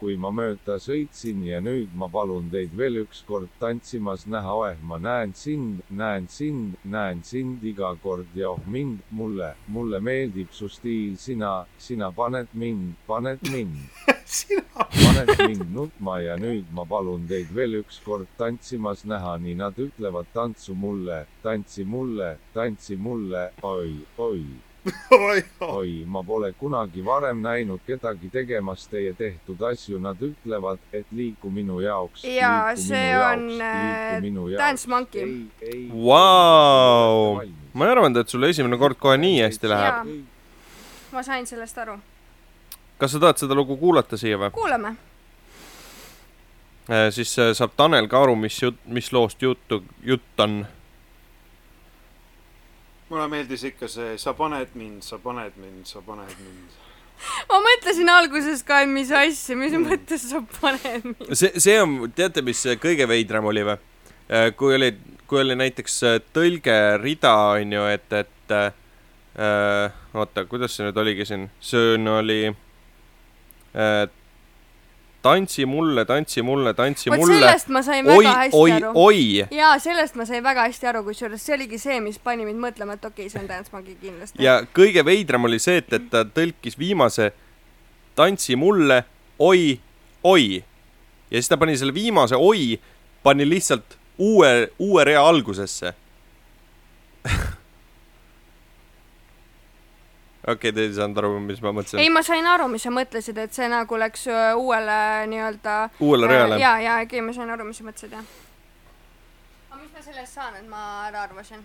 Kui 0.00 0.16
ma 0.16 0.32
mööda 0.34 0.78
sõitsin 0.82 1.44
ja 1.46 1.60
nüüd 1.64 1.94
ma 1.94 2.08
palun 2.12 2.50
teid 2.52 2.76
veel 2.76 3.02
ükskord 3.04 3.48
tantsimas 3.62 4.26
näha, 4.26 4.54
oeh, 4.62 4.80
ma 4.82 4.98
näen 4.98 5.34
sind, 5.36 5.84
näen 5.90 6.28
sind, 6.28 6.78
näen 6.84 7.22
sind 7.24 7.64
iga 7.72 7.92
kord 8.02 8.34
ja 8.34 8.50
oh 8.54 8.62
mind, 8.66 9.04
mulle, 9.10 9.54
mulle 9.68 10.00
meeldib 10.00 10.52
su 10.56 10.68
stiil, 10.68 11.16
sina, 11.20 11.52
sina 11.78 12.10
paned 12.12 12.54
mind, 12.54 12.96
paned 13.06 13.44
mind. 13.52 13.76
Paned 15.04 15.30
mind 15.38 15.74
nutma 15.74 16.20
ja 16.22 16.36
nüüd 16.38 16.68
ma 16.76 16.84
palun 16.86 17.26
teid 17.30 17.50
veel 17.54 17.80
ükskord 17.80 18.28
tantsimas 18.38 19.02
näha, 19.12 19.32
nii 19.42 19.56
nad 19.58 19.78
ütlevad 19.86 20.30
tantsu 20.34 20.74
mulle, 20.84 21.24
tantsi 21.42 21.84
mulle, 21.84 22.30
tantsi 22.54 22.96
mulle, 23.06 23.42
oi, 23.66 23.96
oi, 24.18 24.44
oi, 25.60 26.04
ma 26.06 26.22
pole 26.24 26.52
kunagi 26.52 27.04
varem 27.04 27.42
näinud 27.44 27.82
kedagi 27.86 28.30
tegemas 28.32 28.86
teie 28.88 29.12
tehtud 29.16 29.60
asju, 29.68 29.98
nad 30.00 30.20
ütlevad, 30.24 30.80
et 30.92 31.06
liiku 31.12 31.50
minu 31.52 31.80
jaoks. 31.84 32.24
Jaa, 32.24 32.72
see 32.80 33.10
on, 33.18 33.44
äh, 33.60 34.22
Dance 34.56 34.88
Monkey. 34.88 35.26
Vau, 35.92 37.42
ma 37.72 37.86
ei 37.86 37.92
arvanud, 37.92 38.22
et 38.22 38.32
sul 38.32 38.48
esimene 38.48 38.78
kord 38.80 38.96
kohe 39.00 39.18
nii 39.20 39.42
hästi 39.44 39.70
läheb. 39.70 40.10
Ma 41.12 41.22
sain 41.26 41.46
sellest 41.46 41.78
aru. 41.84 41.98
kas 43.00 43.14
sa 43.16 43.20
tahad 43.20 43.40
seda 43.40 43.56
lugu 43.56 43.78
kuulata 43.80 44.16
siia 44.20 44.36
või? 44.36 44.50
kuulame. 44.52 44.90
siis 47.10 47.32
äh, 47.38 47.54
saab 47.56 47.72
Tanel 47.76 48.08
ka 48.08 48.22
aru, 48.22 48.36
mis 48.36 48.62
jut-, 48.62 48.80
mis 48.86 49.12
loost 49.12 49.42
juttu, 49.42 49.84
jutt 50.04 50.40
on. 50.40 50.62
Mulle 53.10 53.26
meeldis 53.30 53.64
ikka 53.66 53.88
see, 53.90 54.14
sa 54.22 54.34
paned 54.38 54.74
mind, 54.78 55.02
sa 55.06 55.18
paned 55.22 55.56
mind, 55.60 55.86
sa 55.88 56.02
paned 56.06 56.34
mind. 56.40 56.78
ma 57.50 57.60
mõtlesin 57.64 58.10
alguses 58.12 58.62
ka, 58.66 58.82
et 58.84 58.90
mis 58.90 59.10
asja, 59.10 59.56
mis 59.58 59.74
mõttes 59.76 60.28
sa 60.30 60.42
paned 60.60 61.08
mind. 61.10 61.32
see, 61.34 61.52
see 61.60 61.78
on, 61.82 61.98
teate, 62.16 62.44
mis 62.46 62.62
kõige 62.82 63.08
veidram 63.10 63.50
oli 63.50 63.66
või? 63.66 63.80
kui 64.56 64.76
oli, 64.76 64.92
kui 65.26 65.40
oli 65.42 65.56
näiteks 65.58 65.96
äh, 66.06 66.20
tõlgerida, 66.34 67.32
on 67.56 67.72
ju, 67.74 67.86
et, 67.90 68.12
et 68.14 68.54
äh, 68.54 69.98
oota, 70.14 70.44
kuidas 70.50 70.76
see 70.76 70.86
nüüd 70.86 70.98
oligi 71.02 71.26
siin, 71.26 71.48
see 71.62 71.96
on, 71.96 72.06
oli 72.14 72.38
äh, 72.50 74.04
tantsi 75.22 75.66
mulle, 75.66 76.04
tantsi 76.04 76.42
mulle, 76.42 76.74
tantsi 76.74 77.10
vot 77.10 77.18
mulle. 77.20 77.38
sellest 77.38 77.68
ma 77.68 77.82
sain 77.82 78.08
oi 78.08 78.16
väga, 78.24 78.34
hästi 78.38 78.56
oi, 78.56 78.72
aru. 78.72 78.92
oi. 78.94 79.46
jaa, 79.56 79.74
sellest 79.82 80.16
ma 80.16 80.26
sain 80.28 80.42
väga 80.44 80.64
hästi 80.68 80.90
aru, 80.92 81.04
kusjuures 81.04 81.44
see 81.44 81.56
oligi 81.58 81.78
see, 81.80 82.00
mis 82.04 82.18
pani 82.22 82.46
mind 82.48 82.62
mõtlema, 82.62 82.96
et 82.96 83.04
okei 83.04 83.26
okay,, 83.26 83.32
see 83.32 83.42
on 83.42 83.48
Dance 83.50 83.72
Monkey 83.74 83.98
kindlasti. 84.00 84.40
ja 84.44 84.60
kõige 84.76 85.04
veidram 85.04 85.44
oli 85.48 85.60
see, 85.62 85.82
et, 85.82 85.92
et 85.92 86.08
ta 86.12 86.24
tõlkis 86.24 86.78
viimase 86.80 87.30
tantsi 88.18 88.56
mulle, 88.56 89.02
oi, 89.38 89.76
oi. 90.24 90.60
ja 91.30 91.36
siis 91.36 91.52
ta 91.52 91.60
pani 91.60 91.76
selle 91.76 91.94
viimase 91.96 92.38
oi, 92.38 92.80
pani 93.22 93.48
lihtsalt 93.48 93.98
uue, 94.20 94.70
uue 94.78 95.04
rea 95.04 95.22
algusesse. 95.28 95.94
okei 100.50 100.70
okay,, 100.70 100.76
te 100.76 100.86
ei 100.86 100.94
saanud 100.96 101.18
aru, 101.22 101.32
mis 101.44 101.60
ma 101.64 101.72
mõtlesin 101.76 102.02
ei,. 102.02 102.10
ma 102.12 102.22
sain 102.26 102.46
aru, 102.46 102.68
mis 102.72 102.84
sa 102.86 102.92
mõtlesid, 102.94 103.38
et 103.42 103.56
see 103.56 103.68
nagu 103.70 103.98
läks 104.02 104.26
öö, 104.30 104.54
uuele 104.60 105.00
nii-öelda. 105.32 105.76
uuele 106.00 106.30
reale. 106.30 106.60
ja, 106.62 106.76
ja, 106.82 107.00
okei, 107.04 107.22
ma 107.24 107.34
sain 107.36 107.50
aru, 107.50 107.66
mis 107.68 107.80
sa 107.80 107.86
mõtlesid, 107.86 108.16
jah. 108.18 108.24
aga 109.70 109.82
mis 109.82 109.92
ma 109.94 110.04
sellest 110.08 110.34
saan, 110.38 110.58
et 110.60 110.66
ma 110.70 110.82
ära 111.08 111.26
arvasin? 111.28 111.62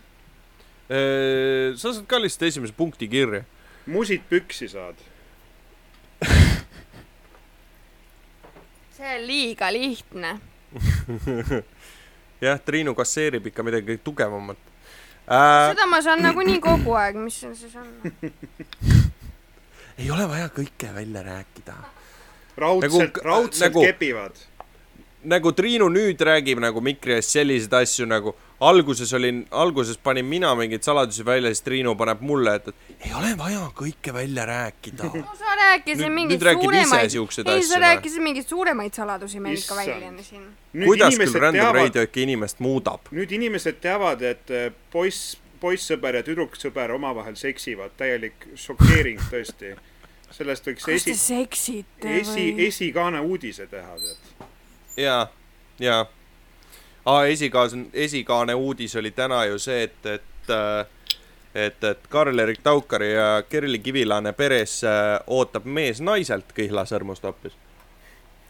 sa 0.86 1.92
saad 1.92 2.06
ka 2.10 2.22
lihtsalt 2.22 2.50
esimese 2.52 2.76
punkti 2.78 3.10
kirja. 3.10 3.42
musid 3.90 4.22
püksi 4.30 4.70
saad. 4.70 5.00
see 8.96 9.10
on 9.16 9.26
liiga 9.28 9.72
lihtne. 9.74 10.38
jah, 12.46 12.60
Triinu 12.66 12.96
kasseerib 12.96 13.50
ikka 13.50 13.64
midagi 13.64 13.98
tugevamat 14.04 14.75
äh,. 15.28 15.70
seda 15.72 15.86
ma 15.90 16.02
saan 16.02 16.24
nagunii 16.24 16.60
kogu 16.64 16.96
aeg, 17.00 17.16
mis 17.20 17.40
see 17.44 17.56
siis 17.56 17.76
on? 17.76 17.88
ei 20.00 20.12
ole 20.12 20.28
vaja 20.30 20.50
kõike 20.54 20.92
välja 20.96 21.24
rääkida 21.24 21.76
raudselt 22.58 23.02
Nagu- 23.02 23.24
raudselt 23.26 23.74
nagu... 23.74 23.84
kepivad. 23.86 24.36
Nagu 25.26 25.52
Triinu 25.56 25.90
nüüd 25.92 26.22
räägib 26.22 26.62
nagu 26.64 26.82
mikri 26.82 27.18
ees 27.20 27.30
selliseid 27.34 27.74
asju 27.82 28.08
nagu 28.10 28.36
alguses 28.60 29.14
olin, 29.14 29.46
alguses 29.52 29.98
panin 29.98 30.26
mina 30.26 30.56
mingeid 30.56 30.84
saladusi 30.84 31.26
välja, 31.26 31.52
siis 31.52 31.62
Triinu 31.62 31.96
paneb 32.00 32.22
mulle, 32.22 32.56
et, 32.56 32.68
et 32.68 33.08
ei 33.10 33.14
ole 33.18 33.34
vaja 33.38 33.66
kõike 33.76 34.14
välja 34.14 34.46
rääkida. 34.46 35.10
no 35.12 35.36
sa 35.40 35.56
rääkisid 35.60 36.12
mingeid 36.12 36.42
suuremaid, 36.42 36.94
ei 36.94 37.06
asju 37.06 37.28
sa 37.68 37.80
rääkisid 37.84 38.24
mingeid 38.24 38.48
suuremaid 38.50 38.94
saladusi 38.94 39.40
meil 39.40 39.58
ikka 39.60 39.76
välja 39.76 40.12
siin. 40.24 40.46
kuidas 40.86 41.18
küll 41.20 41.40
Random 41.40 41.74
Radio 41.76 42.06
ikka 42.08 42.24
inimest 42.24 42.60
muudab? 42.64 43.12
nüüd 43.12 43.34
inimesed 43.36 43.82
teavad, 43.84 44.24
et 44.24 44.52
äh, 44.52 44.70
poiss, 44.92 45.36
poissõber 45.60 46.22
ja 46.22 46.24
tüdruksõber 46.24 46.96
omavahel 46.96 47.36
seksivad, 47.40 47.98
täielik 47.98 48.48
šokeering 48.56 49.20
tõesti. 49.32 49.76
sellest 50.36 50.66
võiks 50.68 50.88
esi, 50.92 51.84
esi, 52.20 52.46
esikaane 52.68 53.20
uudise 53.24 53.68
teha, 53.72 54.00
tead. 54.00 54.35
jaa, 54.98 55.28
jaa. 55.80 56.06
aa, 57.06 57.26
esikaas-, 57.26 57.76
esikaane 57.94 58.54
uudis 58.54 58.96
oli 58.96 59.12
täna 59.12 59.46
ju 59.46 59.60
see, 59.60 59.84
et, 59.84 60.06
et 60.06 60.50
äh, 60.50 60.86
et, 61.56 61.84
et 61.84 62.08
Karl-Erik 62.12 62.60
Taukari 62.64 63.14
ja 63.14 63.44
Kerli 63.50 63.80
Kivilaane 63.80 64.34
peres 64.34 64.82
äh, 64.84 65.20
ootab 65.28 65.66
mees 65.66 66.02
naiselt 66.02 66.50
kõhlasõrmust 66.58 67.24
hoopis. 67.24 67.54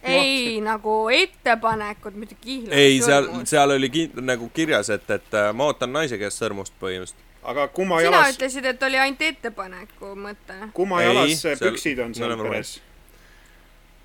ei, 0.04 0.62
nagu 0.62 1.10
ettepanekud, 1.10 2.14
mitte 2.14 2.36
kihla. 2.42 2.74
ei, 2.74 3.02
seal, 3.02 3.28
seal 3.46 3.72
oli 3.76 3.90
ki- 3.90 4.12
nagu 4.22 4.50
kirjas, 4.54 4.90
et, 4.90 5.10
et 5.10 5.34
äh, 5.38 5.52
ma 5.54 5.66
ootan 5.70 5.94
naise 5.94 6.18
käest 6.18 6.42
sõrmust 6.42 6.74
põhimõtteliselt. 6.82 7.22
aga 7.44 7.68
kumma 7.68 8.00
sina 8.02 8.12
jalas, 8.12 8.36
ütlesid, 8.40 8.66
et 8.66 8.84
oli 8.84 8.98
ainult 8.98 9.22
ettepaneku 9.22 10.16
mõte. 10.18 10.58
kumma 10.74 11.02
Ei, 11.04 11.08
jalas 11.14 11.42
seal- 11.42 11.62
püksid 11.62 12.00
on 12.06 12.14
seal 12.18 12.38
peres? 12.42 12.76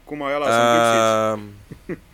kumma 0.06 0.30
jalas 0.30 0.54
on 0.60 1.50
püksid? 1.88 2.04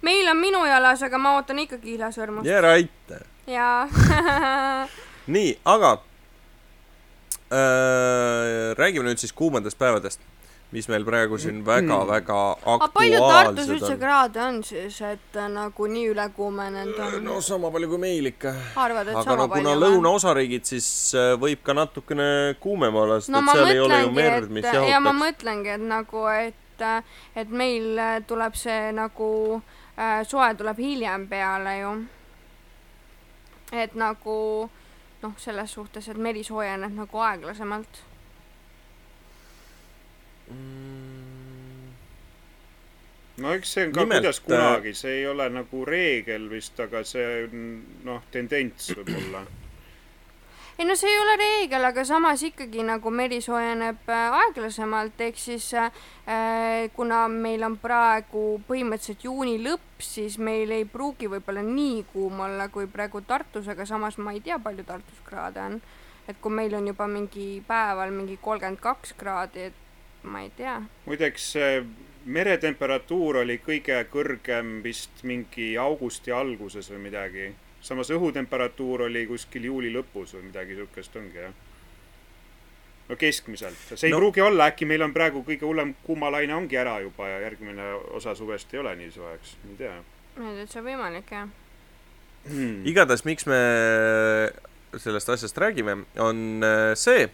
äh,. 0.00 0.02
meil 0.02 0.28
on 0.28 0.36
minu 0.36 0.64
jalas, 0.66 1.02
aga 1.02 1.18
ma 1.18 1.36
ootan 1.36 1.58
ikka 1.58 1.78
kihlasõrmust. 1.78 2.46
jää 2.46 2.60
raita. 2.60 3.24
jaa. 3.46 3.88
nii, 5.34 5.58
aga 5.64 5.92
äh, 7.52 8.74
räägime 8.78 9.10
nüüd 9.10 9.18
siis 9.18 9.32
kuumadest 9.32 9.78
päevadest, 9.78 10.20
mis 10.70 10.86
meil 10.88 11.04
praegu 11.04 11.38
siin 11.38 11.64
väga-väga 11.66 12.38
aga 12.74 12.88
palju 12.94 13.18
Tartus 13.18 13.32
aktuaalsed 13.34 13.72
üldse 13.74 13.92
on. 13.92 13.98
kraade 13.98 14.42
on 14.44 14.60
siis, 14.64 15.00
et 15.02 15.38
äh, 15.38 15.48
nagu 15.50 15.88
nii 15.90 16.06
üle 16.12 16.28
kuumenenud 16.36 17.00
on? 17.06 17.18
no 17.24 17.40
sama 17.44 17.72
palju 17.74 17.90
kui 17.90 18.02
meil 18.04 18.30
ikka. 18.30 18.54
arvad, 18.76 19.10
et 19.10 19.18
aga 19.18 19.26
sama 19.26 19.42
no 19.42 19.48
kuna 19.48 19.74
palju 19.74 19.82
lõunaosariigid, 19.84 20.70
siis 20.70 20.88
äh, 21.18 21.34
võib 21.42 21.64
ka 21.66 21.74
natukene 21.74 22.30
kuumem 22.62 23.02
olla, 23.02 23.18
sest 23.20 23.34
no 23.34 23.42
et 23.42 23.52
seal 23.52 23.74
ei 23.74 23.84
ole 23.88 24.00
ju 24.04 24.14
merd, 24.20 24.48
mis 24.48 24.64
et 24.64 24.72
ja 24.74 24.80
ma 25.02 25.10
jahutaks. 25.10 25.20
mõtlengi, 25.24 25.74
et 25.74 25.86
nagu, 25.96 26.24
et, 26.38 26.88
et 27.42 27.50
meil 27.64 27.98
äh, 27.98 28.16
tuleb 28.30 28.58
see 28.58 28.94
nagu 28.94 29.30
äh, 29.58 29.76
soe 30.24 30.54
tuleb 30.56 30.78
hiljem 30.78 31.26
peale 31.28 31.78
ju. 31.78 31.94
et 33.72 33.94
nagu 33.94 34.36
noh, 35.22 35.34
selles 35.38 35.72
suhtes, 35.72 36.08
et 36.08 36.16
meri 36.16 36.44
soojeneb 36.44 36.94
nagu 36.96 37.20
aeglasemalt. 37.26 38.04
no 43.40 43.52
eks 43.54 43.72
see 43.76 43.86
on 43.86 43.92
ka 43.94 44.02
Nimelt, 44.02 44.20
kuidas 44.20 44.40
kunagi, 44.44 44.94
see 44.98 45.20
ei 45.20 45.26
ole 45.30 45.46
nagu 45.52 45.84
reegel 45.86 46.48
vist, 46.50 46.80
aga 46.80 47.04
see 47.06 47.28
on 47.44 47.66
noh, 48.08 48.24
tendents 48.32 48.90
võib-olla. 48.96 49.44
Ei 50.80 50.86
no 50.86 50.94
see 50.96 51.10
ei 51.12 51.18
ole 51.20 51.34
reegel, 51.36 51.84
aga 51.84 52.06
samas 52.08 52.40
ikkagi 52.46 52.80
nagu 52.88 53.10
meri 53.12 53.42
soojeneb 53.44 54.06
äh, 54.08 54.36
aeglasemalt, 54.38 55.18
ehk 55.20 55.36
siis 55.36 55.66
äh, 55.76 55.90
kuna 56.96 57.26
meil 57.28 57.66
on 57.66 57.76
praegu 57.82 58.44
põhimõtteliselt 58.68 59.26
juuni 59.28 59.58
lõpp, 59.60 60.00
siis 60.00 60.38
meil 60.40 60.72
ei 60.72 60.86
pruugi 60.88 61.28
võib-olla 61.28 61.60
nii 61.66 62.06
kuum 62.14 62.40
olla 62.46 62.70
kui 62.72 62.88
praegu 62.88 63.20
Tartus, 63.28 63.68
aga 63.68 63.84
samas 63.84 64.16
ma 64.16 64.32
ei 64.32 64.40
tea, 64.40 64.56
palju 64.56 64.86
Tartus 64.88 65.20
kraade 65.26 65.60
on. 65.60 65.80
et 66.28 66.40
kui 66.40 66.52
meil 66.54 66.74
on 66.78 66.86
juba 66.86 67.08
mingi 67.10 67.60
päeval 67.66 68.12
mingi 68.14 68.38
kolmkümmend 68.40 68.80
kaks 68.80 69.12
kraadi, 69.20 69.68
et 69.68 70.24
ma 70.24 70.46
ei 70.46 70.52
tea. 70.56 70.78
muideks 71.04 71.52
see 71.58 71.82
meretemperatuur 72.24 73.42
oli 73.42 73.58
kõige 73.60 74.00
kõrgem 74.12 74.78
vist 74.84 75.24
mingi 75.28 75.74
augusti 75.76 76.32
alguses 76.32 76.88
või 76.92 77.10
midagi. 77.10 77.50
Samas 77.80 78.10
õhutemperatuur 78.12 79.06
oli 79.08 79.26
kuskil 79.26 79.64
juuli 79.70 79.92
lõpus 79.94 80.34
või 80.36 80.48
midagi 80.50 80.76
siukest 80.76 81.16
ongi 81.16 81.40
jah. 81.40 81.52
no 83.08 83.16
keskmiselt, 83.16 83.78
see 83.94 84.06
ei 84.08 84.12
No- 84.12 84.18
no. 84.18 84.20
pruugi 84.20 84.44
olla, 84.44 84.70
äkki 84.70 84.86
meil 84.86 85.02
on 85.02 85.14
praegu 85.16 85.42
kõige 85.46 85.66
hullem 85.66 85.94
kuumalaine 86.04 86.54
ongi 86.54 86.76
ära 86.76 87.00
juba 87.00 87.28
ja 87.28 87.40
järgmine 87.46 87.92
osa 88.20 88.34
suvest 88.34 88.74
ei 88.74 88.80
ole 88.80 88.94
nii 88.96 89.10
soojaks, 89.10 89.56
ma 89.64 89.70
ei 89.70 89.76
tea 89.80 89.98
täitsa 90.40 90.82
võimalik 90.84 91.32
jah. 91.34 91.48
hmm.. 92.48 92.86
igatahes, 92.86 93.24
miks 93.24 93.46
me 93.46 93.60
sellest 94.98 95.28
asjast 95.28 95.58
räägime, 95.58 96.04
on 96.18 96.64
äh, 96.66 96.92
see, 96.98 97.28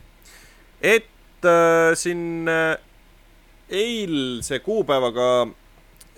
et 0.80 1.44
äh, 1.44 1.92
siin 1.97 2.49
äh, 2.49 2.76
eilse 3.68 4.61
kuupäevaga 4.64 5.49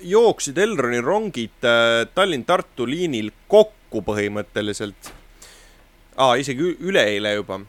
jooksid 0.00 0.58
Elroni 0.58 1.00
rongid 1.00 1.64
äh, 1.64 2.06
Tallinn-Tartu 2.14 2.86
liinil 2.86 3.30
kokku 3.48 3.77
põhimõtteliselt. 3.92 5.12
aa, 6.16 6.34
isegi 6.34 6.76
üleeile 6.80 7.34
juba. 7.34 7.60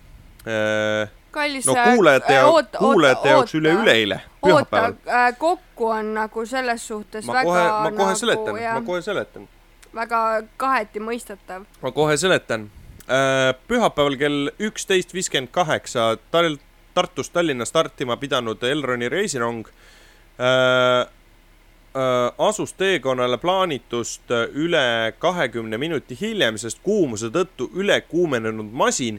kallis 1.31 1.67
no 1.67 1.75
äh, 1.77 1.93
kuulajate 1.93 2.33
äh, 2.33 2.39
jaoks, 2.39 2.53
oota, 2.53 2.77
kuulajate 2.77 3.29
jaoks 3.29 3.55
üle-üleeile, 3.55 4.21
pühapäeval., 4.45 4.95
kokku 5.37 5.89
on 5.93 6.13
nagu 6.13 6.45
selles 6.45 6.87
suhtes 6.87 7.25
ma 7.25 7.33
väga 7.33 7.51
kohe, 7.51 7.63
ma 7.69 7.91
kohe 7.91 8.09
nagu, 8.09 8.19
seletan, 8.19 8.59
ma 8.73 8.81
kohe 8.81 9.01
seletan. 9.01 9.47
väga 9.95 10.21
kaheti 10.57 10.99
mõistetav. 10.99 11.67
ma 11.81 11.91
kohe 11.91 12.17
seletan. 12.17 12.69
pühapäeval 13.67 14.17
kell 14.17 14.51
üksteist 14.59 15.13
viiskümmend 15.13 15.51
kaheksa 15.51 16.15
Tartust 16.93 17.33
Tallinna 17.33 17.65
startima 17.65 18.17
pidanud 18.17 18.63
Elroni 18.63 19.09
reisirong 19.09 19.67
äh, 19.67 20.45
äh, 20.45 21.07
asus 22.37 22.73
teekonnale 22.77 23.37
plaanitust 23.41 24.29
üle 24.53 25.13
kahekümne 25.19 25.77
minuti 25.77 26.17
hiljem, 26.21 26.57
sest 26.61 26.79
kuumuse 26.83 27.31
tõttu 27.33 27.69
ülekuumenenud 27.73 28.69
masin 28.71 29.17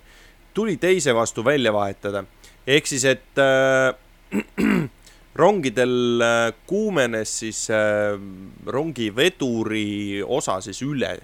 tuli 0.55 0.77
teise 0.77 1.14
vastu 1.14 1.45
välja 1.45 1.73
vahetada. 1.73 2.25
ehk 2.66 2.87
siis, 2.87 3.05
et 3.05 3.39
äh, 3.39 3.95
rongidel 5.35 6.21
äh, 6.23 6.53
kuumenes 6.66 7.39
siis 7.39 7.71
äh, 7.71 8.21
rongiveduri 8.66 10.23
osa 10.27 10.61
siis 10.61 10.83
üle 10.83 11.18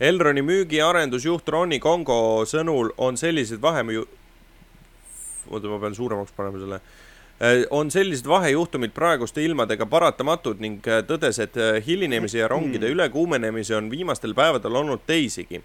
Elroni 0.00 0.42
müügi- 0.42 0.82
arendusjuht 0.82 1.48
Ronni 1.48 1.78
Kongo 1.78 2.44
sõnul 2.44 2.90
on 2.98 3.16
sellised 3.16 3.60
vahemju-, 3.62 4.08
oota, 5.50 5.68
ma 5.70 5.78
pean 5.78 5.94
suuremaks 5.94 6.34
panema 6.36 6.58
selle, 6.58 6.80
on 7.70 7.90
sellised 7.90 8.28
vahejuhtumid 8.28 8.90
praeguste 8.94 9.42
ilmadega 9.44 9.86
paratamatud 9.86 10.60
ning 10.62 10.86
äh, 10.88 11.02
tõdes, 11.06 11.40
et 11.42 11.56
äh, 11.56 11.80
hilinemisi 11.86 12.38
ja 12.38 12.48
rongide 12.48 12.88
ülekuumenemisi 12.88 13.74
on 13.74 13.90
viimastel 13.90 14.34
päevadel 14.34 14.74
olnud 14.74 15.00
teisigi. 15.06 15.62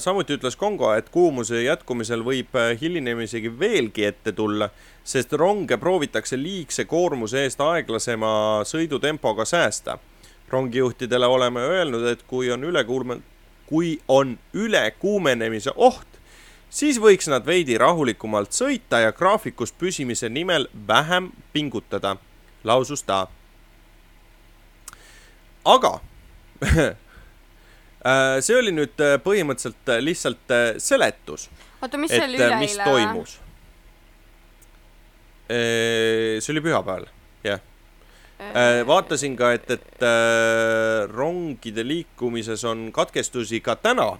samuti 0.00 0.34
ütles 0.34 0.56
Kongo, 0.56 0.88
et 0.96 1.08
kuumuse 1.12 1.62
jätkumisel 1.62 2.24
võib 2.24 2.56
äh, 2.56 2.72
hilinemisegi 2.80 3.52
veelgi 3.58 4.04
ette 4.04 4.32
tulla, 4.32 4.70
sest 5.04 5.32
ronge 5.32 5.76
proovitakse 5.76 6.36
liigse 6.36 6.84
koormuse 6.84 7.44
eest 7.44 7.60
aeglasema 7.60 8.64
sõidutempoga 8.64 9.44
säästa 9.44 9.98
rongijuhtidele 10.48 11.26
oleme 11.26 11.60
öelnud, 11.60 12.06
et 12.06 12.22
kui 12.26 12.50
on 12.50 12.64
ülekuume, 12.64 13.20
kui 13.66 13.98
on 14.08 14.38
ülekuumenemise 14.54 15.70
oht, 15.76 16.17
siis 16.70 16.98
võiks 17.00 17.28
nad 17.30 17.46
veidi 17.46 17.78
rahulikumalt 17.80 18.52
sõita 18.52 19.02
ja 19.02 19.12
graafikus 19.12 19.72
püsimise 19.72 20.28
nimel 20.28 20.68
vähem 20.88 21.30
pingutada, 21.52 22.16
lausus 22.64 23.02
ta. 23.02 23.26
aga 25.64 25.98
äh, 26.68 28.40
see 28.40 28.56
oli 28.56 28.72
nüüd 28.72 29.00
äh, 29.04 29.16
põhimõtteliselt 29.22 29.92
äh, 29.94 30.00
lihtsalt 30.04 30.56
seletus, 30.82 31.48
oota, 31.82 31.98
mis 32.00 32.12
see 32.12 32.24
oli 32.24 32.40
üleeile 32.40 32.60
mis? 32.62 32.76
toimus. 32.84 33.38
see 35.48 36.52
oli 36.52 36.60
pühapäeval, 36.60 37.06
jah. 37.44 37.62
Äh, 38.38 38.84
vaatasin 38.86 39.36
ka, 39.36 39.52
et, 39.56 39.70
et 39.70 40.04
rongide 41.10 41.82
liikumises 41.86 42.64
on 42.68 42.90
katkestusi 42.92 43.60
ka 43.64 43.76
täna. 43.76 44.12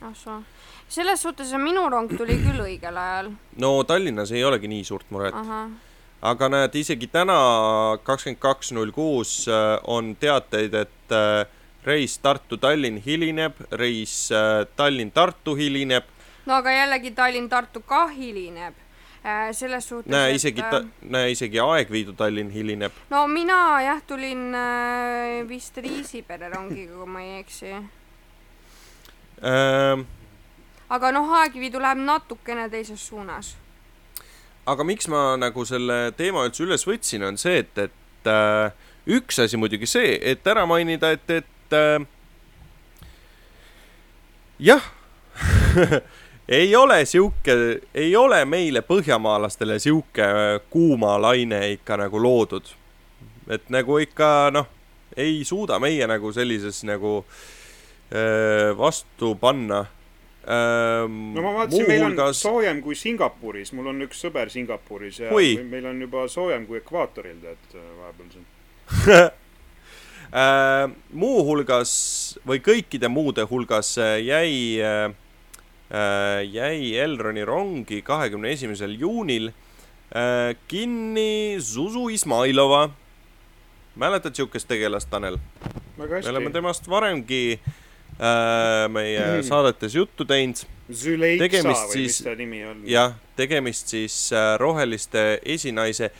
ah 0.00 0.12
soo. 0.14 0.42
Selles 0.88 1.22
suhtes, 1.22 1.50
et 1.52 1.62
minu 1.62 1.88
rong 1.90 2.10
tuli 2.16 2.38
küll 2.40 2.62
õigel 2.62 2.96
ajal. 3.00 3.32
no 3.62 3.72
Tallinnas 3.88 4.32
ei 4.32 4.44
olegi 4.46 4.70
nii 4.70 4.84
suurt 4.86 5.10
muret, 5.14 5.34
aga 6.22 6.48
näed, 6.52 6.78
isegi 6.78 7.08
täna 7.12 7.36
kakskümmend 8.06 8.40
kaks 8.42 8.72
null 8.76 8.94
kuus 8.94 9.44
äh, 9.50 9.76
on 9.90 10.14
teateid, 10.20 10.74
et 10.74 11.14
äh, 11.14 11.44
reis 11.86 12.18
Tartu-Tallinn 12.22 13.02
hilineb, 13.02 13.58
reis 13.78 14.30
äh, 14.34 14.64
Tallinn-Tartu 14.78 15.56
hilineb. 15.58 16.08
no 16.46 16.58
aga 16.62 16.74
jällegi 16.74 17.14
Tallinn-Tartu 17.14 17.82
ka 17.86 18.06
hilineb. 18.14 18.82
selles 19.52 19.88
suhtes, 19.88 20.10
näe, 20.12 20.28
et 20.30 20.36
isegi 20.38 20.62
äh,, 20.62 20.84
näe 21.10 21.32
isegi 21.32 21.58
Aegviidu 21.58 22.12
Tallinn 22.14 22.52
hilineb. 22.54 22.92
no 23.10 23.26
mina 23.26 23.82
jah, 23.82 24.02
tulin 24.06 24.54
vist 25.48 25.76
Riisipere 25.82 26.48
rongiga, 26.52 26.94
kui 26.94 27.10
ma 27.10 27.24
ei 27.24 27.40
eksi. 27.40 27.72
Ähm, 29.42 30.06
aga 30.88 31.12
noh, 31.14 31.30
Aegviidu 31.40 31.80
läheb 31.82 32.02
natukene 32.04 32.68
teises 32.70 33.06
suunas. 33.08 33.54
aga 34.66 34.84
miks 34.84 35.08
ma 35.08 35.36
nagu 35.38 35.64
selle 35.64 36.12
teema 36.16 36.44
üldse 36.46 36.64
üles 36.66 36.86
võtsin, 36.86 37.22
on 37.26 37.38
see, 37.38 37.60
et, 37.62 37.78
et 37.78 38.30
äh, 38.30 38.72
üks 39.06 39.38
asi 39.42 39.56
muidugi 39.56 39.86
see, 39.86 40.18
et 40.20 40.46
ära 40.46 40.66
mainida, 40.66 41.12
et, 41.14 41.30
et 41.30 41.76
äh, 41.76 42.06
jah 44.58 44.92
ei 46.48 46.76
ole 46.76 47.04
sihuke, 47.04 47.56
ei 47.94 48.16
ole 48.16 48.44
meile 48.44 48.82
põhjamaalastele 48.86 49.78
sihuke 49.82 50.22
äh, 50.22 50.60
kuumalaine 50.70 51.60
ikka 51.76 52.00
nagu 52.02 52.22
loodud. 52.22 52.74
et 53.50 53.70
nagu 53.70 53.98
ikka 54.02 54.50
noh, 54.50 54.66
ei 55.16 55.44
suuda 55.44 55.78
meie 55.78 56.06
nagu 56.06 56.32
sellises 56.32 56.82
nagu 56.84 57.24
öö, 58.12 58.78
vastu 58.78 59.34
panna. 59.34 59.86
No 60.46 61.42
ma 61.42 61.52
vaatasin, 61.56 61.88
meil 61.88 62.04
on 62.06 62.34
soojem 62.34 62.78
kui 62.84 62.94
Singapuris, 62.94 63.72
mul 63.74 63.90
on 63.90 64.04
üks 64.06 64.20
sõber 64.22 64.50
Singapuris 64.52 65.18
ja 65.24 65.32
Hui. 65.32 65.56
me- 65.58 65.70
meil 65.74 65.88
on 65.90 66.00
juba 66.00 66.26
soojem 66.30 66.68
kui 66.68 66.78
ekvaatoril, 66.78 67.40
tead, 67.42 67.74
vahepeal 67.98 68.30
siin. 68.36 68.46
Äh, 70.36 70.88
muuhulgas 71.14 71.90
või 72.46 72.58
kõikide 72.58 73.06
muude 73.08 73.44
hulgas 73.46 73.92
äh, 74.02 74.16
jäi, 74.26 74.82
jäi 76.50 76.80
Elroni 76.98 77.44
rongi 77.46 78.00
kahekümne 78.02 78.50
esimesel 78.50 78.96
juunil 78.98 79.52
äh, 80.10 80.56
kinni 80.66 81.56
Zuzu 81.62 82.08
Izmailova. 82.10 82.90
mäletad 83.96 84.34
siukest 84.34 84.68
tegelast, 84.68 85.08
Tanel? 85.10 85.38
me 85.96 86.20
oleme 86.28 86.50
temast 86.50 86.90
varemgi 86.90 87.60
äh, 87.62 87.72
meie 88.88 89.42
saadetes 89.44 89.94
juttu 89.94 90.24
teinud. 90.24 90.56
Tegemist 91.38 91.90
siis- 91.92 92.22
jah, 92.86 93.14
tegemist 93.36 93.88
siis 93.88 94.32
äh, 94.32 94.54
roheliste 94.58 95.40
esinaise 95.44 96.10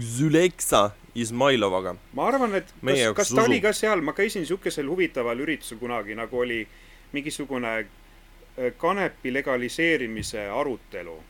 Züleksa 0.00 0.90
Izmailovaga. 1.14 1.96
ma 2.12 2.26
arvan, 2.28 2.54
et 2.54 2.72
Meie 2.82 3.06
kas, 3.06 3.14
kas 3.16 3.28
ta 3.28 3.34
Zuzu. 3.42 3.50
oli 3.50 3.60
ka 3.60 3.72
seal, 3.72 4.00
ma 4.00 4.12
käisin 4.12 4.46
siukesel 4.46 4.86
huvitaval 4.88 5.38
üritusel 5.38 5.78
kunagi, 5.78 6.14
nagu 6.14 6.38
oli 6.40 6.66
mingisugune 7.12 7.78
äh, 7.78 8.72
kanepi 8.78 9.32
legaliseerimise 9.32 10.48
arutelu. 10.50 11.22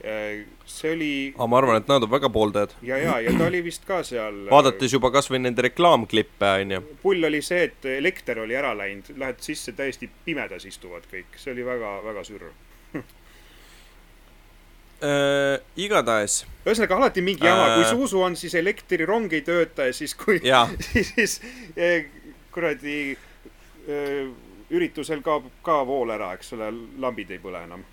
See 0.00 0.90
oli 0.92 1.10
aga 1.32 1.46
ma 1.48 1.58
arvan, 1.60 1.78
et 1.80 1.88
nad 1.88 2.04
on 2.04 2.10
väga 2.10 2.28
pooldajad. 2.32 2.74
ja, 2.82 2.98
ja, 3.00 3.18
ja 3.24 3.32
ta 3.38 3.46
oli 3.46 3.62
vist 3.64 3.86
ka 3.88 4.02
seal. 4.04 4.44
vaadates 4.50 4.92
juba 4.92 5.10
kasvõi 5.14 5.40
nende 5.40 5.64
reklaamklippe, 5.68 6.50
onju. 6.64 6.80
pull 7.02 7.24
oli 7.30 7.40
see, 7.42 7.64
et 7.70 7.90
elekter 7.96 8.42
oli 8.44 8.56
ära 8.58 8.74
läinud, 8.76 9.14
lähed 9.20 9.40
sisse, 9.44 9.72
täiesti 9.72 10.10
pimedas 10.24 10.66
istuvad 10.68 11.06
kõik, 11.10 11.38
see 11.40 11.54
oli 11.56 11.66
väga-väga 11.66 12.24
sürr. 12.30 12.48
Äh, 15.04 15.58
igatahes, 15.76 16.44
ühesõnaga 16.64 16.96
alati 16.96 17.20
mingi 17.20 17.44
jama, 17.44 17.74
kui 17.74 17.82
Äh. 17.82 17.90
Zuzu 17.90 18.22
on, 18.24 18.36
siis 18.40 18.54
elektrirong 18.56 19.32
ei 19.36 19.42
tööta 19.44 19.88
ja 19.90 19.92
siis 19.92 20.14
kui, 20.16 20.38
siis 21.10 21.34
eh, 21.76 22.06
kuradi 22.54 22.94
eh, 23.12 24.30
üritusel 24.70 25.20
kaob 25.26 25.50
ka 25.66 25.82
vool 25.84 26.14
ära, 26.14 26.30
eks 26.38 26.54
ole, 26.56 26.70
lambid 27.02 27.34
ei 27.34 27.42
põle 27.42 27.60
enam. 27.66 27.84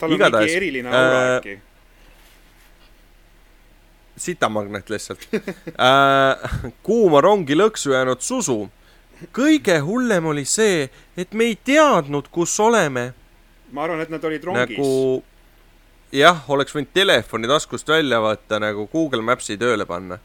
Tal 0.00 0.16
on 0.16 0.22
mingi 0.24 0.56
eriline 0.56 0.88
aura 0.88 1.20
äh, 1.20 1.36
äkki. 1.36 1.54
sitamagnet 4.16 4.90
lihtsalt 4.90 5.28
äh,. 5.34 6.60
kuuma 6.82 7.20
rongi 7.20 7.56
lõksu 7.56 7.94
jäänud 7.94 8.20
susu. 8.24 8.58
kõige 9.36 9.78
hullem 9.84 10.26
oli 10.32 10.44
see, 10.48 10.88
et 11.16 11.32
me 11.36 11.50
ei 11.52 11.58
teadnud, 11.64 12.28
kus 12.32 12.56
oleme. 12.60 13.12
ma 13.72 13.84
arvan, 13.84 14.00
et 14.00 14.10
nad 14.10 14.24
olid 14.24 14.44
rongis 14.44 14.76
nagu 14.78 15.24
jah, 16.12 16.42
oleks 16.50 16.74
võinud 16.74 16.92
telefoni 16.94 17.48
taskust 17.50 17.88
välja 17.88 18.20
võtta 18.22 18.58
nagu 18.62 18.86
Google 18.92 19.22
Maps'i 19.22 19.56
tööle 19.58 19.86
panna. 19.86 20.18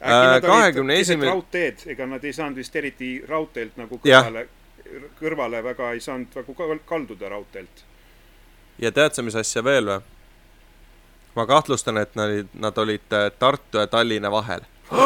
äh, 0.00 0.40
21 0.40 0.48
olid 0.50 0.74
keset 0.74 1.00
esimene- 1.00 1.30
raudteed, 1.30 1.82
ega 1.86 2.06
nad 2.06 2.24
ei 2.24 2.32
saanud 2.32 2.56
vist 2.56 2.76
eriti 2.76 3.24
raudteelt 3.28 3.76
nagu 3.76 3.98
kõrvale, 3.98 4.46
kõrvale 5.20 5.62
väga 5.64 5.92
ei 5.92 6.00
saanud 6.00 6.34
nagu 6.34 6.54
ka- 6.54 6.78
kalduda 6.86 7.28
raudteelt. 7.28 7.84
Ja 8.78 8.92
tead 8.92 9.14
sa, 9.14 9.22
mis 9.22 9.36
asja 9.38 9.64
veel 9.64 9.86
või? 9.90 10.00
ma 11.38 11.46
kahtlustan, 11.46 11.98
et 12.02 12.14
nad 12.18 12.26
olid, 12.26 12.46
nad 12.58 12.78
olid 12.78 13.12
äh, 13.14 13.30
Tartu 13.38 13.78
ja 13.78 13.86
Tallinna 13.86 14.30
vahel 14.30 14.60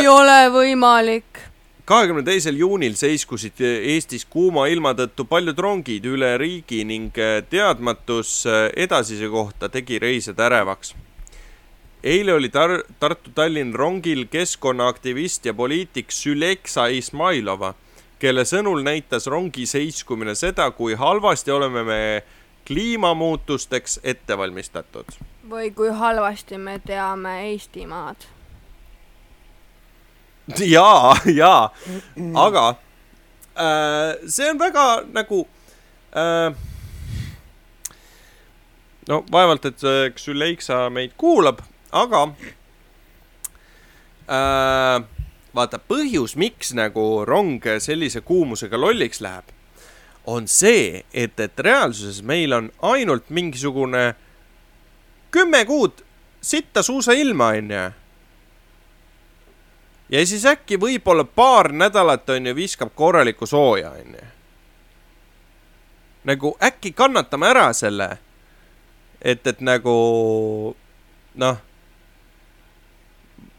ei 0.00 0.08
ole 0.08 0.38
võimalik. 0.54 1.38
kahekümne 1.84 2.22
teisel 2.24 2.56
juunil 2.56 2.94
seiskusid 2.96 3.60
Eestis 3.60 4.24
kuuma 4.24 4.66
ilma 4.72 4.94
tõttu 4.96 5.26
paljud 5.28 5.58
rongid 5.58 6.04
üle 6.06 6.38
riigi 6.40 6.84
ning 6.88 7.18
äh, 7.18 7.42
teadmatus 7.50 8.46
äh, 8.46 8.70
edasise 8.86 9.28
kohta 9.28 9.68
tegi 9.68 9.98
reisijad 9.98 10.40
ärevaks. 10.46 10.94
eile 12.02 12.32
oli 12.38 12.48
Tar-, 12.48 12.84
Tartu-Tallinn 13.00 13.74
rongil 13.74 14.26
keskkonnaaktivist 14.32 15.44
ja 15.44 15.54
poliitik 15.54 16.12
Süleksa 16.14 16.86
Izmailova, 16.88 17.74
kelle 18.20 18.44
sõnul 18.44 18.82
näitas 18.84 19.26
rongi 19.30 19.64
seiskumine 19.66 20.34
seda, 20.36 20.68
kui 20.76 20.94
halvasti 20.98 21.50
oleme 21.50 21.84
me 21.84 22.00
kliimamuutusteks 22.68 24.00
ette 24.04 24.38
valmistatud. 24.38 25.04
või 25.50 25.70
kui 25.74 25.88
halvasti 25.90 26.58
me 26.58 26.78
teame 26.86 27.50
Eestimaad. 27.50 28.16
jaa, 30.58 31.16
jaa, 31.40 31.70
aga 32.34 32.68
äh, 32.68 34.16
see 34.26 34.50
on 34.50 34.58
väga 34.58 34.86
nagu 35.12 35.48
äh,. 36.12 36.54
no 39.08 39.24
vaevalt, 39.32 39.64
et 39.64 39.80
Xyleiksa 40.14 40.90
meid 40.90 41.16
kuulab, 41.16 41.64
aga 41.92 42.22
äh, 44.28 45.19
vaata 45.54 45.78
põhjus, 45.78 46.36
miks 46.36 46.74
nagu 46.74 47.24
rong 47.26 47.64
sellise 47.78 48.20
kuumusega 48.20 48.80
lolliks 48.80 49.20
läheb, 49.20 49.44
on 50.26 50.48
see, 50.48 51.04
et, 51.12 51.40
et 51.40 51.58
reaalsuses 51.58 52.22
meil 52.22 52.52
on 52.52 52.70
ainult 52.82 53.30
mingisugune 53.30 54.14
kümme 55.30 55.64
kuud 55.64 56.04
sitta 56.40 56.82
suusailma, 56.82 57.48
onju 57.58 57.88
ja 60.10 60.26
siis 60.26 60.44
äkki 60.46 60.78
võib-olla 60.80 61.24
paar 61.24 61.70
nädalat 61.72 62.30
onju 62.30 62.54
viskab 62.54 62.92
korralikku 62.94 63.46
sooja 63.46 63.90
onju. 63.90 64.26
nagu 66.24 66.56
äkki 66.62 66.92
kannatame 66.92 67.48
ära 67.48 67.72
selle, 67.72 68.18
et, 69.22 69.46
et 69.46 69.60
nagu 69.60 69.94
noh, 71.34 71.56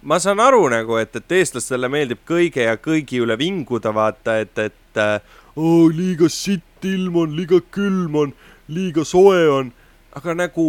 ma 0.02 0.18
saan 0.20 0.40
aru 0.40 0.64
nagu, 0.72 0.96
et, 0.98 1.16
et 1.16 1.32
eestlastele 1.38 1.90
meeldib 1.92 2.24
kõige 2.28 2.64
ja 2.66 2.78
kõigi 2.82 3.20
üle 3.22 3.38
vinguda, 3.38 3.92
vaata, 3.94 4.40
et, 4.42 4.58
et 4.58 4.98
äh, 5.02 5.20
oo, 5.56 5.90
liiga 5.94 6.30
sitt 6.30 6.86
ilm 6.90 7.20
on, 7.26 7.36
liiga 7.38 7.60
külm 7.74 8.16
on, 8.24 8.34
liiga 8.74 9.04
soe 9.06 9.44
on, 9.52 9.70
aga 10.18 10.34
nagu 10.34 10.66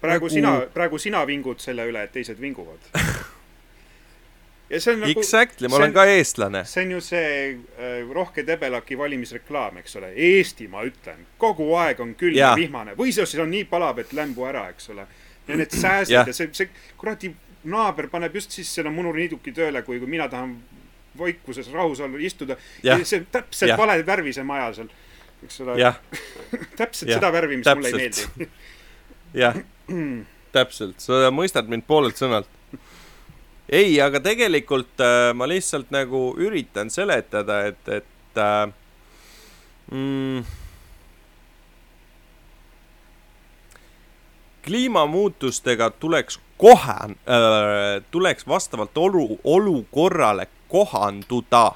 praegu 0.00 0.26
Nagu- 0.26 0.34
sina, 0.34 0.52
praegu 0.74 0.98
sina 0.98 1.24
vingud 1.26 1.60
selle 1.62 1.86
üle, 1.90 2.02
et 2.06 2.12
teised 2.14 2.38
vinguvad. 2.40 2.90
ja 4.72 4.80
see 4.80 4.94
on 4.94 5.00
nagu, 5.04 5.14
exactly, 5.20 5.68
ma 5.70 5.78
olen 5.78 5.90
on- 5.90 5.96
ka 5.96 6.04
eestlane. 6.10 6.64
see 6.68 6.84
on 6.86 6.92
ju 6.96 7.00
see 7.04 7.30
äh, 7.54 8.02
Rohke 8.14 8.44
Debelaki 8.46 8.98
valimisreklaam, 8.98 9.78
eks 9.82 9.96
ole. 10.00 10.12
Eesti, 10.14 10.68
ma 10.70 10.84
ütlen, 10.86 11.24
kogu 11.38 11.70
aeg 11.78 12.00
on 12.04 12.14
külm 12.18 12.36
ja 12.38 12.52
vihmane 12.58 12.94
või 12.98 13.14
siis 13.14 13.34
on 13.38 13.50
nii 13.54 13.64
palav, 13.70 13.98
et 14.02 14.12
lämbu 14.12 14.46
ära, 14.50 14.68
eks 14.74 14.90
ole. 14.94 15.06
Ja 15.48 15.56
need 15.56 15.74
säästid 15.74 16.14
Jah. 16.14 16.28
ja 16.28 16.36
see, 16.36 16.50
see 16.52 16.68
kuradi 17.00 17.32
naaber 17.68 18.08
paneb 18.12 18.34
just 18.38 18.54
siis 18.54 18.70
selle 18.78 18.92
munurniiduki 18.94 19.52
tööle, 19.56 19.82
kui, 19.86 19.98
kui 20.00 20.10
mina 20.10 20.28
tahan 20.30 20.54
vaikuses 21.18 21.70
rahus 21.72 22.00
olla, 22.04 22.20
istuda. 22.22 22.56
Jah. 22.84 23.02
see 23.04 23.22
on 23.22 23.26
täpselt 23.32 23.72
Jah. 23.72 23.80
vale 23.80 23.98
värvi 24.06 24.34
see 24.36 24.46
maja 24.46 24.70
seal, 24.76 24.92
eks 25.46 25.60
ole. 25.64 25.92
täpselt 26.80 27.10
Jah, 27.10 27.18
seda 27.18 27.32
värvi, 27.34 27.60
mis 27.60 27.72
mulle 27.72 27.92
ei 27.92 28.08
täpselt. 28.08 28.36
meeldi. 28.36 28.52
jah, 29.42 29.58
täpselt, 30.54 31.02
sa 31.02 31.32
mõistad 31.34 31.68
mind 31.70 31.86
poolelt 31.88 32.20
sõnalt. 32.20 32.48
ei, 33.68 33.98
aga 34.00 34.20
tegelikult 34.24 35.02
äh, 35.04 35.32
ma 35.36 35.48
lihtsalt 35.50 35.90
nagu 35.94 36.30
üritan 36.40 36.92
seletada, 36.92 37.64
et, 37.72 37.90
et 38.00 38.40
äh, 38.40 38.70
mm, 39.92 40.46
kliimamuutustega 44.68 45.90
tuleks 45.90 46.38
kohe 46.58 46.96
äh,, 47.08 48.04
tuleks 48.10 48.46
vastavalt 48.48 48.98
olu, 48.98 49.38
olukorrale 49.44 50.46
kohanduda. 50.68 51.72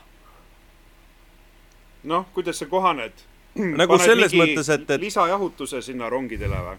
noh, 2.05 2.27
kuidas 2.35 2.59
sa 2.59 2.67
kohaned? 2.67 3.13
Nagu 3.55 3.99
selles 3.99 4.33
mõttes, 4.33 4.69
et- 4.75 4.91
et- 4.91 5.01
lisajahutuse 5.01 5.83
sinna 5.83 6.09
rongidele 6.11 6.57
või? 6.67 6.77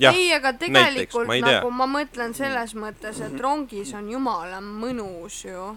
Jah, 0.00 0.14
ei, 0.16 0.32
aga 0.34 0.52
näiteks, 0.52 0.72
tegelikult 0.72 1.26
ma 1.28 1.34
ei 1.34 1.42
tea. 1.42 1.58
nagu 1.60 1.70
ma 1.70 1.86
mõtlen 1.86 2.34
selles 2.34 2.74
mõttes, 2.74 3.20
et 3.20 3.40
rongis 3.40 3.92
on 3.94 4.08
jumala 4.10 4.60
mõnus 4.64 5.44
ju. 5.44 5.76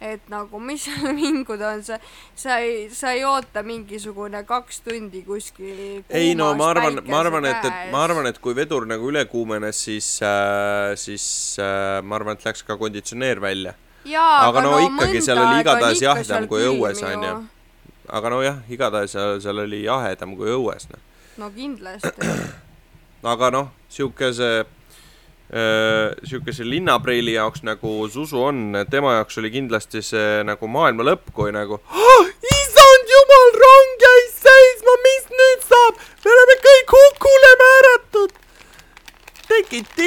Et 0.00 0.26
nagu, 0.32 0.58
mis 0.60 0.82
seal 0.86 1.14
vinguda 1.16 1.70
on, 1.74 1.82
sa, 1.86 1.98
sa 2.36 2.58
ei, 2.62 2.88
sa 2.94 3.14
ei 3.14 3.24
oota 3.28 3.62
mingisugune 3.66 4.42
kaks 4.48 4.82
tundi 4.84 5.22
kuskil 5.26 6.02
ei 6.08 6.34
no 6.38 6.50
ma 6.58 6.70
arvan, 6.74 7.00
ma 7.08 7.22
arvan, 7.22 7.48
et, 7.48 7.68
et 7.68 7.92
ma 7.94 8.04
arvan, 8.04 8.28
et 8.30 8.40
kui 8.42 8.56
vedur 8.56 8.88
nagu 8.90 9.08
üle 9.10 9.24
kuumenes, 9.30 9.84
siis 9.86 10.10
äh,, 10.24 10.92
siis 11.00 11.26
äh, 11.62 12.02
ma 12.02 12.18
arvan, 12.20 12.38
et 12.38 12.46
läks 12.46 12.64
ka 12.66 12.78
konditsioneer 12.80 13.40
välja. 13.42 13.74
aga 14.04 14.62
no 14.64 14.76
ikkagi 14.82 15.22
seal 15.24 15.40
oli 15.40 15.62
igatahes 15.64 16.02
jahdam 16.04 16.48
kui 16.50 16.66
õues, 16.68 17.00
ju. 17.00 17.08
onju. 17.08 17.34
aga 18.18 18.34
nojah, 18.34 18.62
igatahes 18.68 19.16
seal, 19.16 19.40
seal 19.40 19.64
oli 19.64 19.84
jahedam 19.86 20.36
kui 20.36 20.52
õues, 20.52 20.90
noh. 20.92 21.04
no 21.40 21.50
kindlasti. 21.54 22.30
aga 23.34 23.50
noh, 23.54 23.70
siukese 23.88 24.50
äh, 24.60 24.72
siukese 26.24 26.64
linnaprilli 26.64 27.34
jaoks 27.36 27.62
nagu 27.62 28.08
Zuzu 28.08 28.42
on, 28.42 28.62
tema 28.90 29.12
jaoks 29.18 29.38
oli 29.38 29.50
kindlasti 29.54 30.02
see 30.02 30.42
nagu 30.44 30.68
maailma 30.68 31.04
lõpp, 31.06 31.30
kui 31.36 31.52
nagu 31.52 31.78
oh, 31.78 32.24
issand 32.54 33.12
jumal, 33.12 33.52
rong 33.64 34.06
jäi 34.06 34.22
seisma, 34.32 34.96
mis 35.08 35.28
nüüd 35.30 35.68
saab? 35.68 36.00
me 36.24 36.32
oleme 36.32 36.56
kõik 36.64 36.96
hukule 36.96 37.52
määratud. 37.64 38.40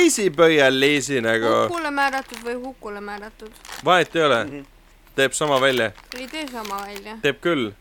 reisipöialisi 0.07 1.21
nagu, 1.21 1.49
hukule 1.67 1.91
määratud 1.91 2.39
või 2.43 2.55
hukule 2.63 3.01
määratud. 3.01 3.51
vahet 3.85 4.15
ei 4.15 4.23
ole, 4.23 4.43
Mhm. 4.43 4.63
teeb 5.15 5.31
sama 5.33 5.61
välja, 5.61 5.91
ei 6.17 6.27
tee 6.27 6.47
sama 6.51 6.81
välja. 6.87 7.17
teeb 7.21 7.41
küll. 7.41 7.71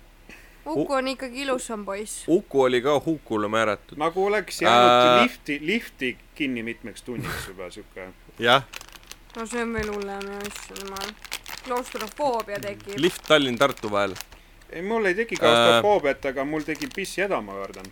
Uku 0.66 0.92
on 0.92 1.08
ikkagi 1.08 1.42
ilusam 1.42 1.84
poiss. 1.86 2.24
Uku 2.28 2.62
oli 2.62 2.80
ka 2.82 2.96
hukule 3.04 3.48
määratud, 3.48 3.98
nagu 3.98 4.24
oleks 4.26 4.62
jäänud 4.62 4.90
Äh. 5.18 5.22
lifti, 5.22 5.58
lifti 5.62 6.18
kinni 6.34 6.62
mitmeks 6.62 7.02
tunniks 7.02 7.46
juba 7.48 7.70
siuke. 7.70 8.08
jah, 8.38 8.62
no 9.36 9.46
see 9.46 9.62
on 9.62 9.72
veel 9.72 9.92
hullem 9.94 10.26
ju, 10.32 10.38
issand 10.48 10.82
jumal. 10.82 11.12
klaustrofoobia 11.64 12.58
tekib. 12.60 12.98
lift 12.98 13.22
Tallinn-Tartu 13.28 13.90
vahel. 13.90 14.14
ei, 14.70 14.82
mul 14.82 15.04
ei 15.04 15.12
Äh. 15.12 15.16
teki 15.16 15.36
klaustrofoobiat, 15.36 16.24
aga 16.24 16.44
mul 16.44 16.60
tekib 16.66 16.90
pissihäda, 16.94 17.40
ma 17.40 17.52
kardan. 17.52 17.86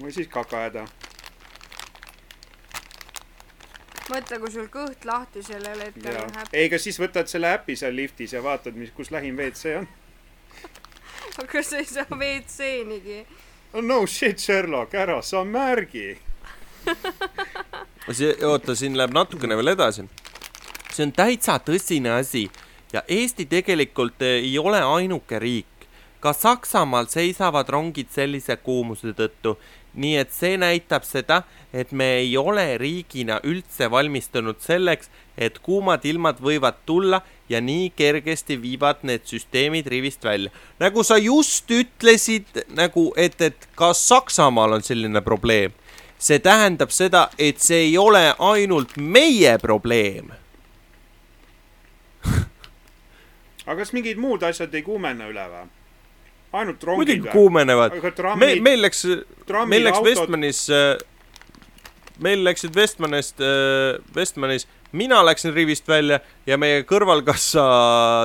või 0.00 0.12
siis 0.14 0.28
kakahäda. 0.28 0.86
mõtle, 4.08 4.38
kui 4.40 4.50
sul 4.50 4.68
kõht 4.72 5.04
lahti 5.04 5.42
sellel 5.44 5.80
hetkel 5.84 6.14
läheb., 6.14 6.52
ei, 6.52 6.66
aga 6.70 6.78
siis 6.80 6.96
võtad 7.00 7.28
selle 7.28 7.50
äpi 7.58 7.76
seal 7.76 7.96
liftis 7.96 8.32
ja 8.32 8.40
vaatad, 8.42 8.74
mis, 8.78 8.90
kus 8.96 9.10
lähim 9.10 9.36
WC 9.36 9.74
on. 9.82 9.88
aga 11.42 11.62
sa 11.62 11.78
ei 11.78 11.86
saa 11.86 12.06
WC-nigi. 12.10 13.26
oh 13.72 13.82
no 13.82 14.06
shit, 14.06 14.38
Sherlock, 14.38 14.94
ära 14.94 15.22
sa 15.22 15.44
märgi. 15.44 16.18
see, 18.18 18.32
oota, 18.46 18.74
siin 18.74 18.96
läheb 18.98 19.14
natukene 19.14 19.56
veel 19.58 19.74
edasi. 19.74 20.08
see 20.90 21.06
on 21.06 21.12
täitsa 21.12 21.58
tõsine 21.62 22.16
asi 22.18 22.48
ja 22.92 23.02
Eesti 23.08 23.46
tegelikult 23.46 24.22
eh, 24.22 24.40
ei 24.42 24.58
ole 24.58 24.80
ainuke 24.82 25.38
riik. 25.38 25.66
ka 26.20 26.32
Saksamaal 26.32 27.06
seisavad 27.06 27.68
rongid 27.70 28.08
sellise 28.10 28.56
kuumuse 28.56 29.12
tõttu, 29.14 29.54
nii 29.94 30.16
et 30.18 30.32
see 30.34 30.56
näitab 30.58 31.04
seda, 31.06 31.44
et 31.72 31.92
me 31.92 32.08
ei 32.24 32.32
ole 32.36 32.78
riigina 32.78 33.38
üldse 33.46 33.86
valmistunud 33.90 34.58
selleks, 34.58 35.12
et 35.38 35.60
kuumad 35.62 36.02
ilmad 36.04 36.42
võivad 36.42 36.82
tulla 36.86 37.22
ja 37.48 37.60
nii 37.64 37.90
kergesti 37.96 38.58
viivad 38.62 39.02
need 39.02 39.24
süsteemid 39.24 39.86
rivist 39.86 40.24
välja. 40.24 40.50
nagu 40.78 41.04
sa 41.04 41.18
just 41.18 41.70
ütlesid, 41.70 42.64
nagu 42.74 43.12
et, 43.16 43.40
et 43.40 43.68
ka 43.74 43.92
Saksamaal 43.94 44.78
on 44.78 44.82
selline 44.82 45.20
probleem 45.20 45.72
see 46.18 46.38
tähendab 46.42 46.90
seda, 46.90 47.28
et 47.38 47.62
see 47.62 47.78
ei 47.88 47.98
ole 47.98 48.34
ainult 48.38 48.96
meie 48.98 49.58
probleem. 49.62 50.32
aga 53.68 53.76
kas 53.80 53.92
mingid 53.94 54.18
muud 54.20 54.42
asjad 54.46 54.74
ei 54.74 54.82
kuumene 54.86 55.30
üle 55.30 55.44
või? 55.52 55.66
ainult 56.58 56.84
rongid 56.84 56.98
muidugi? 57.04 57.30
kuumenevad. 57.30 57.92
meil, 58.40 58.62
meil 58.64 58.82
läks, 58.82 59.04
meil 59.68 59.84
läks 59.86 60.02
Westmanis, 60.04 60.66
meil 62.18 62.44
läksid 62.44 62.74
Westmanist, 62.76 63.40
Westmanis, 64.16 64.66
mina 64.92 65.22
läksin 65.24 65.54
rivist 65.54 65.88
välja 65.88 66.20
ja 66.46 66.58
meie 66.58 66.82
kõrvalkassa 66.88 67.64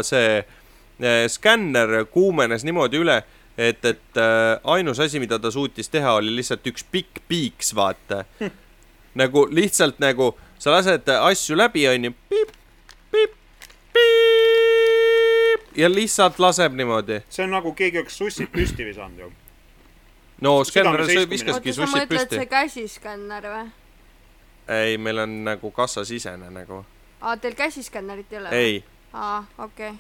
see 0.08 0.40
eh, 0.40 1.26
skänner 1.30 2.06
kuumenes 2.12 2.64
niimoodi 2.64 3.02
üle, 3.04 3.20
et, 3.58 3.86
et 3.86 4.18
äh, 4.18 4.60
ainus 4.64 5.00
asi, 5.04 5.20
mida 5.20 5.40
ta 5.40 5.52
suutis 5.52 5.92
teha, 5.94 6.16
oli 6.20 6.34
lihtsalt 6.36 6.66
üks 6.72 6.86
pikk 6.92 7.22
piiks, 7.28 7.74
vaata. 7.76 8.24
nagu 9.22 9.46
lihtsalt 9.52 10.00
nagu 10.02 10.34
sa 10.60 10.74
lased 10.74 11.10
asju 11.20 11.58
läbi, 11.60 11.86
onju, 11.92 12.14
ja 15.78 15.90
lihtsalt 15.92 16.40
laseb 16.40 16.74
niimoodi. 16.74 17.22
see 17.30 17.46
on 17.46 17.56
nagu 17.58 17.74
keegi 17.78 18.02
oleks 18.02 18.18
sussid 18.18 18.52
püsti 18.54 18.86
visanud 18.86 19.20
ju. 19.20 19.32
no 20.42 20.64
skänner 20.64 21.06
viskaski 21.06 21.52
oota, 21.52 21.74
sa 21.74 21.86
sussid 21.86 21.96
mõtled 21.96 22.14
püsti 22.14 22.42
see. 22.42 22.52
käsiskänner 22.52 23.50
või? 23.50 23.72
ei, 24.68 24.98
meil 24.98 25.18
on 25.18 25.44
nagu 25.44 25.72
kassasisene 25.72 26.50
nagu, 26.50 26.86
aa, 27.22 27.38
teil 27.38 27.56
käsiskännerit 27.56 28.34
ei 28.34 28.40
ole? 28.40 28.50
ei, 28.50 28.84
aa, 29.14 29.44
okei, 29.58 29.94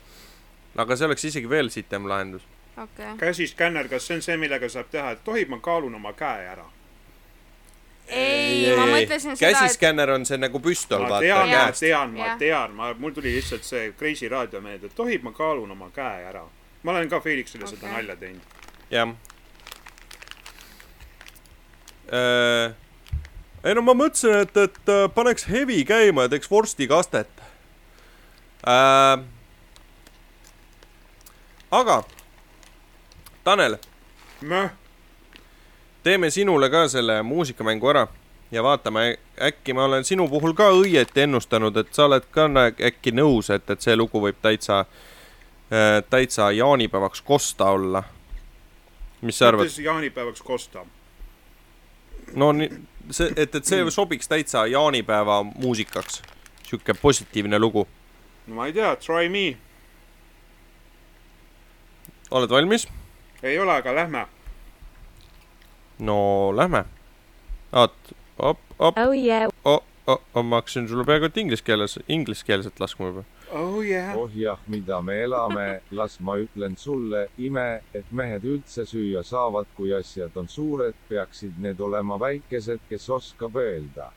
aga 0.78 0.95
see 0.95 1.05
oleks 1.05 1.26
isegi 1.26 1.49
veel 1.49 1.70
sitem 1.70 2.07
lahendus. 2.09 2.45
okei. 2.78 3.18
käsiskänner, 3.18 3.88
kas 3.88 4.07
see 4.07 4.16
on 4.16 4.22
see, 4.22 4.38
millega 4.38 4.70
saab 4.70 4.89
teha, 4.91 5.11
et 5.11 5.24
tohib, 5.24 5.49
ma 5.49 5.59
kaalun 5.59 5.95
oma 5.95 6.14
käe 6.14 6.47
ära? 6.53 6.66
ei, 8.07 8.76
ma 8.78 8.86
mõtlesin 8.86 9.36
seda, 9.36 9.49
et 9.49 9.57
käsiskänner 9.57 10.11
on 10.16 10.26
see 10.26 10.38
nagu 10.38 10.59
püstol, 10.64 11.05
ma 11.05 11.16
vaata 11.16 11.26
tean, 11.28 11.47
ma 11.47 11.55
Jaa. 11.55 11.72
tean, 11.80 12.16
ma 12.18 12.36
tean, 12.39 12.76
ma, 12.78 12.93
mul 12.99 13.16
tuli 13.16 13.36
lihtsalt 13.36 13.64
see 13.68 13.91
Kreisi 13.97 14.30
raadio 14.30 14.61
meelde, 14.61 14.91
et 14.91 14.95
tohib, 14.95 15.24
ma 15.24 15.32
kaalun 15.36 15.72
oma 15.72 15.89
käe 15.95 16.26
ära. 16.30 16.43
ma 16.84 16.91
olen 16.91 17.09
ka 17.09 17.20
Felixile 17.20 17.68
seda 17.68 17.86
Okei. 17.86 17.97
nalja 17.97 18.16
teinud. 18.16 18.41
jah. 18.91 19.16
Ei 23.64 23.76
no 23.76 23.82
ma 23.82 23.95
mõtlesin, 23.97 24.43
et, 24.43 24.57
et 24.57 24.91
äh, 24.91 25.05
paneks 25.16 25.47
hevi 25.49 25.84
käima 25.88 26.28
ja 26.28 26.34
teeks 26.34 26.51
vorstikastet 26.51 27.43
äh,. 28.68 29.24
aga, 31.72 32.03
Tanel, 33.43 33.78
teeme 36.03 36.30
sinule 36.30 36.70
ka 36.70 36.88
selle 36.88 37.22
muusikamängu 37.24 37.89
ära 37.91 38.07
ja 38.53 38.64
vaatame, 38.64 39.18
äkki 39.41 39.74
ma 39.74 39.86
olen 39.86 40.05
sinu 40.05 40.28
puhul 40.30 40.53
ka 40.53 40.70
õieti 40.76 41.26
ennustanud, 41.26 41.78
et 41.78 41.93
sa 41.95 42.05
oled 42.05 42.26
ka 42.32 42.47
äkki 42.89 43.11
nõus, 43.16 43.49
et, 43.49 43.70
et 43.70 43.82
see 43.82 43.95
lugu 43.97 44.22
võib 44.22 44.38
täitsa, 44.41 44.84
täitsa 46.09 46.51
jaanipäevaks 46.51 47.22
kosta 47.22 47.72
olla. 47.74 48.03
mis 49.22 49.38
sa 49.38 49.47
arvad? 49.47 49.72
jaanipäevaks 49.80 50.43
Costa. 50.43 50.86
No 52.36 52.52
nii, 52.52 52.70
see, 53.12 53.34
et, 53.36 53.56
et 53.56 53.66
see 53.66 53.92
sobiks 53.92 54.28
täitsa 54.28 54.66
jaanipäeva 54.68 55.44
muusikaks. 55.44 56.22
sihuke 56.64 56.94
positiivne 56.94 57.60
lugu. 57.60 57.88
no 58.48 58.56
ma 58.56 58.66
ei 58.66 58.74
tea, 58.74 58.96
try 58.96 59.30
me. 59.30 59.58
oled 62.32 62.50
valmis? 62.50 62.88
ei 63.44 63.60
ole, 63.60 63.72
aga 63.72 63.96
lähme. 63.96 64.26
no 66.00 66.18
lähme. 66.56 66.86
oot, 67.72 68.16
op, 68.38 68.60
op, 68.80 68.98
Oh 68.98 69.14
yeah. 69.26 69.50
op, 69.64 69.84
op, 70.08 70.44
ma 70.44 70.56
hakkasin 70.56 70.88
sulle 70.88 71.06
peaaegu 71.06 71.26
et 71.26 71.38
inglise 71.38 71.64
keeles, 71.64 72.00
ingliskeelset 72.08 72.80
laskma 72.80 73.12
juba. 73.12 73.24
Oh 73.54 73.82
yeah. 73.82 74.16
oh 74.18 74.30
jah, 74.36 74.58
mida 74.68 75.01
me 75.01 75.14
elame, 75.24 75.82
las 75.91 76.20
ma 76.20 76.38
ütlen 76.38 76.76
sulle, 76.78 77.28
ime, 77.38 77.82
et 77.93 78.12
mehed 78.12 78.43
üldse 78.43 78.86
süüa 78.89 79.24
saavad, 79.24 79.70
kui 79.78 79.93
asjad 79.93 80.36
on 80.41 80.49
suured, 80.49 80.97
peaksid 81.10 81.60
need 81.62 81.80
olema 81.80 82.18
väikesed, 82.20 82.86
kes 82.89 83.10
oskab 83.10 83.58
öelda. 83.62 84.12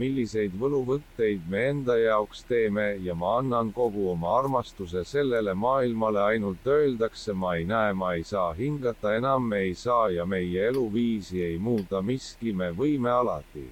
milliseid 0.00 0.52
võluvõtteid 0.54 1.48
me 1.50 1.64
enda 1.66 1.96
jaoks 1.98 2.44
teeme 2.46 2.84
ja 3.02 3.14
ma 3.18 3.32
annan 3.40 3.72
kogu 3.74 4.04
oma 4.12 4.36
armastuse 4.38 5.02
sellele 5.04 5.54
maailmale, 5.54 6.20
ainult 6.22 6.66
öeldakse, 6.66 7.34
ma 7.34 7.56
ei 7.58 7.64
näe, 7.66 7.96
ma 7.98 8.12
ei 8.14 8.22
saa 8.22 8.52
hingata, 8.54 9.16
enam 9.18 9.48
me 9.50 9.64
ei 9.66 9.74
saa 9.74 10.12
ja 10.14 10.26
meie 10.26 10.68
eluviisi 10.68 11.42
ei 11.42 11.58
muuda 11.58 12.04
miski, 12.06 12.52
me 12.52 12.70
võime 12.70 13.10
alati 13.10 13.66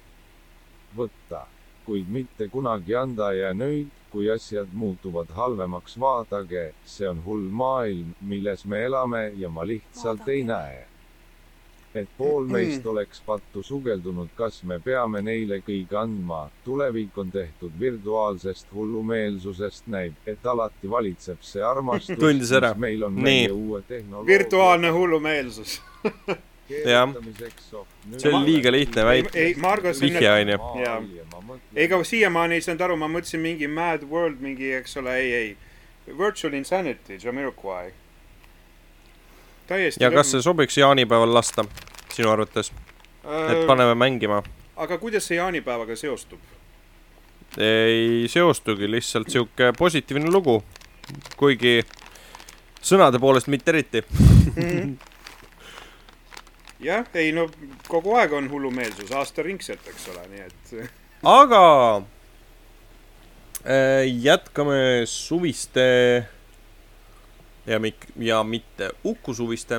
võtta, 0.97 1.45
kuid 1.89 2.09
mitte 2.13 2.47
kunagi 2.53 2.93
anda 2.95 3.31
ja 3.33 3.49
nüüd, 3.57 3.89
kui 4.11 4.29
asjad 4.29 4.69
muutuvad 4.73 5.31
halvemaks, 5.33 5.95
vaadake, 6.01 6.69
see 6.85 7.09
on 7.09 7.23
hull 7.25 7.47
maailm, 7.61 8.13
milles 8.21 8.65
me 8.65 8.83
elame 8.85 9.23
ja 9.41 9.49
ma 9.49 9.65
lihtsalt 9.65 10.27
ei 10.29 10.43
näe. 10.45 10.85
et 11.99 12.09
pool 12.17 12.45
meist 12.45 12.85
oleks 12.85 13.17
pattu 13.25 13.63
sugeldunud, 13.65 14.27
kas 14.37 14.59
me 14.63 14.75
peame 14.79 15.23
neile 15.25 15.57
kõik 15.65 15.95
andma, 15.97 16.43
tulevik 16.63 17.17
on 17.17 17.31
tehtud 17.33 17.73
virtuaalsest 17.79 18.69
hullumeelsusest, 18.75 19.87
näib, 19.89 20.19
et 20.29 20.45
alati 20.45 20.89
valitseb 20.89 21.41
see 21.41 21.63
armastus, 21.65 22.19
Tundis 22.21 22.53
ära. 22.53 22.75
meil 22.77 23.07
on 23.09 23.17
Nii. 23.17 23.23
meie 23.23 23.49
uue 23.51 23.81
tehnoloogia 23.87 24.37
virtuaalne 24.37 24.93
hullumeelsus. 24.99 25.79
nüüd- 28.09 28.19
see 28.21 28.29
oli 28.33 28.45
liiga 28.53 28.71
lihtne 28.71 29.03
väit- 29.07 29.35
ei, 29.35 29.55
vihje 30.01 30.31
on, 30.31 30.37
onju. 30.99 31.25
On. 31.49 31.61
ega 31.75 32.03
siiamaani 32.03 32.55
ei 32.59 32.61
saanud 32.61 32.81
aru, 32.81 32.97
ma 32.97 33.07
mõtlesin 33.07 33.41
mingi 33.41 33.67
Mad 33.67 34.03
World, 34.09 34.37
mingi, 34.41 34.73
eks 34.73 34.97
ole, 34.97 35.15
ei, 35.17 35.33
ei. 35.33 35.57
Virtual 36.17 36.53
Insanity, 36.53 37.17
Jamiroquai. 37.23 37.91
ja 39.99 40.11
kas 40.11 40.31
see 40.31 40.41
sobiks 40.41 40.77
jaanipäeval 40.77 41.33
lasta, 41.33 41.65
sinu 42.13 42.29
arvates, 42.31 42.71
et 43.51 43.65
paneme 43.67 43.93
mängima? 43.95 44.43
aga 44.75 44.97
kuidas 44.97 45.27
see 45.27 45.37
jaanipäevaga 45.37 45.95
seostub? 45.95 46.39
ei 47.57 48.25
seostugi, 48.27 48.91
lihtsalt 48.91 49.29
sihuke 49.29 49.73
positiivne 49.77 50.31
lugu. 50.31 50.63
kuigi 51.37 51.81
sõnade 52.81 53.19
poolest 53.19 53.47
mitte 53.47 53.71
eriti. 53.71 54.03
jah, 56.79 57.05
ei 57.13 57.31
no 57.35 57.47
kogu 57.87 58.15
aeg 58.15 58.33
on 58.33 58.49
hullumeelsus, 58.51 59.11
aastaringselt, 59.11 59.87
eks 59.87 60.07
ole, 60.13 60.25
nii 60.31 60.45
et 60.47 60.73
aga 61.39 61.63
äh, 63.65 64.07
jätkame 64.23 65.03
suviste 65.05 65.87
ja 67.67 67.79
mik-, 67.79 68.09
ja 68.17 68.43
mitte 68.43 68.91
Uku 69.03 69.33
suviste 69.33 69.75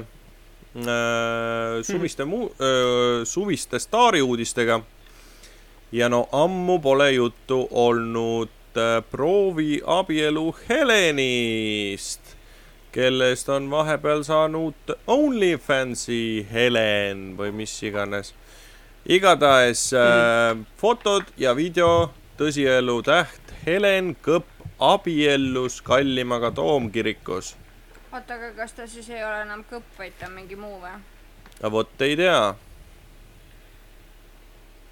äh, 0.77 1.81
suviste 1.83 2.25
mu- 2.25 2.53
äh,, 2.61 3.25
suviste 3.25 3.79
staariuudistega. 3.79 4.81
ja 5.93 6.09
no 6.09 6.29
ammu 6.33 6.79
pole 6.79 7.13
juttu 7.13 7.69
olnud 7.71 8.49
äh, 8.77 9.03
proovi 9.11 9.81
abielu 9.87 10.55
Helenist, 10.69 12.21
kellest 12.93 13.49
on 13.49 13.71
vahepeal 13.71 14.25
saanud 14.27 14.95
OnlyFansi 15.07 16.47
Helen 16.53 17.37
või 17.39 17.53
mis 17.63 17.77
iganes. 17.83 18.35
igatahes 19.07 19.93
äh, 19.95 20.59
fotod 20.77 21.31
ja 21.37 21.55
video 21.57 22.11
tõsielu 22.39 23.03
täht 23.03 23.55
Helen 23.67 24.17
Kõpp 24.23 24.47
abiellus 24.81 25.83
kallimaga 25.83 26.51
toomkirikus 26.51 27.57
oota, 28.13 28.35
aga 28.35 28.51
kas 28.57 28.73
ta 28.75 28.87
siis 28.91 29.09
ei 29.11 29.23
ole 29.25 29.45
enam 29.45 29.63
kõpp, 29.71 29.87
vaid 29.99 30.17
ta 30.19 30.27
on 30.27 30.35
mingi 30.39 30.59
muu 30.59 30.81
või? 30.83 30.97
aga 31.61 31.71
vot 31.73 32.03
ei 32.07 32.17
tea. 32.19 32.55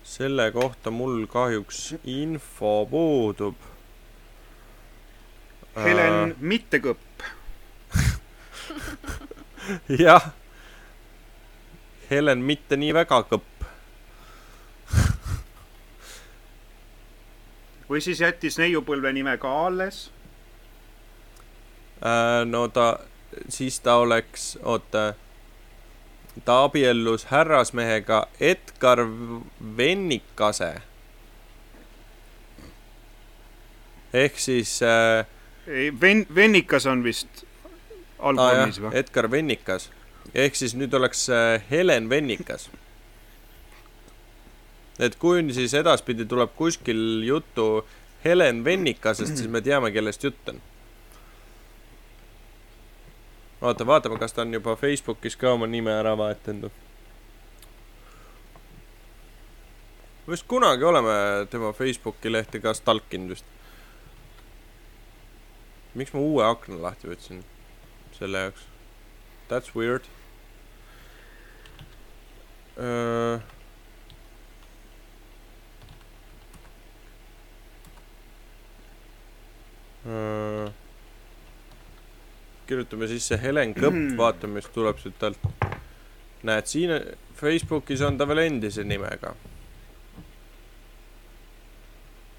selle 0.08 0.50
kohta 0.52 0.90
mul 0.90 1.26
kahjuks 1.28 1.80
info 2.08 2.86
puudub. 2.90 3.56
Helen 5.76 6.32
mitte 6.40 6.80
kõpp. 6.80 7.07
jah. 10.04 10.30
Helen 12.10 12.38
mitte 12.44 12.76
nii 12.76 12.94
väga 12.94 13.22
kõpp. 13.30 13.64
või 17.90 18.00
siis 18.04 18.20
jättis 18.20 18.58
neiupõlve 18.60 19.12
nime 19.12 19.36
ka 19.40 19.52
alles. 19.66 20.10
Äh, 21.98 22.44
no 22.46 22.68
ta, 22.68 22.98
siis 23.48 23.80
ta 23.80 23.98
oleks, 24.02 24.58
oota, 24.62 25.14
ta 26.44 26.62
abiellus 26.64 27.26
härrasmehega 27.32 28.28
Edgar 28.40 28.98
Vennikase. 29.76 30.74
ehk 34.12 34.38
siis 34.40 34.82
äh, 34.82 35.26
ei, 35.66 35.92
Ven-, 36.00 36.26
Vennikas 36.34 36.86
on 36.86 37.04
vist 37.04 37.44
albumis 38.18 38.78
jah, 38.78 38.84
või? 38.84 38.92
Edgar 38.98 39.30
Vennikas. 39.30 39.90
ehk 40.34 40.56
siis 40.58 40.74
nüüd 40.76 40.94
oleks 40.94 41.28
äh, 41.28 41.62
Helen 41.70 42.08
Vennikas. 42.10 42.68
et 44.98 45.16
kui 45.16 45.42
nüüd 45.42 45.54
siis 45.54 45.74
edaspidi 45.74 46.26
tuleb 46.26 46.54
kuskil 46.56 47.22
juttu 47.26 47.86
Helen 48.24 48.64
Vennikasest, 48.64 49.36
siis 49.36 49.48
me 49.48 49.60
teame, 49.62 49.92
kellest 49.94 50.24
jutt 50.24 50.48
on. 50.48 50.60
oota, 53.60 53.86
vaatame, 53.86 54.18
kas 54.18 54.32
ta 54.32 54.42
on 54.42 54.54
juba 54.54 54.76
Facebookis 54.76 55.36
ka 55.36 55.54
oma 55.54 55.66
nime 55.66 55.94
ära 55.94 56.16
vahetanud. 56.18 56.70
vist 60.28 60.44
kunagi 60.48 60.84
oleme 60.84 61.46
tema 61.50 61.72
Facebooki 61.72 62.32
lehte 62.32 62.60
ka 62.60 62.74
stalkinud 62.74 63.30
vist. 63.30 63.46
miks 65.94 66.12
ma 66.12 66.20
uue 66.20 66.44
akna 66.44 66.82
lahti 66.82 67.08
võtsin? 67.08 67.46
Selle 68.18 68.48
jaoks. 68.48 68.66
That's 69.48 69.74
weird 69.74 70.04
uh,. 72.78 73.40
Uh, 80.08 80.70
kirjutame 82.66 83.08
sisse 83.10 83.36
Helen 83.36 83.74
Kõpp, 83.76 83.98
vaatame, 84.16 84.60
mis 84.60 84.68
tuleb 84.72 85.00
siit 85.02 85.22
alt. 85.26 85.42
näed, 86.46 86.68
siin 86.70 86.94
Facebookis 87.36 88.00
on 88.06 88.16
ta 88.16 88.24
veel 88.28 88.44
endise 88.46 88.84
nimega. 88.86 89.34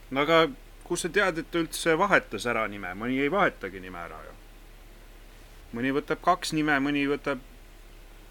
no 0.10 0.22
aga 0.22 0.48
kust 0.84 1.06
sa 1.06 1.14
tead, 1.14 1.44
et 1.44 1.52
ta 1.52 1.62
üldse 1.62 1.98
vahetas 2.00 2.48
ära 2.50 2.66
nime, 2.68 2.96
mõni 2.98 3.20
ei 3.22 3.30
vahetagi 3.30 3.84
nime 3.84 4.00
ära 4.02 4.24
ju. 4.26 4.39
Mõni 5.74 5.94
võtab 5.94 6.22
kaks 6.26 6.54
nime, 6.58 6.78
mõni 6.84 7.06
võtab 7.10 7.42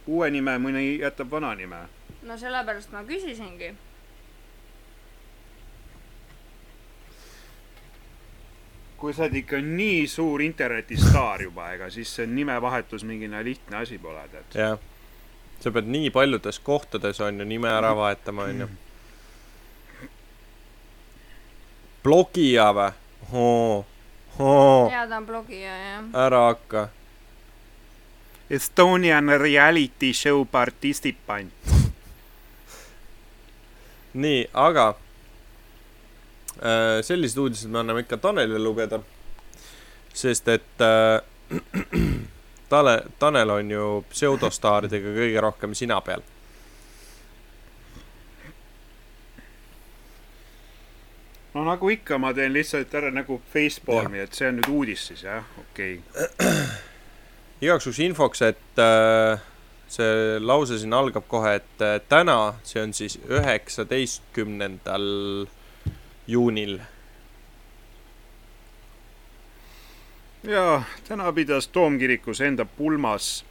uue 0.09 0.31
nime, 0.31 0.57
mõni 0.59 0.99
jätab 0.99 1.31
vana 1.31 1.55
nime. 1.55 1.85
no 2.23 2.39
sellepärast 2.39 2.93
ma 2.93 3.05
küsisingi. 3.05 3.75
kui 8.99 9.15
sa 9.15 9.29
oled 9.29 9.37
ikka 9.39 9.61
nii 9.63 10.07
suur 10.11 10.43
internetistaar 10.43 11.45
juba, 11.45 11.69
ega 11.77 11.87
siis 11.91 12.11
see 12.17 12.27
nimevahetus 12.27 13.05
mingine 13.07 13.45
lihtne 13.47 13.77
asi 13.85 13.99
pole, 13.99 14.25
tead. 14.33 14.57
jah. 14.59 14.79
sa 15.61 15.71
pead 15.71 15.87
nii 15.87 16.11
paljudes 16.11 16.59
kohtades 16.59 17.21
on 17.21 17.39
ju 17.39 17.47
nime 17.47 17.71
ära 17.71 17.95
vahetama, 17.97 18.49
on 18.51 18.65
ju. 18.65 18.69
blogija 22.03 22.73
või? 22.75 22.91
jaa, 24.91 25.07
ta 25.07 25.17
on 25.17 25.27
blogija, 25.27 25.79
jah. 25.85 26.11
ära 26.27 26.47
hakka. 26.49 26.89
Estonian 28.51 29.39
reality 29.39 30.13
show 30.13 30.45
participant. 30.45 31.53
nii, 34.15 34.49
aga 34.53 34.89
äh, 34.89 34.95
sellised 37.05 37.39
uudised 37.39 37.71
me 37.71 37.79
anname 37.79 38.01
ikka 38.01 38.17
Tanelile 38.17 38.59
lugeda. 38.59 39.01
sest 40.15 40.49
et 40.49 40.81
äh, 40.81 41.23
Tale, 42.69 43.03
Tanel 43.19 43.51
on 43.51 43.71
ju 43.71 44.05
pseudostaaridega 44.11 45.09
kõige 45.15 45.41
rohkem 45.41 45.75
sina 45.75 46.01
peal. 46.01 46.23
no 51.55 51.65
nagu 51.65 51.91
ikka, 51.91 52.19
ma 52.19 52.35
teen 52.35 52.53
lihtsalt 52.53 52.95
ära 52.95 53.11
nagu 53.11 53.43
facepalmi, 53.53 54.19
et 54.25 54.33
see 54.33 54.49
on 54.49 54.61
nüüd 54.61 54.69
uudis 54.73 55.07
siis 55.11 55.25
jah, 55.25 55.45
okei 55.59 56.01
okay. 56.01 56.49
igaks 57.61 57.87
juhuks 57.87 57.99
infoks, 57.99 58.43
et 58.43 58.79
äh, 58.83 59.41
see 59.91 60.39
lause 60.41 60.79
siin 60.79 60.95
algab 60.95 61.27
kohe, 61.31 61.57
et 61.59 61.83
äh, 61.83 61.99
täna, 62.09 62.55
see 62.67 62.83
on 62.83 62.95
siis 62.95 63.19
üheksateistkümnendal 63.27 65.09
juunil. 66.29 66.79
ja 70.49 70.83
täna 71.09 71.33
pidas 71.33 71.69
Toomkirikus 71.69 72.41
enda 72.41 72.65
pulmas. 72.65 73.45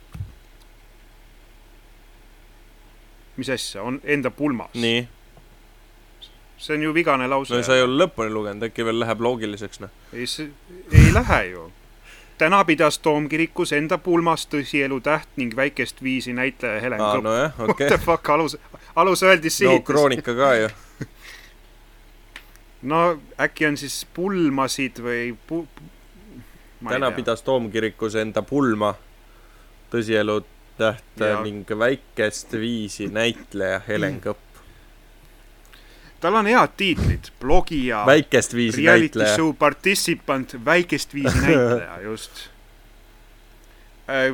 mis 3.35 3.49
asja, 3.49 3.81
on 3.83 4.01
enda 4.03 4.31
pulmas? 4.31 4.73
nii, 4.73 5.07
see 6.57 6.77
on 6.77 6.83
ju 6.87 6.93
vigane 6.93 7.27
lause 7.27 7.53
no 7.53 7.63
sa 7.63 7.75
ei 7.75 7.83
ole 7.83 8.05
lõpuni 8.05 8.31
lugenud, 8.33 8.63
äkki 8.69 8.85
veel 8.87 8.99
läheb 9.03 9.21
loogiliseks, 9.21 9.81
noh. 9.83 9.91
ei, 10.13 10.25
see 10.31 10.47
ei 10.93 11.11
lähe 11.13 11.43
ju. 11.51 11.67
Täna 12.37 12.63
pidas 12.65 12.99
Toomkirikus 12.99 13.71
enda 13.73 13.97
pulmas 13.97 14.45
tõsielu 14.51 14.99
täht 15.01 15.29
ning 15.35 15.55
väikest 15.55 16.03
viisi 16.03 16.33
näitleja 16.33 16.81
Helen 16.81 16.99
Kõpp. 17.01 17.23
nojah, 17.23 17.53
What 17.59 17.69
okei 17.69 17.89
the. 17.89 17.97
fuck, 17.97 18.29
alus, 18.29 18.57
alus 18.95 19.23
öeldi 19.23 19.47
no 19.47 19.57
siit. 19.57 19.85
kroonika 19.85 20.35
ka 20.35 20.53
ju. 20.55 20.69
no 22.91 23.19
äkki 23.41 23.65
on 23.67 23.77
siis 23.77 24.05
pulmasid 24.13 25.01
või 25.03 25.35
pu-. 25.49 25.65
täna 26.89 27.11
pidas 27.11 27.41
Toomkirikus 27.41 28.15
enda 28.15 28.41
pulma 28.41 28.93
tõsielu 29.91 30.41
täht 30.77 31.23
ning 31.43 31.69
väikest 31.79 32.53
viisi 32.53 33.07
näitleja 33.07 33.81
Helen 33.87 34.21
Kõpp. 34.21 34.46
Tal 36.27 36.35
on 36.35 36.45
head 36.45 36.75
tiitlid, 36.77 37.31
blogija, 37.39 38.03
väikest 38.05 38.53
viisi 38.53 38.81
reality 38.81 39.19
näitleja. 39.19 39.35
show 39.35 39.55
participant, 39.55 40.65
väikest 40.65 41.13
viisi 41.13 41.37
näitleja, 41.47 42.01
just. 42.01 42.49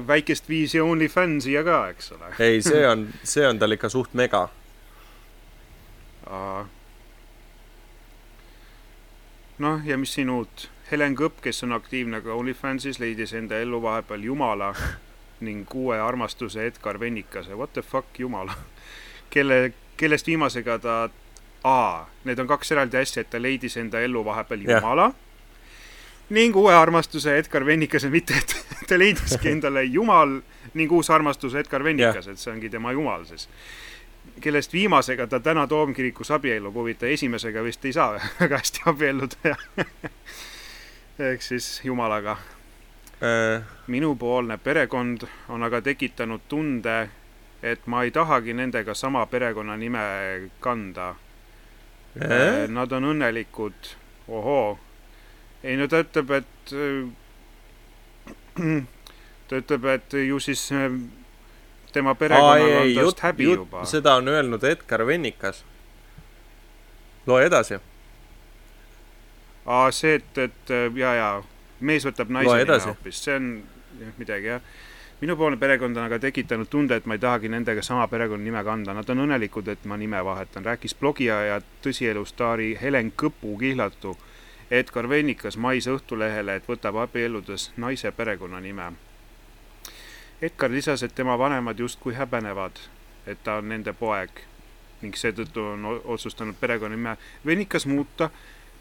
väikest 0.07 0.49
viisi 0.49 0.81
OnlyFansiga 0.81 1.63
ka, 1.63 1.87
eks 1.89 2.11
ole. 2.11 2.33
ei, 2.39 2.61
see 2.61 2.87
on, 2.91 3.07
see 3.23 3.45
on 3.47 3.59
tal 3.59 3.77
ikka 3.77 3.89
suht 3.89 4.13
mega. 4.13 4.47
noh, 9.57 9.85
ja 9.85 9.97
mis 9.97 10.13
siin 10.13 10.29
uut? 10.33 10.69
Helen 10.91 11.13
Kõpp, 11.15 11.43
kes 11.45 11.63
on 11.63 11.77
aktiivne 11.77 12.21
ka 12.25 12.33
OnlyFansis, 12.33 12.97
leidis 12.99 13.33
enda 13.37 13.61
ellu 13.61 13.81
vahepeal 13.81 14.25
Jumala 14.25 14.73
ning 15.45 15.69
uue 15.75 15.99
armastuse 16.01 16.65
Edgar 16.65 16.99
Vennikase, 16.99 17.53
what 17.53 17.73
the 17.73 17.81
fuck 17.81 18.17
Jumala, 18.19 18.57
kelle, 19.29 19.73
kellest 19.97 20.27
viimasega 20.27 20.79
ta, 20.79 20.97
aa, 21.63 22.09
need 22.23 22.39
on 22.39 22.47
kaks 22.47 22.71
eraldi 22.71 22.97
asja, 22.97 23.21
et 23.21 23.29
ta 23.29 23.41
leidis 23.41 23.77
enda 23.77 24.01
ellu 24.03 24.25
vahepeal. 24.25 24.65
Jumala. 24.67 25.11
Ning 26.29 26.55
uue 26.55 26.73
armastuse 26.75 27.37
Edgar 27.37 27.65
Vennikase, 27.65 28.09
mitte 28.09 28.33
et 28.37 28.55
ta 28.89 28.97
leidiski 28.99 29.49
endale 29.51 29.83
Jumal 29.83 30.39
ning 30.73 30.91
uus 30.91 31.09
armastus 31.09 31.55
Edgar 31.55 31.83
Vennikas, 31.83 32.27
et 32.27 32.39
see 32.39 32.53
ongi 32.53 32.69
tema 32.69 32.91
Jumal 32.91 33.25
siis. 33.29 33.47
Kellest 34.41 34.73
viimasega 34.73 35.27
ta 35.27 35.39
täna 35.43 35.67
Toomkirikus 35.67 36.31
abiellub, 36.31 36.73
huvitav, 36.79 37.11
esimesega 37.11 37.63
vist 37.63 37.85
ei 37.85 37.93
saa 37.93 38.15
väga 38.39 38.57
hästi 38.57 38.85
abielluda 38.89 39.51
ja 39.51 39.55
ehk 41.29 41.41
siis 41.41 41.81
Jumalaga. 41.83 42.37
äh, 43.21 43.61
minupoolne 43.87 44.57
perekond 44.57 45.27
on 45.49 45.63
aga 45.63 45.81
tekitanud 45.81 46.41
tunde, 46.47 47.09
et 47.63 47.87
ma 47.87 48.03
ei 48.03 48.11
tahagi 48.11 48.53
nendega 48.53 48.93
sama 48.93 49.25
perekonnanime 49.25 49.99
kanda 50.59 51.15
Nad 52.69 52.91
on 52.91 53.03
õnnelikud, 53.09 53.93
ohoo. 54.27 54.79
ei 55.63 55.77
no 55.79 55.87
ta 55.89 56.03
ütleb, 56.03 56.31
et 56.37 56.73
ta 59.47 59.61
ütleb, 59.61 59.85
et 59.95 60.13
ju 60.27 60.39
siis 60.43 60.67
äh, 60.75 60.91
tema 61.93 62.13
perekonnal 62.15 62.81
on 62.81 62.93
tast 62.99 63.23
häbi 63.25 63.47
jutt, 63.47 63.63
juba. 63.65 63.85
seda 63.89 64.15
on 64.21 64.27
öelnud 64.27 64.63
Edgar 64.63 65.05
Vennikas. 65.07 65.63
loe 67.25 67.45
edasi. 67.45 67.79
aa, 69.65 69.91
see, 69.91 70.15
et, 70.19 70.37
et 70.37 70.69
äh, 70.69 70.89
ja, 70.97 71.13
ja 71.17 71.29
mees 71.79 72.05
võtab 72.05 72.29
naise 72.29 72.79
hoopis, 72.87 73.23
see 73.25 73.35
on 73.39 73.53
midagi 74.19 74.53
jah. 74.53 74.61
Minupoolne 75.21 75.57
perekond 75.57 75.97
on 75.97 76.03
aga 76.03 76.19
tekitanud 76.19 76.67
tunde, 76.69 76.95
et 76.95 77.05
ma 77.05 77.17
ei 77.17 77.19
tahagi 77.19 77.49
nendega 77.49 77.81
sama 77.81 78.07
perekonnanime 78.07 78.63
kanda, 78.63 78.93
nad 78.93 79.09
on 79.09 79.23
õnnelikud, 79.25 79.67
et 79.71 79.85
ma 79.85 79.97
nime 79.97 80.19
vahetan, 80.25 80.65
rääkis 80.65 80.95
blogija 80.99 81.41
ja 81.47 81.61
tõsielustaari 81.85 82.73
Helen 82.81 83.11
Kõpu 83.17 83.57
kihlatu 83.59 84.17
Edgar 84.71 85.09
Vennikas 85.09 85.57
mais 85.57 85.87
Õhtulehele, 85.87 86.55
et 86.55 86.69
võtab 86.69 86.97
abielludes 87.03 87.71
naise 87.77 88.11
perekonnanime. 88.11 88.91
Edgar 90.41 90.71
lisas, 90.71 91.03
et 91.03 91.15
tema 91.15 91.37
vanemad 91.39 91.79
justkui 91.79 92.15
häbenevad, 92.17 92.79
et 93.27 93.43
ta 93.43 93.59
on 93.61 93.69
nende 93.69 93.93
poeg 93.93 94.43
ning 95.03 95.15
seetõttu 95.19 95.63
on 95.73 95.85
otsustanud 96.15 96.55
perekonnanime 96.59 97.17
Vennikas 97.45 97.85
muuta 97.85 98.29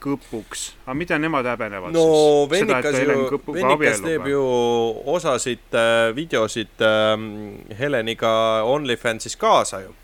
Kõpuks, 0.03 0.73
aga 0.83 0.95
mida 0.99 1.19
nemad 1.23 1.47
häbenevad 1.47 1.95
no 1.95 2.05
siis? 2.11 2.51
Vennikas 2.51 2.97
ju, 2.99 3.41
Vennikas 3.55 4.01
teeb 4.03 4.27
ju 4.33 4.45
osasid 5.15 5.77
äh, 5.79 6.11
videosid 6.17 6.83
äh, 6.83 7.15
Heleniga 7.79 8.33
OnlyFansis 8.67 9.39
kaasa 9.39 9.85
ju 9.85 9.95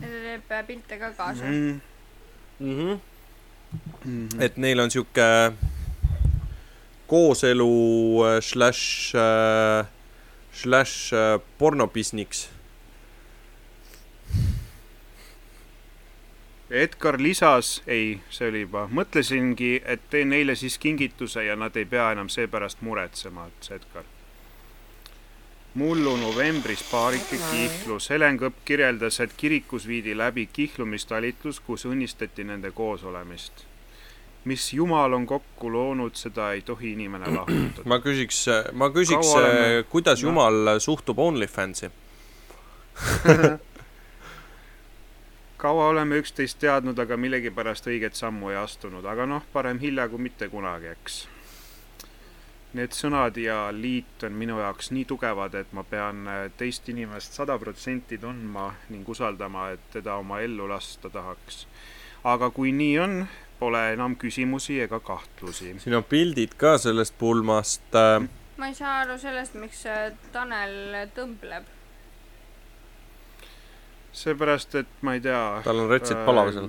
teeb 0.00 0.52
äh, 0.52 0.66
pilte 0.66 0.98
ka 0.98 1.12
kaasa. 1.16 1.44
mm.. 1.44 1.80
mm. 2.60 2.76
-hmm. 2.78 2.98
Mm. 4.04 4.28
et 4.40 4.56
neil 4.56 4.80
on 4.80 4.90
sihuke 4.90 5.52
kooselu 7.06 7.70
äh, 8.24 8.40
slaš 8.40 9.12
äh,, 9.14 9.86
slaš 10.52 11.12
äh, 11.12 11.40
pornobisniks. 11.58 12.48
Edgar 16.70 17.18
lisas, 17.18 17.82
ei, 17.86 18.20
see 18.30 18.46
oli 18.46 18.60
juba, 18.62 18.84
mõtlesingi, 18.94 19.80
et 19.90 20.04
teen 20.10 20.28
neile 20.30 20.54
siis 20.54 20.76
kingituse 20.78 21.42
ja 21.42 21.56
nad 21.58 21.74
ei 21.74 21.84
pea 21.84 22.12
enam 22.14 22.28
seepärast 22.30 22.84
muretsema, 22.86 23.48
ütles 23.50 23.72
Edgar. 23.74 24.04
mullu 25.74 26.16
novembris 26.16 26.82
paarike 26.90 27.38
kihlus, 27.50 28.08
Helen 28.10 28.38
Kõpp 28.38 28.62
kirjeldas, 28.64 29.20
et 29.20 29.34
kirikus 29.36 29.86
viidi 29.86 30.14
läbi 30.18 30.46
kihlumistalitlus, 30.52 31.60
kus 31.60 31.86
õnnistati 31.90 32.44
nende 32.46 32.70
koosolemist. 32.70 33.66
mis 34.44 34.72
jumal 34.72 35.12
on 35.12 35.26
kokku 35.26 35.72
loonud, 35.72 36.14
seda 36.14 36.52
ei 36.52 36.62
tohi 36.62 36.92
inimene 36.92 37.26
lahutada. 37.36 37.82
ma 37.84 37.98
küsiks, 37.98 38.46
ma 38.72 38.90
küsiks 38.90 39.34
kuidas 39.88 40.22
noh. 40.22 40.28
jumal 40.28 40.78
suhtub 40.78 41.18
OnlyFansi. 41.18 41.90
kaua 45.60 45.88
oleme 45.88 46.16
üksteist 46.16 46.58
teadnud, 46.62 46.98
aga 46.98 47.18
millegipärast 47.20 47.88
õiget 47.90 48.16
sammu 48.16 48.48
ei 48.52 48.56
astunud, 48.56 49.04
aga 49.04 49.26
noh, 49.28 49.44
parem 49.52 49.80
hilja 49.82 50.08
kui 50.08 50.22
mitte 50.24 50.48
kunagi, 50.48 50.88
eks. 50.94 51.20
Need 52.78 52.94
sõnad 52.94 53.36
ja 53.42 53.64
liit 53.74 54.22
on 54.24 54.36
minu 54.38 54.60
jaoks 54.60 54.92
nii 54.94 55.04
tugevad, 55.10 55.56
et 55.58 55.72
ma 55.76 55.82
pean 55.84 56.22
äh, 56.30 56.44
teist 56.56 56.86
inimest 56.88 57.34
sada 57.36 57.58
protsenti 57.58 58.18
tundma 58.22 58.68
ning 58.94 59.08
usaldama, 59.10 59.72
et 59.74 59.82
teda 59.92 60.14
oma 60.22 60.38
ellu 60.40 60.68
lasta 60.70 61.10
tahaks. 61.10 61.66
aga 62.24 62.50
kui 62.50 62.72
nii 62.72 62.98
on, 63.02 63.16
pole 63.58 63.80
enam 63.92 64.14
küsimusi 64.16 64.78
ega 64.80 65.00
kahtlusi. 65.00 65.74
siin 65.78 65.98
on 65.98 66.04
pildid 66.04 66.54
ka 66.56 66.78
sellest 66.78 67.18
pulmast 67.18 67.94
äh,. 67.94 68.28
ma 68.56 68.70
ei 68.70 68.74
saa 68.74 69.00
aru 69.02 69.18
sellest, 69.18 69.58
miks 69.60 69.84
äh, 69.86 70.12
Tanel 70.32 71.10
tõmbleb. 71.16 71.68
seepärast, 74.12 74.74
et 74.74 75.02
ma 75.06 75.14
ei 75.14 75.20
tea. 75.20 75.42
tal 75.64 75.84
on 75.84 75.90
retsid 75.90 76.24
palav 76.26 76.52
seal. 76.54 76.68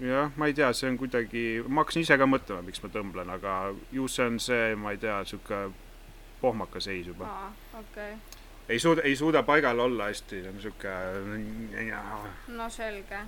jah, 0.00 0.32
ma 0.36 0.48
ei 0.48 0.56
tea, 0.56 0.72
see 0.72 0.88
on 0.88 0.98
kuidagi, 1.00 1.44
ma 1.68 1.84
hakkasin 1.84 2.06
ise 2.06 2.18
ka 2.18 2.28
mõtlema, 2.28 2.64
miks 2.66 2.82
ma 2.84 2.92
tõmblen, 2.94 3.32
aga 3.36 3.60
ju 3.92 4.08
see 4.08 4.26
on 4.32 4.40
see, 4.40 4.74
ma 4.80 4.94
ei 4.96 5.00
tea, 5.02 5.20
sihuke 5.28 5.68
pohmaka 6.40 6.80
seis 6.80 7.06
juba. 7.06 7.28
aa, 7.28 7.52
okei 7.80 8.14
okay., 8.14 8.38
ei 8.70 8.78
suuda, 8.78 9.02
ei 9.02 9.16
suuda 9.16 9.42
paigal 9.42 9.78
olla 9.78 10.04
hästi, 10.04 10.44
on 10.48 10.60
sihuke. 10.62 10.88
no 12.48 12.70
selge. 12.70 13.18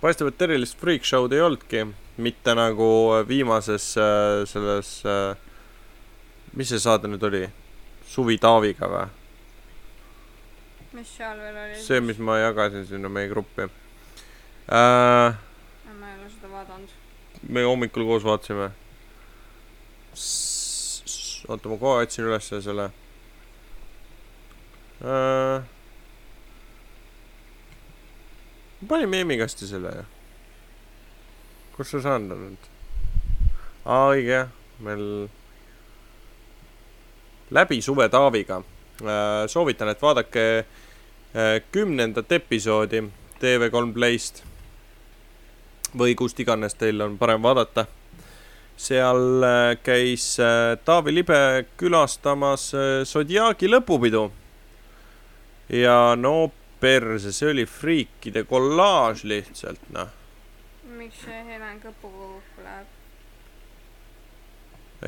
paistab, 0.00 0.28
et 0.28 0.42
erilist 0.42 0.76
freak 0.80 1.04
show'd 1.04 1.32
ei 1.32 1.40
olnudki, 1.40 1.86
mitte 2.16 2.54
nagu 2.54 2.88
viimases 3.28 3.94
äh, 3.96 4.42
selles 4.48 4.98
äh,, 5.08 5.36
mis 6.52 6.68
see 6.68 6.80
saade 6.82 7.08
nüüd 7.08 7.24
oli, 7.24 7.46
Suvi 8.14 8.36
Taaviga 8.38 8.86
või? 8.86 9.06
mis 10.94 11.10
seal 11.16 11.38
veel 11.42 11.56
oli? 11.58 11.80
see, 11.82 12.00
mis 12.00 12.18
ma 12.22 12.38
jagasin 12.38 12.86
sinna 12.86 13.08
meie 13.10 13.28
gruppi 13.28 13.66
äh,. 13.66 13.70
ma 14.70 16.10
ei 16.12 16.18
ole 16.20 16.30
seda 16.30 16.50
vaadanud. 16.52 16.92
me 17.48 17.64
hommikul 17.66 18.06
koos 18.06 18.24
vaatasime. 18.24 18.70
oota, 21.48 21.68
ma 21.68 21.78
kohe 21.82 22.04
otsin 22.06 22.28
üles 22.28 22.50
selle 22.54 22.86
äh,. 25.02 25.66
ma 28.80 28.88
panin 28.88 29.10
meemikasti 29.10 29.66
selle 29.66 29.96
ju. 29.98 30.04
kus 31.76 31.90
see 31.90 32.06
saanud 32.06 32.38
on 32.38 32.44
nüüd? 32.46 32.70
aa, 33.84 34.12
õige 34.14 34.36
jah, 34.38 34.54
meil 34.78 35.08
läbi 37.50 37.82
suve 37.82 38.08
Taaviga 38.08 38.56
äh,. 38.56 39.46
soovitan, 39.46 39.88
et 39.88 40.02
vaadake 40.02 40.58
äh, 40.58 41.62
kümnendat 41.72 42.32
episoodi 42.32 43.02
TV3 43.40 43.92
Playst 43.92 44.42
või 45.98 46.14
kust 46.14 46.40
iganes 46.40 46.74
teil 46.74 47.00
on 47.00 47.18
parem 47.18 47.42
vaadata. 47.42 47.86
seal 48.76 49.42
äh, 49.42 49.76
käis 49.82 50.36
Taavi 50.84 51.14
Libe 51.14 51.66
külastamas 51.76 52.72
Zodiaagi 53.04 53.68
lõpupidu. 53.68 54.30
ja 55.68 56.16
no 56.16 56.50
perse, 56.80 57.32
see 57.32 57.50
oli 57.50 57.64
friikide 57.66 58.44
kollaaž 58.44 59.24
lihtsalt 59.24 59.80
noh. 59.94 60.10
miks 60.98 61.22
see 61.24 61.44
Helen 61.46 61.80
Kõpuga 61.80 62.26
kokku 62.34 62.64
läheb? 62.64 62.86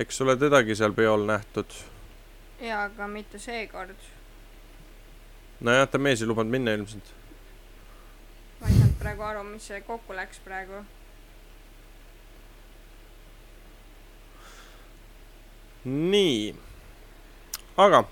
eks 0.03 0.20
ole 0.24 0.37
tedagi 0.37 0.76
seal 0.76 0.93
peol 0.97 1.26
nähtud. 1.28 1.76
jaa, 2.61 2.85
aga 2.85 3.07
mitte 3.09 3.39
seekord. 3.39 3.97
nojah, 5.61 5.89
ta 5.89 5.99
mees 5.99 6.21
ei 6.23 6.29
lubanud 6.29 6.53
minna 6.53 6.73
ilmselt. 6.77 7.13
ma 8.61 8.69
ei 8.69 8.79
saanud 8.79 8.99
praegu 9.01 9.23
aru, 9.23 9.43
mis 9.51 9.67
see 9.69 9.81
kokku 9.85 10.17
läks 10.17 10.41
praegu. 10.45 10.85
nii, 15.85 16.55
aga 17.77 18.05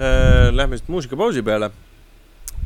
äh, 0.00 0.48
lähme 0.50 0.78
siit 0.78 0.88
muusikapausi 0.88 1.42
peale. 1.42 1.70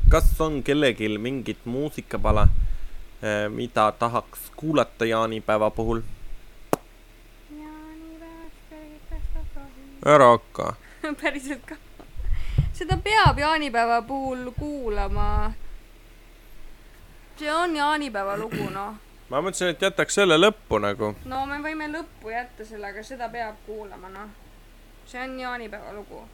kas 0.09 0.31
on 0.41 0.62
kellelgi 0.62 1.18
mingit 1.18 1.66
muusikapala 1.66 2.47
äh,, 2.47 3.49
mida 3.51 3.93
tahaks 3.93 4.53
kuulata 4.57 5.05
jaanipäeva 5.05 5.70
puhul? 5.70 6.01
Ära 10.07 10.28
hakka. 10.28 10.74
päriselt 11.22 11.66
ka. 11.66 11.76
seda 12.72 12.96
peab 12.96 13.38
jaanipäeva 13.38 14.02
puhul 14.02 14.50
kuulama. 14.59 15.52
see 17.38 17.52
on 17.52 17.76
jaanipäeva 17.76 18.36
lugu, 18.36 18.70
noh. 18.70 18.94
ma 19.28 19.40
mõtlesin, 19.42 19.74
et 19.74 19.82
jätaks 19.82 20.14
selle 20.14 20.38
lõppu 20.38 20.78
nagu. 20.80 21.14
no 21.24 21.46
me 21.46 21.61
võime 21.62 21.90
lõppu 21.92 22.30
jätta 22.30 22.64
selle, 22.64 22.86
aga 22.86 23.02
seda 23.02 23.28
peab 23.28 23.54
kuulama, 23.66 24.09
noh. 24.09 24.28
see 25.07 25.22
on 25.22 25.40
jaanipäeva 25.40 25.92
lugu. 25.92 26.24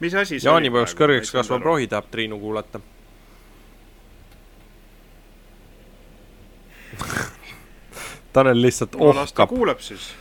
mis 0.00 0.14
asi 0.14 0.40
see 0.40 0.50
jaanipäevaks 0.50 0.94
kõrgeks 0.94 1.34
aru. 1.34 1.62
rohi 1.64 1.86
tahab 1.86 2.10
Triinu 2.10 2.38
kuulata. 2.38 2.80
Tanel 8.32 8.60
lihtsalt 8.62 8.94
no 8.96 9.12
las 9.14 9.32
ta 9.32 9.42
ohkab. 9.42 9.48
kuulab 9.56 9.80
siis. 9.80 10.12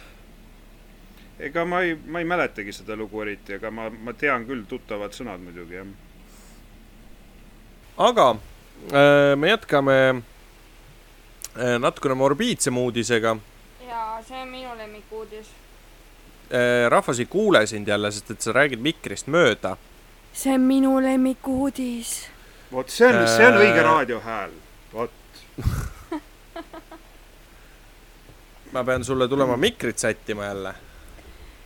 ega 1.39 1.65
ma 1.65 1.81
ei, 1.81 1.95
ma 2.07 2.19
ei 2.19 2.25
mäletagi 2.25 2.73
seda 2.73 2.95
lugu 2.99 3.21
eriti, 3.21 3.53
aga 3.53 3.71
ma, 3.71 3.89
ma 3.89 4.13
tean 4.13 4.45
küll 4.47 4.63
tuttavad 4.67 5.13
sõnad 5.15 5.39
muidugi 5.43 5.77
jah. 5.77 5.85
aga 7.97 8.29
äh, 8.31 9.35
me 9.37 9.49
jätkame 9.53 9.97
äh, 10.15 11.77
natukene 11.79 12.15
morbiidsema 12.15 12.79
uudisega 12.81 13.37
jaa, 13.87 14.21
see 14.27 14.41
on 14.41 14.47
minu 14.49 14.73
lemmikuudis. 14.77 15.47
äh,. 16.51 16.89
rahvas 16.89 17.19
ei 17.19 17.25
kuule 17.25 17.65
sind 17.67 17.87
jälle, 17.87 18.11
sest 18.11 18.31
et 18.31 18.41
sa 18.41 18.51
räägid 18.51 18.79
mikrist 18.81 19.27
mööda. 19.27 19.77
see 20.33 20.53
on 20.53 20.61
minu 20.61 20.97
lemmikuudis. 21.01 22.27
vot 22.71 22.89
see 22.89 23.07
on, 23.07 23.27
see 23.27 23.47
on 23.47 23.53
Äh. 23.53 23.63
õige 23.63 23.83
raadiohääl. 23.83 24.51
vot, 24.93 25.11
ma 28.71 28.83
pean 28.83 29.03
sulle 29.03 29.27
tulema 29.27 29.57
mikrit 29.57 29.97
sättima 29.97 30.45
jälle. 30.45 30.73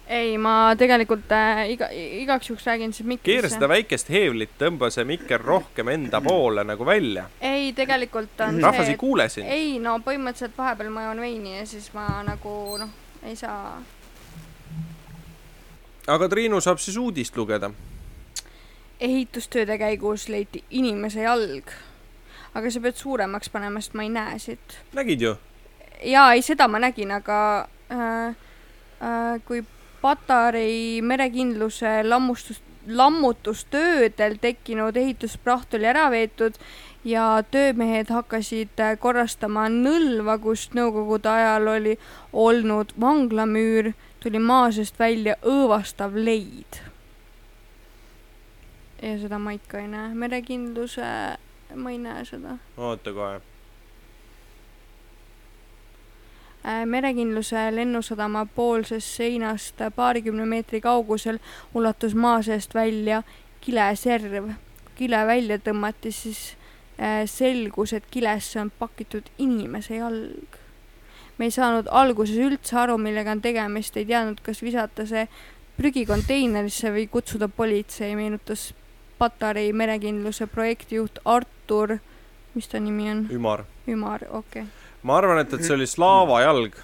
ei, 0.07 0.37
ma 0.37 0.75
tegelikult 0.77 1.31
äh, 1.31 1.69
iga, 1.71 1.87
igaks 1.91 2.49
juhuks 2.49 2.65
räägin 2.65 2.93
siis 2.93 3.07
keera 3.07 3.15
mikrisse 3.17 3.55
seda. 3.55 3.69
väikest 3.71 4.09
heevlit, 4.09 4.51
tõmba 4.59 4.89
see 4.91 5.05
mikker 5.07 5.41
rohkem 5.41 5.87
enda 5.87 6.21
poole 6.21 6.63
nagu 6.63 6.85
välja. 6.85 7.29
ei, 7.41 7.73
tegelikult 7.73 8.41
on 8.47 8.61
rahvas 8.61 8.85
see 8.85 8.95
ei, 8.95 8.97
kuule 8.97 9.29
sind. 9.29 9.47
ei 9.49 9.79
no 9.79 9.97
põhimõtteliselt 10.05 10.57
vahepeal 10.57 10.91
ma 10.91 11.07
joon 11.07 11.23
veini 11.23 11.57
ja 11.57 11.65
siis 11.67 11.89
ma 11.93 12.07
nagu 12.27 12.77
noh, 12.79 12.91
ei 13.23 13.35
saa. 13.35 13.79
aga 16.07 16.29
Triinu 16.29 16.61
saab 16.61 16.83
siis 16.83 16.97
uudist 16.97 17.37
lugeda. 17.37 17.71
ehitustööde 18.99 19.77
käigus 19.77 20.29
leiti 20.29 20.63
inimese 20.69 21.23
jalg. 21.23 21.71
aga 22.53 22.71
sa 22.71 22.79
pead 22.79 22.99
suuremaks 22.99 23.49
panema, 23.49 23.81
sest 23.81 23.95
ma 23.95 24.03
ei 24.03 24.13
näe 24.19 24.39
siit. 24.39 24.79
nägid 24.93 25.21
ju? 25.21 25.35
jaa, 26.03 26.33
ei 26.33 26.41
seda 26.41 26.67
ma 26.67 26.79
nägin, 26.79 27.11
aga 27.11 27.39
äh, 27.91 28.35
äh, 29.01 29.41
kui 29.47 29.63
Patarei 30.01 31.01
merekindluse 31.01 32.01
lammustus, 32.03 32.61
lammutustöödel 32.87 34.35
tekkinud 34.41 34.97
ehituspraht 34.99 35.73
oli 35.73 35.87
ära 35.87 36.09
veetud 36.11 36.57
ja 37.07 37.43
töömehed 37.51 38.11
hakkasid 38.11 38.79
äh, 38.79 38.97
korrastama 38.99 39.69
nõlva, 39.71 40.37
kust 40.43 40.75
nõukogude 40.75 41.31
ajal 41.31 41.67
oli 41.75 41.97
olnud 42.33 42.91
vanglamüür, 42.99 43.93
tuli 44.23 44.39
maa 44.39 44.71
seest 44.71 44.99
välja 44.99 45.37
õõvastav 45.41 46.15
leid. 46.15 46.83
ja 49.03 49.17
seda 49.19 49.39
ma 49.39 49.51
ikka 49.51 49.79
ei 49.79 49.87
näe, 49.91 50.13
merekindluse, 50.15 51.07
ma 51.75 51.91
ei 51.91 51.97
näe 51.99 52.23
seda 52.25 52.57
oota 52.77 53.11
kohe. 53.11 53.35
Äh, 53.35 53.41
merekindluse 56.63 57.59
lennusadama 57.75 58.45
poolsest 58.55 59.17
seinast 59.17 59.81
paarikümne 59.95 60.45
meetri 60.47 60.81
kaugusel 60.81 61.39
ulatus 61.73 62.15
maa 62.15 62.41
seest 62.41 62.75
välja 62.75 63.23
kileserv. 63.61 64.51
kui 64.83 65.07
kile 65.07 65.25
välja 65.27 65.57
tõmmati, 65.57 66.11
siis 66.11 66.55
äh, 66.99 67.23
selgus, 67.25 67.93
et 67.93 68.05
kilesse 68.11 68.59
on 68.61 68.71
pakitud 68.79 69.29
inimese 69.37 69.97
jalg. 69.97 70.59
me 71.37 71.49
ei 71.49 71.51
saanud 71.51 71.87
alguses 71.91 72.37
üldse 72.37 72.77
aru, 72.77 72.97
millega 72.97 73.31
on 73.31 73.41
tegemist, 73.41 73.97
ei 73.97 74.05
teadnud, 74.05 74.39
kas 74.45 74.61
visata 74.61 75.05
see 75.09 75.27
prügikonteinerisse 75.77 76.91
või 76.93 77.07
kutsuda 77.09 77.49
politsei, 77.49 78.15
meenutas 78.15 78.73
Patarei 79.17 79.73
merekindluse 79.73 80.47
projektijuht 80.47 81.19
Artur, 81.25 81.97
mis 82.53 82.67
ta 82.67 82.79
nimi 82.79 83.09
on, 83.11 83.27
ümar. 83.31 83.63
Ümar, 83.87 84.25
okei 84.29 84.65
okay.. 84.65 84.82
Ma 85.03 85.17
arvan, 85.19 85.41
et, 85.43 85.53
et 85.53 85.65
see 85.65 85.75
oli 85.75 85.87
Slava 85.89 86.41
jalg. 86.43 86.75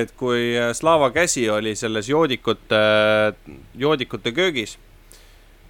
et 0.00 0.12
kui 0.18 0.52
äh, 0.58 0.72
Slava 0.76 1.10
käsi 1.14 1.48
oli 1.50 1.74
selles 1.78 2.08
joodikute, 2.10 2.82
joodikute 3.78 4.32
köögis 4.34 4.76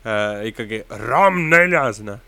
äh, 0.05 0.49
ikkagi 0.51 0.83
ramm 1.07 1.49
neljas, 1.53 2.03
noh 2.05 2.21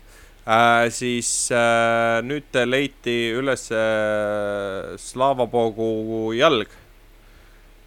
äh,, 0.45 0.87
siis 0.93 1.29
äh, 1.53 2.21
nüüd 2.25 2.57
leiti 2.69 3.33
üles 3.37 3.69
äh, 3.73 4.95
Slava 5.01 5.47
Pogu 5.49 6.33
jalg. 6.37 6.69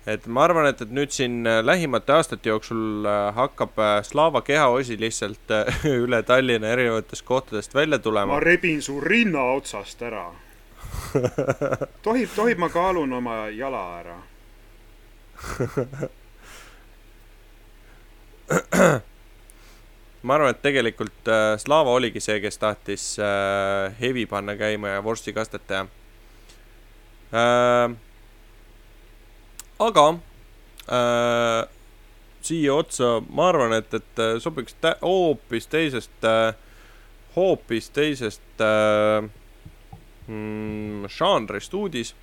Et 0.09 0.27
ma 0.27 0.45
arvan, 0.47 0.67
et, 0.71 0.81
et 0.85 0.93
nüüd 0.95 1.11
siin 1.13 1.47
äh, 1.47 1.59
lähimate 1.65 2.13
aastate 2.17 2.49
jooksul 2.49 3.05
äh, 3.07 3.35
hakkab 3.37 3.79
äh, 3.83 4.03
Slava 4.07 4.41
kehaosi 4.47 4.97
lihtsalt 5.01 5.51
üle 6.05 6.23
Tallinna 6.27 6.69
erinevatest 6.73 7.25
kohtadest 7.29 7.75
välja 7.75 7.99
tulema 7.99 8.33
ma. 8.33 8.41
rebin 8.41 8.83
su 8.83 9.01
rinna 9.01 9.43
otsast 9.59 10.03
ära. 10.03 10.33
tohib, 12.07 12.29
tohib, 12.35 12.59
ma 12.59 12.69
kaalun 12.73 13.13
oma 13.13 13.49
jala 13.53 13.99
ära. 14.01 14.17
ma 20.23 20.35
arvan, 20.35 20.51
et 20.55 20.63
tegelikult 20.65 21.29
Slava 21.61 21.91
oligi 22.01 22.21
see, 22.25 22.41
kes 22.41 22.59
tahtis 22.59 23.17
hevi 24.01 24.27
panna 24.27 24.57
käima 24.57 24.89
ja 24.97 25.05
vorstikastet 25.05 25.63
teha. 25.69 25.85
Aga 29.79 30.07
äh, 30.89 31.69
siia 32.43 32.75
otsa 32.75 33.19
ma 33.29 33.49
arvan, 33.53 33.75
et, 33.79 33.95
et 33.95 34.23
äh, 34.23 34.39
sobiks 34.43 34.77
hoopis 35.03 35.67
teisest 35.67 36.25
äh,, 36.25 36.55
hoopis 37.37 37.91
teisest 37.91 38.65
äh, 38.65 39.29
mm, 40.27 41.07
žanrist 41.09 41.75
uudis 41.75 42.15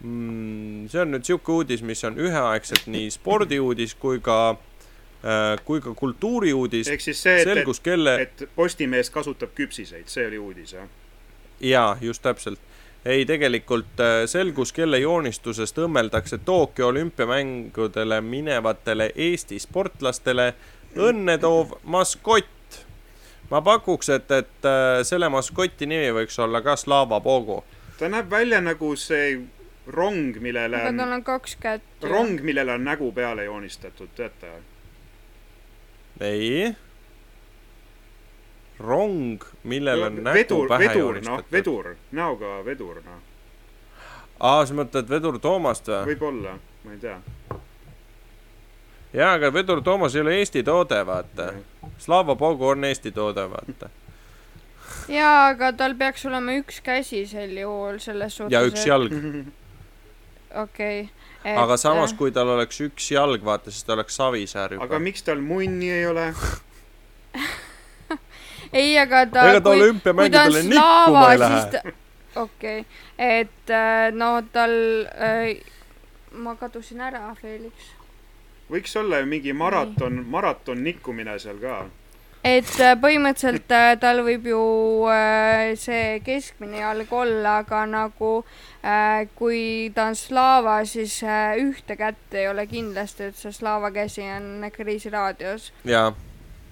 mm,. 0.00 0.88
see 0.88 1.02
on 1.02 1.14
nüüd 1.14 1.26
sihuke 1.26 1.52
uudis, 1.52 1.82
mis 1.86 2.04
on 2.04 2.18
üheaegselt 2.18 2.88
nii 2.90 3.10
spordiuudis 3.14 3.94
kui 3.94 4.20
ka 4.20 4.40
äh,, 4.54 5.58
kui 5.64 5.80
ka 5.80 5.94
kultuuriuudis. 5.94 6.88
ehk 6.88 7.04
siis 7.04 7.22
see, 7.22 7.44
et, 7.44 7.64
kelle, 7.82 8.18
et 8.26 8.48
Postimees 8.56 9.10
kasutab 9.10 9.54
küpsiseid, 9.58 10.10
see 10.10 10.26
oli 10.30 10.42
uudis, 10.42 10.76
jah? 10.78 10.90
jaa, 11.62 11.96
just 12.00 12.22
täpselt. 12.22 12.60
ei, 13.04 13.24
tegelikult 13.26 14.00
äh, 14.00 14.22
selgus, 14.26 14.72
kelle 14.72 14.98
joonistusest 14.98 15.78
õmmeldakse 15.78 16.38
Tokyo 16.38 16.88
olümpiamängudele 16.88 18.20
minevatele 18.20 19.10
Eesti 19.16 19.58
sportlastele 19.58 20.54
õnne 20.96 21.38
toov 21.38 21.78
maskott. 21.82 22.48
ma 23.50 23.60
pakuks, 23.62 24.08
et, 24.08 24.30
et 24.30 24.68
äh, 24.68 25.02
selle 25.02 25.28
maskoti 25.28 25.86
nimi 25.86 26.12
võiks 26.14 26.38
olla 26.40 26.62
ka 26.62 26.76
Slava 26.76 27.20
Pogo. 27.20 27.64
ta 27.98 28.08
näeb 28.08 28.30
välja 28.30 28.60
nagu 28.60 28.96
see 28.96 29.40
rong, 29.86 30.38
millele 30.40 30.76
aga 30.76 30.88
on, 30.88 31.02
tal 31.02 31.12
on 31.12 31.24
kaks 31.24 31.56
kätt. 31.60 31.90
rong, 32.02 32.40
millele 32.40 32.72
on 32.72 32.84
nägu 32.84 33.12
peale 33.12 33.44
joonistatud, 33.44 34.14
teate? 34.16 34.54
ei. 36.20 36.74
rong, 38.80 39.44
millel 39.68 40.08
on 40.08 40.22
nägu 40.24 40.38
vedur, 40.38 40.68
pähe 40.68 40.88
vedur, 40.88 40.96
noh, 40.96 41.04
joonistatud. 41.04 41.52
vedur, 41.52 41.92
näoga 42.12 42.54
vedur, 42.64 43.02
noh, 43.04 43.20
aa, 44.42 44.66
sa 44.66 44.76
mõtled 44.76 45.10
Vedur 45.10 45.38
Toomast 45.42 45.88
või? 45.88 46.12
võib-olla, 46.12 46.56
ma 46.84 46.94
ei 46.94 47.00
tea. 47.02 47.16
jaa, 49.14 49.32
aga 49.36 49.52
Vedur 49.54 49.82
Toomas 49.86 50.16
ei 50.16 50.24
ole 50.24 50.36
Eesti 50.40 50.64
toode, 50.66 50.98
vaata. 51.06 51.52
Slava 52.02 52.36
Pogo 52.36 52.72
on 52.72 52.84
Eesti 52.88 53.12
toode, 53.14 53.44
vaata. 53.50 53.90
jaa, 55.18 55.48
aga 55.52 55.72
tal 55.78 55.96
peaks 55.98 56.26
olema 56.26 56.58
üks 56.58 56.82
käsi 56.84 57.24
sel 57.30 57.56
juhul 57.60 58.00
selles 58.02 58.38
suhtes. 58.40 58.54
ja 58.54 58.64
üks. 58.66 58.86
jalg. 58.86 59.14
okei. 60.64 61.04
aga 61.44 61.76
samas, 61.80 62.14
kui 62.18 62.34
tal 62.34 62.56
oleks 62.56 62.80
üks 62.88 63.10
jalg, 63.14 63.44
vaata, 63.44 63.70
siis 63.70 63.86
ta 63.86 63.94
oleks 63.98 64.18
Savisaar 64.18 64.78
juba 64.78 64.90
aga. 64.90 65.02
miks 65.02 65.22
tal 65.28 65.44
munni 65.44 65.90
ei 65.92 66.06
ole? 66.06 66.32
ei, 68.72 68.98
aga 68.98 69.26
ta. 69.26 69.48
ega 69.50 69.60
ta 69.60 69.70
olümpiamängudele 69.70 70.62
nikkuma 70.62 71.26
ei 71.32 71.38
lähe. 71.38 71.94
okei, 72.36 72.84
et 73.18 73.70
äh, 73.70 74.12
no 74.12 74.34
tal 74.52 74.76
äh,, 75.12 75.56
ma 76.32 76.54
kadusin 76.56 77.02
ära, 77.04 77.32
Felix. 77.40 77.90
võiks 78.72 78.94
olla 78.96 79.20
ju 79.20 79.26
mingi 79.28 79.52
maraton, 79.52 80.22
maraton 80.32 80.80
nikkumine 80.84 81.36
seal 81.42 81.60
ka. 81.60 81.82
et 82.44 82.72
äh, 82.80 82.94
põhimõtteliselt 83.00 83.72
äh, 83.76 83.92
tal 84.00 84.22
võib 84.24 84.48
ju 84.48 84.62
äh, 85.12 85.74
see 85.78 86.20
keskmine 86.24 86.80
jalg 86.80 87.12
olla, 87.12 87.58
aga 87.62 87.84
nagu 87.86 88.34
kui 89.38 89.92
ta 89.94 90.08
on 90.10 90.16
slaava, 90.18 90.80
siis 90.88 91.20
ühte 91.22 91.94
kätt 91.96 92.34
ei 92.34 92.48
ole 92.50 92.66
kindlasti, 92.66 93.28
et 93.30 93.38
see 93.38 93.52
slaava 93.54 93.92
käsi 93.94 94.24
on 94.26 94.66
kriisiraadios. 94.74 95.70
jaa, 95.86 96.10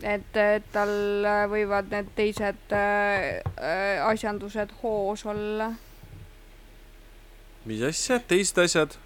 et, 0.03 0.37
et 0.37 0.67
tal 0.73 0.91
äh, 1.27 1.45
võivad 1.51 1.91
need 1.93 2.11
teised 2.17 2.75
äh, 2.75 3.41
äh, 3.57 4.01
asjandused 4.07 4.73
hoos 4.83 5.25
olla. 5.29 5.73
mis 7.65 7.83
asja, 7.83 8.21
teised 8.21 8.59
asjad? 8.59 8.97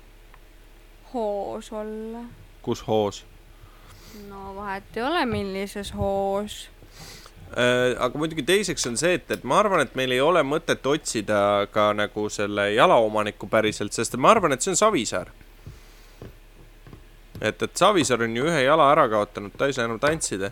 hoos 1.13 1.73
olla. 1.73 2.27
kus 2.63 2.87
hoos? 2.87 3.25
no 4.29 4.55
vahet 4.57 4.97
ei 4.97 5.03
ole, 5.03 5.27
millises 5.27 5.93
hoos. 5.95 6.69
Äh, 7.55 7.95
aga 8.03 8.19
muidugi 8.19 8.43
teiseks 8.47 8.87
on 8.91 8.97
see, 8.99 9.15
et, 9.19 9.31
et 9.31 9.45
ma 9.47 9.61
arvan, 9.63 9.85
et 9.85 9.95
meil 9.99 10.15
ei 10.15 10.21
ole 10.23 10.43
mõtet 10.47 10.87
otsida 10.91 11.69
ka 11.75 11.93
nagu 11.95 12.29
selle 12.33 12.71
jalaomanikku 12.75 13.47
päriselt, 13.51 13.95
sest 13.95 14.17
ma 14.19 14.33
arvan, 14.35 14.55
et 14.55 14.65
see 14.65 14.73
on 14.73 14.81
Savisaar. 14.81 15.31
et, 17.41 17.63
et 17.63 17.77
Savisaar 17.77 18.25
on 18.27 18.37
ju 18.37 18.49
ühe 18.51 18.65
jala 18.65 18.89
ära 18.93 19.07
kaotanud, 19.13 19.55
ta 19.59 19.69
ei 19.69 19.77
saa 19.77 19.87
enam 19.87 20.01
tantsida. 20.03 20.51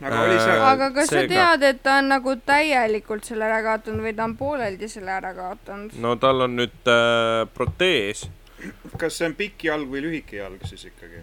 Aga 0.00 0.20
oli 0.24 0.38
see 0.40 0.60
aga 0.68 0.90
kas 0.96 1.10
seega- 1.12 1.34
sa 1.34 1.56
tead, 1.56 1.66
et 1.70 1.82
ta 1.82 1.96
on 2.00 2.08
nagu 2.12 2.36
täielikult 2.46 3.26
selle 3.28 3.44
ära 3.48 3.60
kaotanud 3.66 4.04
või 4.06 4.14
ta 4.16 4.24
on 4.28 4.36
pooleldi 4.36 4.88
selle 4.88 5.12
ära 5.14 5.34
kaotanud? 5.36 5.98
no 6.04 6.14
tal 6.22 6.46
on 6.46 6.56
nüüd 6.60 6.90
äh, 6.90 7.42
protees. 7.54 8.24
kas 8.98 9.18
see 9.18 9.28
on 9.30 9.36
pikk 9.38 9.68
jalg 9.68 9.90
või 9.90 10.04
lühike 10.06 10.40
jalg 10.40 10.64
siis 10.70 10.86
ikkagi? 10.90 11.22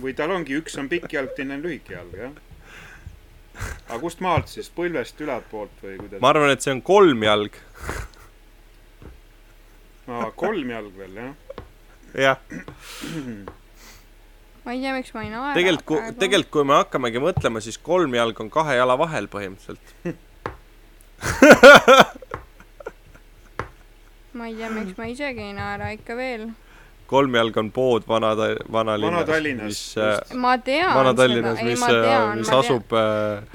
või 0.00 0.14
tal 0.16 0.32
ongi, 0.34 0.56
üks 0.60 0.78
on 0.80 0.88
pikk 0.88 1.12
jalg, 1.12 1.34
teine 1.36 1.58
on 1.58 1.66
lühike 1.66 1.96
jalg, 1.96 2.14
jah? 2.16 2.38
aga 3.88 3.98
kust 4.00 4.22
maalt 4.24 4.48
siis, 4.48 4.70
põlvest 4.72 5.20
ülaltpoolt 5.20 5.82
või 5.84 5.98
kuidas? 6.00 6.20
ma 6.22 6.32
arvan, 6.32 6.54
et 6.54 6.64
see 6.64 6.72
on 6.72 6.82
kolmjalg. 6.82 7.56
aa, 10.08 10.30
kolm 10.36 10.72
jalg 10.76 10.96
veel, 10.96 11.18
jah? 11.24 11.34
jah, 12.14 12.38
ma 14.64 14.72
ei 14.74 14.80
tea, 14.80 14.94
miks 14.96 15.12
ma 15.16 15.22
ei 15.24 15.30
naera 15.32 15.54
tegelikult, 15.56 16.16
tegelikult 16.20 16.52
kui 16.56 16.64
me 16.68 16.74
hakkamegi 16.80 17.18
mõtlema, 17.22 17.58
siis 17.64 17.78
kolmjalg 17.82 18.36
on 18.44 18.50
kahe 18.52 18.72
jala 18.76 18.94
vahel 19.00 19.26
põhimõtteliselt. 19.32 19.86
ma 24.38 24.44
ei 24.48 24.54
tea, 24.58 24.68
miks 24.74 24.94
ma 24.98 25.04
isegi 25.10 25.42
ei 25.48 25.54
naera 25.56 25.86
ikka 25.96 26.12
veel. 26.18 26.42
kolmjalg 27.10 27.54
on 27.58 27.68
pood 27.74 28.02
vana, 28.06 28.30
vanalinnas. 28.70 29.16
Vana-Tallinnas, 29.16 29.66
mis 29.66 29.98
äh, 29.98 30.02
just. 30.12 30.34
ma 30.38 30.52
tean 30.62 30.94
Vana-Tallinnas, 30.94 31.58
ei 31.58 31.64
mis 31.72 31.80
ma, 31.80 31.86
tean, 31.88 32.38
mis 32.38 32.46
ma 32.46 32.52
tean. 32.52 32.60
asub 32.60 32.86
äh, 32.94 33.00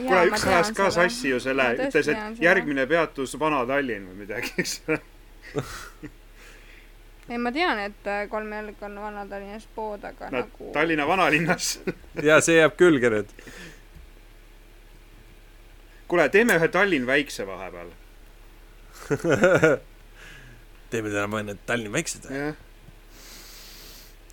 kuule, 0.02 0.26
üks 0.32 0.44
ajas 0.49 0.69
ka 0.76 0.86
sassi 0.98 1.27
ju 1.32 1.38
selle 1.40 1.65
ütles, 1.77 2.07
et 2.11 2.19
järgmine 2.44 2.84
peatus 2.90 3.32
Vana-Tallinn 3.40 4.06
või 4.11 4.15
midagi, 4.26 4.49
eks 4.60 4.73
ole. 4.90 4.99
ei, 7.30 7.38
ma 7.42 7.52
tean, 7.52 7.80
et 7.82 8.10
äh, 8.10 8.26
kolmjalg 8.30 8.82
on 8.86 9.00
Vana-Tallinnas 9.02 9.68
pood, 9.76 10.04
aga 10.06 10.30
no 10.30 10.44
nagu 10.44 10.72
Tallinna 10.76 11.08
vanalinnas. 11.10 11.80
ja 12.30 12.38
see 12.46 12.60
jääb 12.60 12.76
külge 12.78 13.10
nüüd. 13.14 13.32
kuule, 16.08 16.28
teeme 16.30 16.60
ühe 16.60 16.70
Tallinn 16.74 17.08
väikse 17.10 17.48
vahepeal. 17.50 17.90
teeme 20.94 21.10
täna 21.10 21.28
mõned 21.32 21.66
Tallinna 21.66 21.98
väiksed 21.98 22.30
või? 22.30 22.54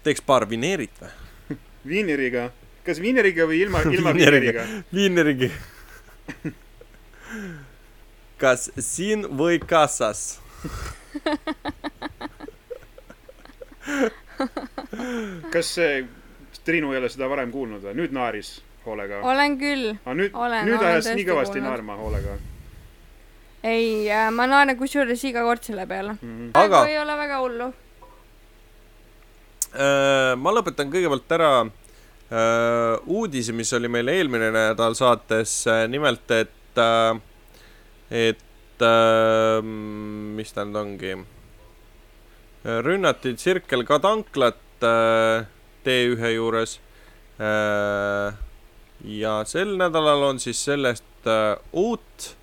teeks 0.03 0.25
paar 0.27 0.49
vineerit 0.51 1.01
või? 1.01 1.57
viineriga. 1.95 2.51
kas 2.87 3.01
viineriga 3.01 3.47
või 3.49 3.63
ilma, 3.65 3.83
ilma 3.89 4.13
viineriga? 4.17 4.67
viineriga. 4.93 5.49
kas 8.43 8.71
siin 8.79 9.27
või 9.39 9.61
kassas? 9.65 10.41
kas 15.55 15.75
see, 15.79 16.05
Triinu 16.63 16.93
ei 16.93 17.01
ole 17.01 17.09
seda 17.11 17.29
varem 17.31 17.51
kuulnud 17.51 17.83
või? 17.83 17.97
nüüd 17.99 18.15
naeris 18.15 18.61
hoolega. 18.87 19.21
olen 19.27 19.59
küll. 19.59 19.93
aga 20.05 20.17
nüüd, 20.19 20.41
nüüd 20.69 20.89
ajas 20.89 21.13
nii 21.13 21.27
kõvasti 21.27 21.59
kuulnud. 21.59 21.71
naerma 21.71 21.99
hoolega 21.99 22.39
ei, 23.63 24.11
ma 24.35 24.47
naeran 24.51 24.77
kusjuures 24.79 25.23
iga 25.29 25.45
kord 25.47 25.63
selle 25.63 25.87
peale. 25.87 26.17
mm. 26.21 26.39
-hmm. 26.39 26.51
Aga- 26.59 26.87
ei 26.89 26.99
ole 26.99 27.17
väga 27.17 27.39
hullu. 27.39 27.73
Äh, 29.73 30.37
ma 30.37 30.53
lõpetan 30.53 30.91
kõigepealt 30.93 31.31
ära 31.33 31.53
äh, 31.65 32.99
uudise, 33.07 33.53
mis 33.53 33.73
oli 33.73 33.89
meil 33.89 34.09
eelmine 34.09 34.51
nädal 34.53 34.95
saates, 34.95 35.65
nimelt 35.89 36.31
et 36.31 36.77
äh,, 36.77 37.21
et 38.11 38.83
äh, 38.83 39.63
mis 39.63 40.53
ta 40.53 40.65
nüüd 40.65 40.77
ongi, 40.77 41.15
rünnati 42.65 43.37
Circle 43.37 43.85
K 43.85 43.99
tanklat 43.99 44.83
äh, 44.83 45.45
T1 45.85 46.31
juures 46.35 46.81
äh,. 47.39 48.35
ja 49.05 49.45
sel 49.45 49.77
nädalal 49.77 50.23
on 50.23 50.39
siis 50.41 50.65
sellest 50.65 51.27
äh, 51.27 51.59
uut, 51.73 52.37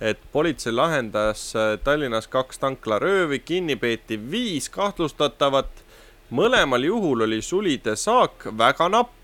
et 0.00 0.18
politsei 0.32 0.72
lahendas 0.72 1.52
äh, 1.56 1.76
Tallinnas 1.84 2.28
kaks 2.28 2.58
tanklaröövi, 2.58 3.38
kinni 3.38 3.76
peeti 3.76 4.16
viis 4.30 4.70
kahtlustatavat 4.72 5.84
mõlemal 6.30 6.84
juhul 6.86 7.26
oli 7.28 7.42
sulide 7.42 7.96
saak 7.96 8.48
väga 8.58 8.88
napp. 8.88 9.16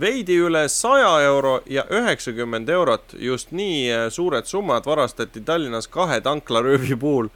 veidi 0.00 0.36
üle 0.42 0.68
saja 0.68 1.20
euro 1.22 1.60
ja 1.70 1.84
üheksakümmend 1.90 2.68
eurot, 2.68 3.14
just 3.14 3.52
nii 3.52 4.10
suured 4.10 4.44
summad 4.44 4.86
varastati 4.86 5.40
Tallinnas 5.40 5.88
kahe 5.88 6.20
tanklaröövi 6.20 6.96
puhul. 6.96 7.28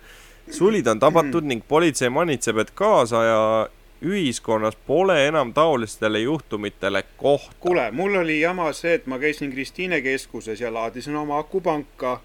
Sulid 0.50 0.86
on 0.86 1.00
tabatud 1.00 1.44
ning 1.44 1.62
politsei 1.68 2.10
manitseb, 2.10 2.58
et 2.58 2.70
kaasaja 2.74 3.68
ühiskonnas 4.04 4.76
pole 4.86 5.26
enam 5.26 5.52
taolistele 5.54 6.20
juhtumitele 6.20 7.02
kohta. 7.16 7.56
kuule, 7.60 7.90
mul 7.90 8.14
oli 8.14 8.40
jama 8.40 8.72
see, 8.72 8.94
et 8.94 9.06
ma 9.06 9.18
käisin 9.18 9.50
Kristiine 9.50 10.00
keskuses 10.00 10.60
ja 10.60 10.72
laadisin 10.74 11.16
oma 11.16 11.38
akupanka 11.38 12.20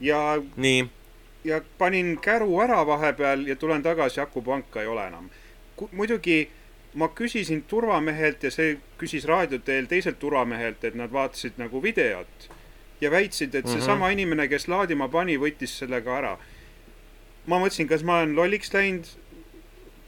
ja, 0.00 0.42
nii, 0.56 0.88
ja 1.44 1.60
panin 1.78 2.18
käru 2.22 2.60
ära 2.60 2.86
vahepeal 2.86 3.46
ja 3.46 3.56
tulen 3.56 3.82
tagasi, 3.82 4.20
akupanka 4.20 4.82
ei 4.82 4.86
ole 4.86 5.06
enam. 5.06 5.30
muidugi 5.92 6.50
ma 6.94 7.08
küsisin 7.08 7.62
turvamehelt 7.68 8.42
ja 8.42 8.50
see 8.50 8.78
küsis 8.98 9.24
raadio 9.28 9.58
teel 9.58 9.86
teiselt 9.86 10.18
turvamehelt, 10.18 10.84
et 10.84 10.94
nad 10.94 11.12
vaatasid 11.12 11.58
nagu 11.60 11.82
videot 11.82 12.48
ja 13.00 13.10
väitsid, 13.10 13.54
et 13.54 13.68
seesama 13.68 13.96
mm 13.96 14.08
-hmm. 14.08 14.12
inimene, 14.12 14.48
kes 14.48 14.68
laadima 14.68 15.08
pani, 15.08 15.36
võttis 15.38 15.78
selle 15.78 16.00
ka 16.00 16.18
ära. 16.18 16.38
Ma 17.46 17.58
mõtlesin, 17.62 17.88
kas 17.88 18.02
ma 18.06 18.20
olen 18.22 18.34
lolliks 18.36 18.72
läinud, 18.74 19.06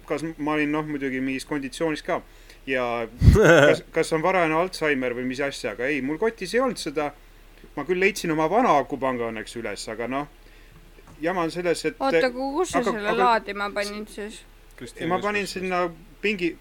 kas 0.08 0.24
ma 0.38 0.56
olin 0.56 0.72
noh, 0.72 0.86
muidugi 0.88 1.20
mingis 1.20 1.44
konditsioonis 1.48 2.02
ka 2.06 2.20
ja 2.66 2.84
kas, 3.34 3.82
kas 3.96 4.12
on 4.16 4.22
varajane 4.24 4.54
Alžeimer 4.58 5.14
või 5.16 5.26
mis 5.30 5.40
asja, 5.44 5.72
aga 5.76 5.86
ei, 5.88 6.00
mul 6.02 6.18
kotis 6.20 6.54
ei 6.54 6.60
olnud 6.64 6.80
seda. 6.80 7.12
ma 7.76 7.84
küll 7.86 7.98
leidsin 8.00 8.30
oma 8.30 8.46
vana 8.50 8.76
akupanga 8.78 9.28
õnneks 9.32 9.56
üles, 9.58 9.82
aga 9.90 10.06
noh, 10.08 10.26
jama 11.20 11.42
on 11.46 11.50
selles, 11.50 11.84
et 11.84 11.96
oota, 11.98 12.18
aga 12.18 12.30
kus 12.30 12.70
sa 12.70 12.78
aga- 12.82 12.92
selle 12.92 13.08
aga- 13.12 13.18
laadima 13.24 13.70
panid 13.74 14.08
siis? 14.10 14.42
ma 15.06 15.18
panin 15.22 15.46
sinna 15.46 15.88
pingi, 16.22 16.52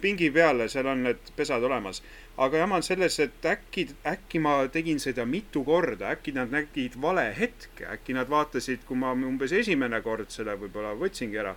pingi 0.00 0.30
peale, 0.30 0.68
seal 0.68 0.86
on 0.92 1.02
need 1.08 1.30
pesad 1.36 1.62
olemas. 1.64 2.02
Aga 2.36 2.58
jama 2.58 2.76
on 2.76 2.82
selles, 2.82 3.18
et 3.20 3.44
äkki, 3.44 3.86
äkki 4.06 4.40
ma 4.40 4.54
tegin 4.72 5.00
seda 5.00 5.24
mitu 5.28 5.64
korda, 5.64 6.10
äkki 6.14 6.32
nad 6.32 6.52
nägid 6.52 6.96
vale 7.00 7.26
hetke, 7.38 7.86
äkki 7.92 8.16
nad 8.16 8.30
vaatasid, 8.30 8.86
kui 8.88 8.96
ma 8.96 9.12
umbes 9.12 9.52
esimene 9.52 10.00
kord 10.02 10.32
selle 10.32 10.56
võib-olla 10.60 10.96
võtsingi 10.98 11.40
ära. 11.44 11.56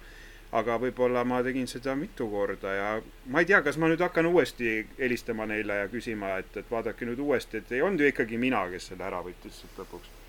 aga 0.56 0.78
võib-olla 0.80 1.26
ma 1.28 1.42
tegin 1.44 1.66
seda 1.68 1.96
mitu 2.00 2.30
korda 2.32 2.74
ja 2.74 2.90
ma 3.28 3.42
ei 3.42 3.48
tea, 3.50 3.60
kas 3.62 3.76
ma 3.78 3.90
nüüd 3.92 4.00
hakkan 4.00 4.26
uuesti 4.30 4.86
helistama 5.00 5.46
neile 5.46 5.82
ja 5.82 5.88
küsima, 5.92 6.38
et, 6.40 6.54
et 6.56 6.70
vaadake 6.72 7.06
nüüd 7.06 7.20
uuesti, 7.20 7.58
et 7.58 7.72
ei 7.76 7.82
olnud 7.82 8.00
ju 8.00 8.08
ikkagi 8.08 8.38
mina, 8.40 8.62
kes 8.72 8.88
selle 8.92 9.04
ära 9.04 9.20
võttis 9.26 9.66
lõpuks. 9.78 10.25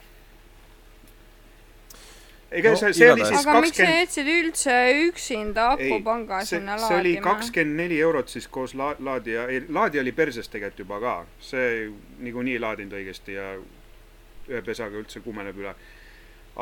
Ega 2.51 2.71
No 2.71 2.79
see, 2.79 2.93
see 2.95 3.09
oli 3.11 3.25
siis 3.27 3.43
aga 3.43 3.61
miks 3.65 3.81
sa 3.81 3.89
jätsid 3.91 4.29
üldse 4.31 4.75
üksinda 5.09 5.71
akupanga 5.75 6.43
sinna 6.47 6.77
see 6.79 6.99
oli 7.01 7.15
laadima? 7.17 7.25
kakskümmend 7.27 7.83
neli 7.83 7.99
eurot 8.01 8.31
siis 8.31 8.47
koos 8.53 8.77
la-, 8.79 8.95
laadija, 9.03 9.49
ei 9.51 9.65
laadija 9.69 10.05
oli 10.05 10.15
perses 10.15 10.51
tegelikult 10.53 10.85
juba 10.85 11.01
ka, 11.03 11.17
see 11.43 11.89
niikuinii 12.23 12.57
ei 12.59 12.63
laadinud 12.63 12.95
õigesti 13.01 13.35
ja 13.35 13.51
ühe 14.47 14.63
pesaga 14.63 15.01
üldse 15.01 15.23
kumeneb 15.25 15.59
üle. 15.59 15.75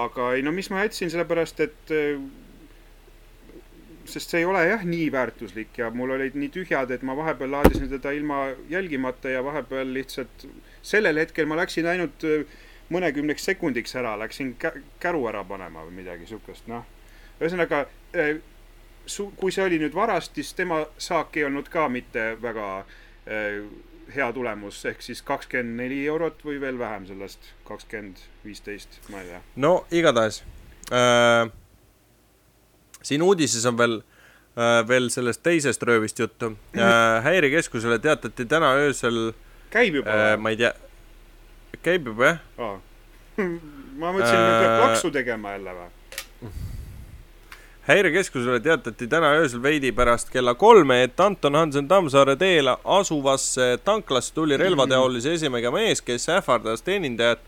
aga 0.07 0.33
ei 0.35 0.43
no 0.43 0.55
mis 0.57 0.71
ma 0.73 0.87
jätsin, 0.87 1.13
sellepärast 1.13 1.61
et 1.67 1.93
äh, 1.95 2.17
sest 4.09 4.33
see 4.33 4.43
ei 4.43 4.49
ole 4.49 4.65
jah 4.67 4.83
nii 4.89 5.11
väärtuslik 5.13 5.79
ja 5.81 5.91
mul 5.93 6.17
olid 6.17 6.37
nii 6.39 6.51
tühjad, 6.55 6.91
et 6.97 7.05
ma 7.05 7.17
vahepeal 7.17 7.53
laadisin 7.59 7.93
teda 7.93 8.13
ilma 8.17 8.47
jälgimata 8.73 9.37
ja 9.37 9.45
vahepeal 9.45 9.93
lihtsalt 9.97 10.49
sellel 10.83 11.21
hetkel 11.21 11.49
ma 11.49 11.61
läksin 11.61 11.93
ainult 11.93 12.25
äh, 12.29 12.49
mõnekümneks 12.93 13.45
sekundiks 13.45 13.97
ära, 13.97 14.17
läksin 14.19 14.57
kä- 14.61 14.77
käru 15.01 15.25
ära 15.29 15.45
panema 15.45 15.85
või 15.87 16.03
midagi 16.03 16.27
siukest, 16.27 16.67
noh. 16.69 16.85
ühesõnaga 17.41 17.87
äh, 18.17 18.37
su-, 19.07 19.33
kui 19.37 19.53
see 19.53 19.65
oli 19.65 19.79
nüüd 19.83 19.95
varast, 19.95 20.35
siis 20.35 20.53
tema 20.57 20.85
saak 20.99 21.37
ei 21.37 21.47
olnud 21.49 21.69
ka 21.73 21.89
mitte 21.93 22.35
väga 22.43 22.69
äh, 22.81 23.65
hea 24.15 24.31
tulemus, 24.37 24.83
ehk 24.89 25.03
siis 25.03 25.23
kakskümmend 25.25 25.81
neli 25.81 26.03
eurot 26.07 26.43
või 26.45 26.59
veel 26.61 26.79
vähem 26.79 27.07
sellest, 27.09 27.53
kakskümmend 27.69 28.21
viisteist, 28.45 29.01
ma 29.13 29.23
ei 29.23 29.31
tea. 29.33 29.43
no 29.57 29.75
igatahes 29.91 30.43
äh,. 30.93 31.49
siin 33.03 33.23
uudises 33.23 33.65
on 33.67 33.79
veel 33.79 34.01
äh,, 34.01 34.83
veel 34.89 35.09
sellest 35.11 35.43
teisest 35.43 35.83
röövist 35.83 36.19
juttu 36.21 36.53
äh. 36.77 37.25
häirekeskusele 37.29 37.99
teatati 37.99 38.45
täna 38.45 38.75
öösel 38.85 39.33
käib 39.73 40.03
juba 40.03 40.11
äh,, 40.11 40.37
ma 40.39 40.53
ei 40.53 40.61
tea, 40.61 40.75
käib 41.85 42.13
juba 42.13 42.33
jah? 42.33 42.41
aa. 42.59 42.77
ma 44.01 44.13
mõtlesin, 44.15 44.39
et 44.39 44.63
peab 44.63 44.71
Äh, 44.71 44.79
plaksu 44.81 45.11
tegema 45.15 45.57
jälle 45.57 45.77
või? 45.81 45.91
häirekeskusele 47.85 48.61
teatati 48.61 49.07
täna 49.07 49.35
öösel 49.37 49.63
veidi 49.63 49.93
pärast 49.93 50.31
kella 50.33 50.55
kolme, 50.55 51.03
et 51.03 51.21
Anton 51.21 51.55
Hansen 51.55 51.89
Tammsaare 51.89 52.37
teel 52.37 52.71
asuvasse 52.85 53.79
tanklasse 53.85 54.35
tuli 54.35 54.57
relvateolise 54.57 55.35
esimega 55.37 55.71
mees, 55.71 56.01
kes 56.03 56.29
ähvardas 56.33 56.83
teenindajat 56.83 57.43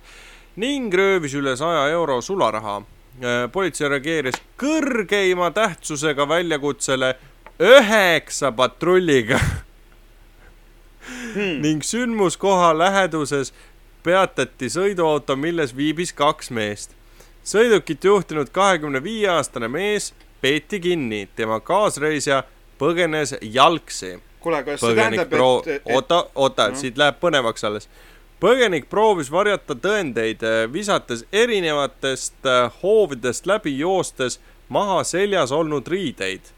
ning 0.60 0.92
röövis 0.94 1.34
üle 1.34 1.56
saja 1.56 1.88
euro 1.88 2.20
sularaha. 2.20 2.82
politsei 3.52 3.88
reageeris 3.88 4.36
kõrgeima 4.60 5.50
tähtsusega 5.50 6.28
väljakutsele 6.28 7.14
üheksa 7.60 8.52
patrulliga. 8.52 9.40
ning 11.64 11.82
sündmuskoha 11.82 12.78
läheduses 12.78 13.54
peatati 14.06 14.70
sõiduauto, 14.70 15.36
milles 15.36 15.74
viibis 15.76 16.14
kaks 16.14 16.50
meest. 16.54 16.94
sõidukit 17.46 18.04
juhtinud 18.04 18.48
kahekümne 18.50 19.02
viie 19.02 19.28
aastane 19.30 19.68
mees 19.68 20.12
peeti 20.40 20.80
kinni, 20.80 21.28
tema 21.36 21.60
kaasreisija 21.60 22.42
põgenes 22.78 23.36
jalgsi. 23.42 24.18
kuule, 24.40 24.62
kas 24.64 24.80
see 24.80 24.88
põgenik 24.88 25.22
tähendab, 25.22 25.30
pro- 25.30 25.62
et, 25.66 25.82
et, 25.82 25.94
oota, 25.94 26.26
oota, 26.34 26.68
noh. 26.68 26.74
et 26.74 26.82
siit 26.82 26.98
läheb 26.98 27.18
põnevaks 27.22 27.66
alles. 27.66 27.88
põgenik 28.40 28.90
proovis 28.90 29.30
varjata 29.32 29.74
tõendeid, 29.74 30.44
visates 30.72 31.24
erinevatest 31.32 32.46
äh, 32.46 32.70
hoovidest 32.82 33.46
läbi 33.46 33.78
joostes 33.78 34.40
maha 34.68 35.02
seljas 35.04 35.52
olnud 35.52 35.88
riideid. 35.88 36.52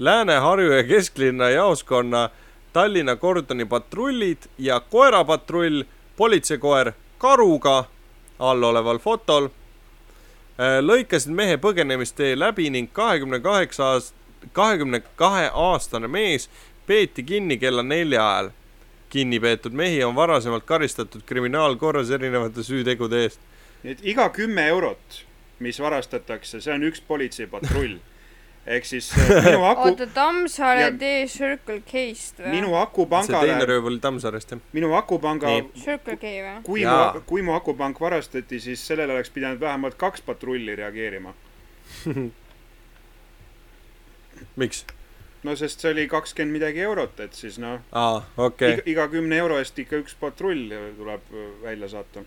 Lääne-Harju 0.00 0.72
ja 0.72 0.84
kesklinna 0.84 1.50
jaoskonna 1.50 2.30
Tallinna 2.72 3.16
kordoni 3.16 3.64
patrullid 3.64 4.46
ja 4.58 4.80
koerapatrull, 4.80 5.82
politseikoer 6.20 6.92
karuga 7.18 7.84
alloleval 8.38 8.98
fotol 9.00 9.46
äh, 9.48 10.80
lõikasid 10.84 11.32
mehe 11.32 11.56
põgenemistee 11.56 12.34
läbi 12.36 12.68
ning 12.70 12.90
kahekümne 12.92 13.40
kaheksa 13.40 13.94
aast-, 13.94 14.18
kahekümne 14.52 15.00
kahe 15.16 15.46
aastane 15.48 16.10
mees 16.12 16.50
peeti 16.86 17.24
kinni 17.24 17.56
kella 17.58 17.82
nelja 17.82 18.26
ajal. 18.32 18.50
kinni 19.08 19.40
peetud 19.40 19.72
mehi 19.72 20.04
on 20.04 20.14
varasemalt 20.14 20.64
karistatud 20.64 21.24
kriminaalkorras 21.26 22.10
erinevate 22.10 22.62
süütegude 22.62 23.24
eest. 23.24 23.40
et 23.84 24.04
iga 24.04 24.28
kümme 24.28 24.68
eurot, 24.68 25.24
mis 25.58 25.80
varastatakse, 25.80 26.60
see 26.60 26.74
on 26.74 26.84
üks 26.92 27.00
politseipatrull. 27.08 27.96
Ehk 28.66 28.84
siis 28.84 29.10
äh, 29.16 29.44
minu 29.46 29.64
aku, 29.70 29.88
oota, 29.88 30.06
Tammsaare 30.14 30.80
Ja- 30.80 30.92
tee 30.98 31.26
Circle 31.26 31.80
K-st 31.86 32.42
või? 32.44 32.50
minu 32.56 32.68
see 32.68 32.76
teine 32.76 32.82
akupangale, 32.86 33.64
rööv 33.70 33.88
oli 33.90 33.98
Tammsaarest 34.04 34.50
jah. 34.54 34.60
minu 34.76 34.92
akupanga. 34.94 35.54
Circle 35.84 36.16
K 36.20 36.34
või? 36.44 36.56
kui 36.66 36.82
Jaa. 36.84 37.12
mu, 37.14 37.20
kui 37.26 37.42
mu 37.42 37.54
akupank 37.56 38.00
varastati, 38.00 38.60
siis 38.60 38.84
sellele 38.86 39.12
oleks 39.16 39.30
pidanud 39.34 39.60
vähemalt 39.60 39.96
kaks 40.00 40.20
patrulli 40.26 40.76
reageerima. 40.76 41.34
miks? 44.60 44.84
no 45.42 45.54
sest 45.56 45.80
see 45.80 45.90
oli 45.94 46.04
kakskümmend 46.08 46.52
midagi 46.58 46.82
eurot, 46.84 47.20
et 47.24 47.32
siis 47.36 47.56
noh, 47.62 47.78
aa, 47.96 48.20
okei 48.36 48.74
iga, 48.76 48.82
iga 48.92 49.06
kümne 49.12 49.38
euro 49.40 49.56
eest 49.60 49.78
ikka 49.80 50.02
üks 50.02 50.16
patrull 50.20 50.66
tuleb 50.98 51.30
äh, 51.32 51.46
välja 51.64 51.88
saata. 51.88 52.24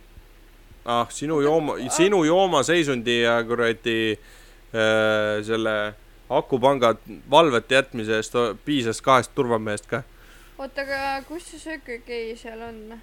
ah, 0.85 1.05
sinu 1.13 1.41
jooma, 1.45 1.77
sinu 1.93 2.23
joomaseisundi 2.25 3.19
ja 3.21 3.37
kuradi 3.47 3.99
äh, 4.17 5.43
selle 5.45 5.75
akupanga 6.37 6.95
valvete 7.29 7.75
jätmise 7.75 8.17
eest 8.19 8.35
piisas 8.65 9.01
kahest 9.01 9.31
turvamehest 9.35 9.87
ka. 9.89 10.03
oota, 10.57 10.81
aga 10.81 11.21
kus 11.27 11.51
see 11.63 11.77
K 11.83 12.19
seal 12.39 12.61
on? 12.61 12.99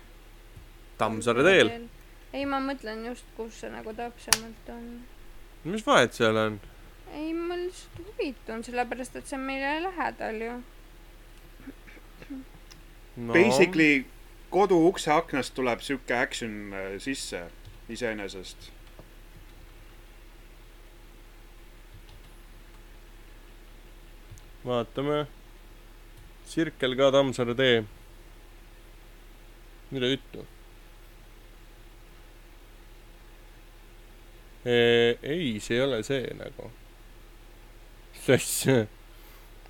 Tammsaare 0.98 1.44
teel.. 1.46 1.72
ei, 2.32 2.44
ma 2.46 2.60
mõtlen 2.64 3.06
just, 3.08 3.24
kus 3.36 3.62
see 3.62 3.72
nagu 3.72 3.94
täpsemalt 3.94 4.74
on. 4.74 4.84
mis 5.64 5.86
vahet 5.86 6.14
seal 6.16 6.36
on? 6.36 6.60
ei, 7.14 7.32
ma 7.34 7.58
lihtsalt 7.58 8.06
huvitun, 8.06 8.64
sellepärast 8.64 9.16
et 9.18 9.26
see 9.26 9.38
on 9.38 9.46
meile 9.46 9.76
lähedal 9.88 10.42
ju. 10.46 10.56
no, 13.16 13.32
Basically 13.32 14.04
kodu 14.50 14.78
ukse 14.88 15.12
aknast 15.14 15.54
tuleb 15.54 15.82
sihuke 15.84 16.16
action 16.16 16.74
äh, 16.74 16.92
sisse 16.98 17.44
iseenesest. 17.88 18.70
vaatame. 24.64 25.26
Sirkel 26.46 26.96
ka 26.96 27.10
Tammsaare 27.14 27.54
tee. 27.54 27.84
mida 29.90 30.06
juttu? 30.06 30.46
ei, 34.64 35.58
see 35.60 35.76
ei 35.76 35.82
ole 35.82 36.02
see 36.02 36.34
nagu. 36.38 36.70
mis 38.12 38.28
asja? 38.36 38.86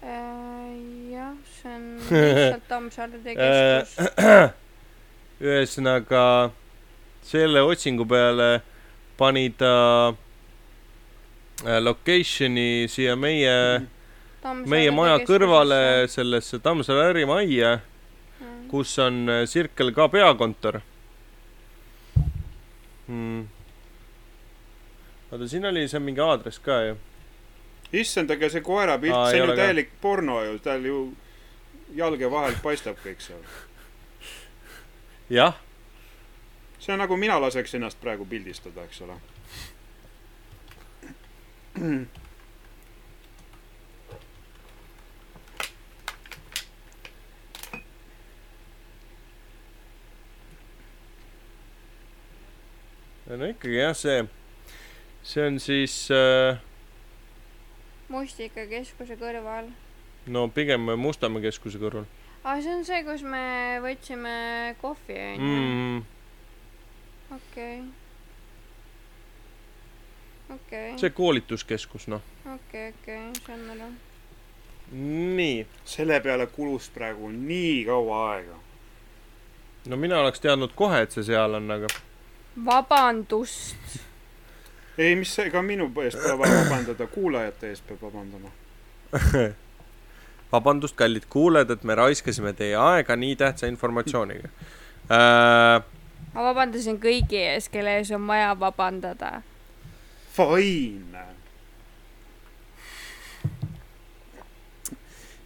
Äh, 0.02 0.72
jah, 1.12 1.36
see 1.60 1.74
on 1.74 1.84
lihtsalt 2.10 2.66
Tammsaare 2.68 3.22
tee 3.24 3.36
keskus. 3.38 4.56
ühesõnaga 5.44 6.50
selle 7.24 7.62
otsingu 7.64 8.04
peale 8.08 8.60
pani 9.16 9.48
ta 9.56 9.72
äh, 11.64 11.78
location'i 11.80 12.88
siia 12.88 13.16
meie, 13.16 13.56
meie 14.66 14.90
maja 14.94 15.18
kõrvale 15.26 16.08
sellesse 16.08 16.58
Tammsaare 16.64 17.10
ärimajja, 17.12 17.78
kus 18.70 18.98
on 19.02 19.28
äh, 19.28 19.44
Circle 19.48 19.92
K 19.92 20.06
peakontor 20.12 20.80
hmm.. 23.10 23.48
oota, 25.32 25.48
siin 25.48 25.66
oli 25.66 25.88
see 25.88 26.00
mingi 26.00 26.22
aadress 26.24 26.62
ka 26.62 26.78
ju. 26.86 26.94
issand, 27.92 28.30
aga 28.30 28.50
see 28.52 28.62
koerapilt, 28.64 29.16
Aa, 29.16 29.30
see 29.30 29.42
on 29.42 29.50
ju 29.50 29.56
ka. 29.56 29.58
täielik 29.64 29.92
porno 30.00 30.38
ju, 30.46 30.58
tal 30.62 30.86
ju 30.86 31.00
jalge 31.96 32.30
vahelt 32.30 32.62
paistab 32.62 33.02
kõik 33.04 33.20
seal. 33.24 33.42
jah, 35.30 35.58
see 36.78 36.94
on 36.94 37.02
nagu 37.04 37.18
mina 37.20 37.40
laseks 37.42 37.74
ennast 37.76 38.00
praegu 38.00 38.26
pildistada, 38.30 38.86
eks 38.86 39.04
ole. 39.04 39.20
No 53.36 53.47
ikkagi 53.47 53.77
jah, 53.78 53.94
see, 53.94 54.24
see 55.23 55.44
on 55.47 55.59
siis 55.62 55.94
äh, 56.15 56.59
mustikakeskuse 58.11 59.15
kõrval. 59.20 59.70
no 60.27 60.48
pigem 60.55 60.90
Mustamäe 60.98 61.44
keskuse 61.44 61.78
kõrval 61.82 62.09
aa, 62.43 62.59
see 62.62 62.74
on 62.74 62.85
see, 62.89 63.02
kus 63.07 63.23
me 63.23 63.78
võtsime 63.85 64.35
kohvi, 64.81 65.19
onju. 65.36 65.55
mm,. 65.61 66.02
okei. 67.39 67.78
okei, 70.57 70.93
see 71.05 71.15
koolituskeskus, 71.15 72.09
noh. 72.11 72.27
okei, 72.57 72.90
okei, 72.97 73.24
saan 73.47 73.66
aru. 73.77 73.90
nii, 75.39 75.65
selle 75.86 76.19
peale 76.24 76.51
kulus 76.51 76.90
praegu 76.90 77.31
nii 77.31 77.85
kaua 77.86 78.23
aega. 78.35 78.61
no 79.86 80.01
mina 80.01 80.19
oleks 80.24 80.43
teadnud 80.43 80.74
kohe, 80.74 81.05
et 81.07 81.15
see 81.15 81.31
seal 81.31 81.61
on, 81.61 81.70
aga 81.78 81.94
vabandust. 82.65 84.01
ei, 84.99 85.16
mis, 85.16 85.39
ega 85.39 85.62
minu 85.62 85.91
eest 86.05 86.19
pole 86.23 86.39
vaja 86.39 86.65
vabandada, 86.65 87.07
kuulajate 87.07 87.70
eest 87.70 87.87
peab 87.89 88.03
vabandama. 88.03 88.53
vabandust, 90.53 90.97
kallid 90.97 91.27
kuulajad, 91.28 91.70
et 91.70 91.85
me 91.85 91.95
raiskasime 91.95 92.53
teie 92.53 92.77
aega 92.77 93.16
nii 93.16 93.37
tähtsa 93.37 93.70
informatsiooniga 93.70 94.49
äh,. 95.11 95.82
ma 96.35 96.47
vabandasin 96.51 97.01
kõigi 97.03 97.43
ees, 97.43 97.69
kelle 97.69 97.99
ees 97.99 98.11
on 98.15 98.27
vaja 98.27 98.55
vabandada. 98.59 99.43
Fine. 100.31 101.27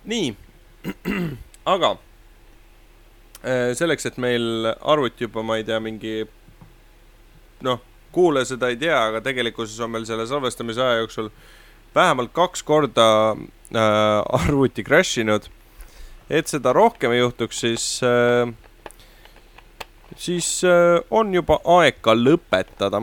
nii, 0.04 0.34
aga 1.74 1.94
äh, 3.40 3.72
selleks, 3.76 4.06
et 4.06 4.18
meil 4.20 4.72
arvuti 4.80 5.24
juba, 5.24 5.42
ma 5.42 5.56
ei 5.56 5.64
tea, 5.64 5.80
mingi 5.80 6.24
noh, 7.64 7.80
kuulaja 8.14 8.52
seda 8.54 8.68
ei 8.70 8.76
tea, 8.78 8.96
aga 9.08 9.20
tegelikkuses 9.24 9.80
on 9.84 9.90
meil 9.94 10.04
selle 10.08 10.26
salvestamise 10.30 10.82
aja 10.84 11.00
jooksul 11.02 11.30
vähemalt 11.94 12.32
kaks 12.36 12.62
korda 12.66 13.06
äh, 13.32 13.78
arvuti 14.38 14.84
crash 14.86 15.18
inud. 15.22 15.48
et 16.30 16.48
seda 16.48 16.72
rohkem 16.72 17.12
ei 17.12 17.18
juhtuks, 17.20 17.60
siis 17.64 17.84
äh,, 18.06 18.52
siis 20.16 20.48
äh, 20.64 21.00
on 21.10 21.34
juba 21.34 21.58
aeg 21.78 21.98
ka 22.02 22.14
lõpetada. 22.16 23.02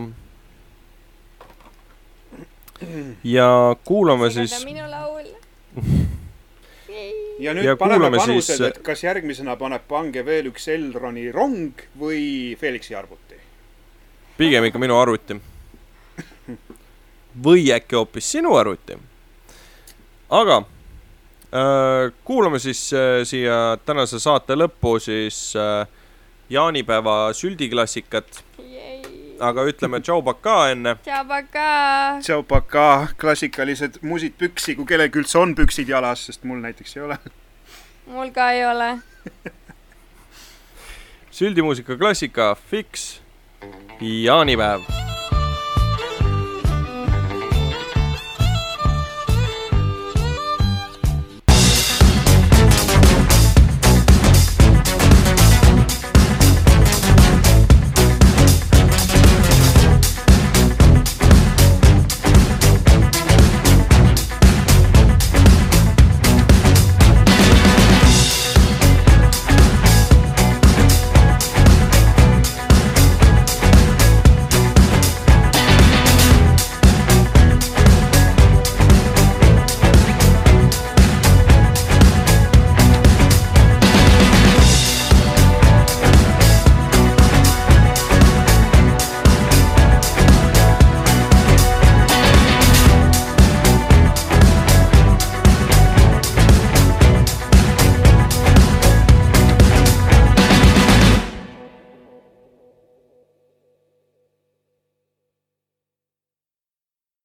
ja 3.23 3.75
kuulame 3.85 4.31
siis 4.33 4.55
minu 4.65 4.87
laul. 4.89 5.27
ja 7.45 7.53
nüüd 7.53 7.65
Ja 7.65 7.75
paneme 7.77 8.09
panused 8.17 8.55
siis- 8.57 8.67
et 8.67 8.81
kas 8.85 9.03
järgmisena 9.03 9.55
paneb 9.57 9.85
pange 9.87 10.25
veel 10.25 10.49
üks 10.51 10.67
Elroni 10.71 11.29
rong 11.31 11.83
või 11.99 12.55
Felixi 12.59 12.95
arvuti. 12.97 13.30
Pigem 14.41 14.65
ikka 14.65 14.79
minu 14.81 14.97
arvuti. 14.97 15.35
või 17.45 17.67
äkki 17.75 17.95
hoopis 17.95 18.31
sinu 18.31 18.55
arvuti. 18.57 18.97
aga 20.29 20.57
äh, 20.57 22.09
kuulame 22.25 22.59
siis 22.59 22.87
äh, 22.93 23.21
siia 23.23 23.77
tänase 23.85 24.19
saate 24.19 24.57
lõppu 24.57 24.95
siis 24.99 25.53
äh, 25.53 25.85
jaanipäeva 26.49 27.33
süldiklassikat, 27.37 28.41
aga 29.39 29.67
ütleme 29.69 30.01
tšau-pakaa 30.01 30.71
enne. 30.73 30.97
tšabaka. 31.05 31.69
Tšaupaka, 32.25 32.89
klassikalised 33.21 34.01
musid 34.01 34.39
püksi, 34.41 34.75
kui 34.75 34.89
kellelgi 34.89 35.21
üldse 35.21 35.37
on 35.37 35.53
püksid 35.55 35.93
jalas, 35.93 36.25
sest 36.31 36.49
mul 36.49 36.65
näiteks 36.65 36.97
ei 36.97 37.05
ole. 37.05 37.21
mul 38.17 38.33
ka 38.33 38.51
ei 38.57 38.65
ole. 38.65 38.95
süldimuusika 41.37 41.97
klassika 41.97 42.55
Fix, 42.71 43.20
Yonibav. 44.01 44.81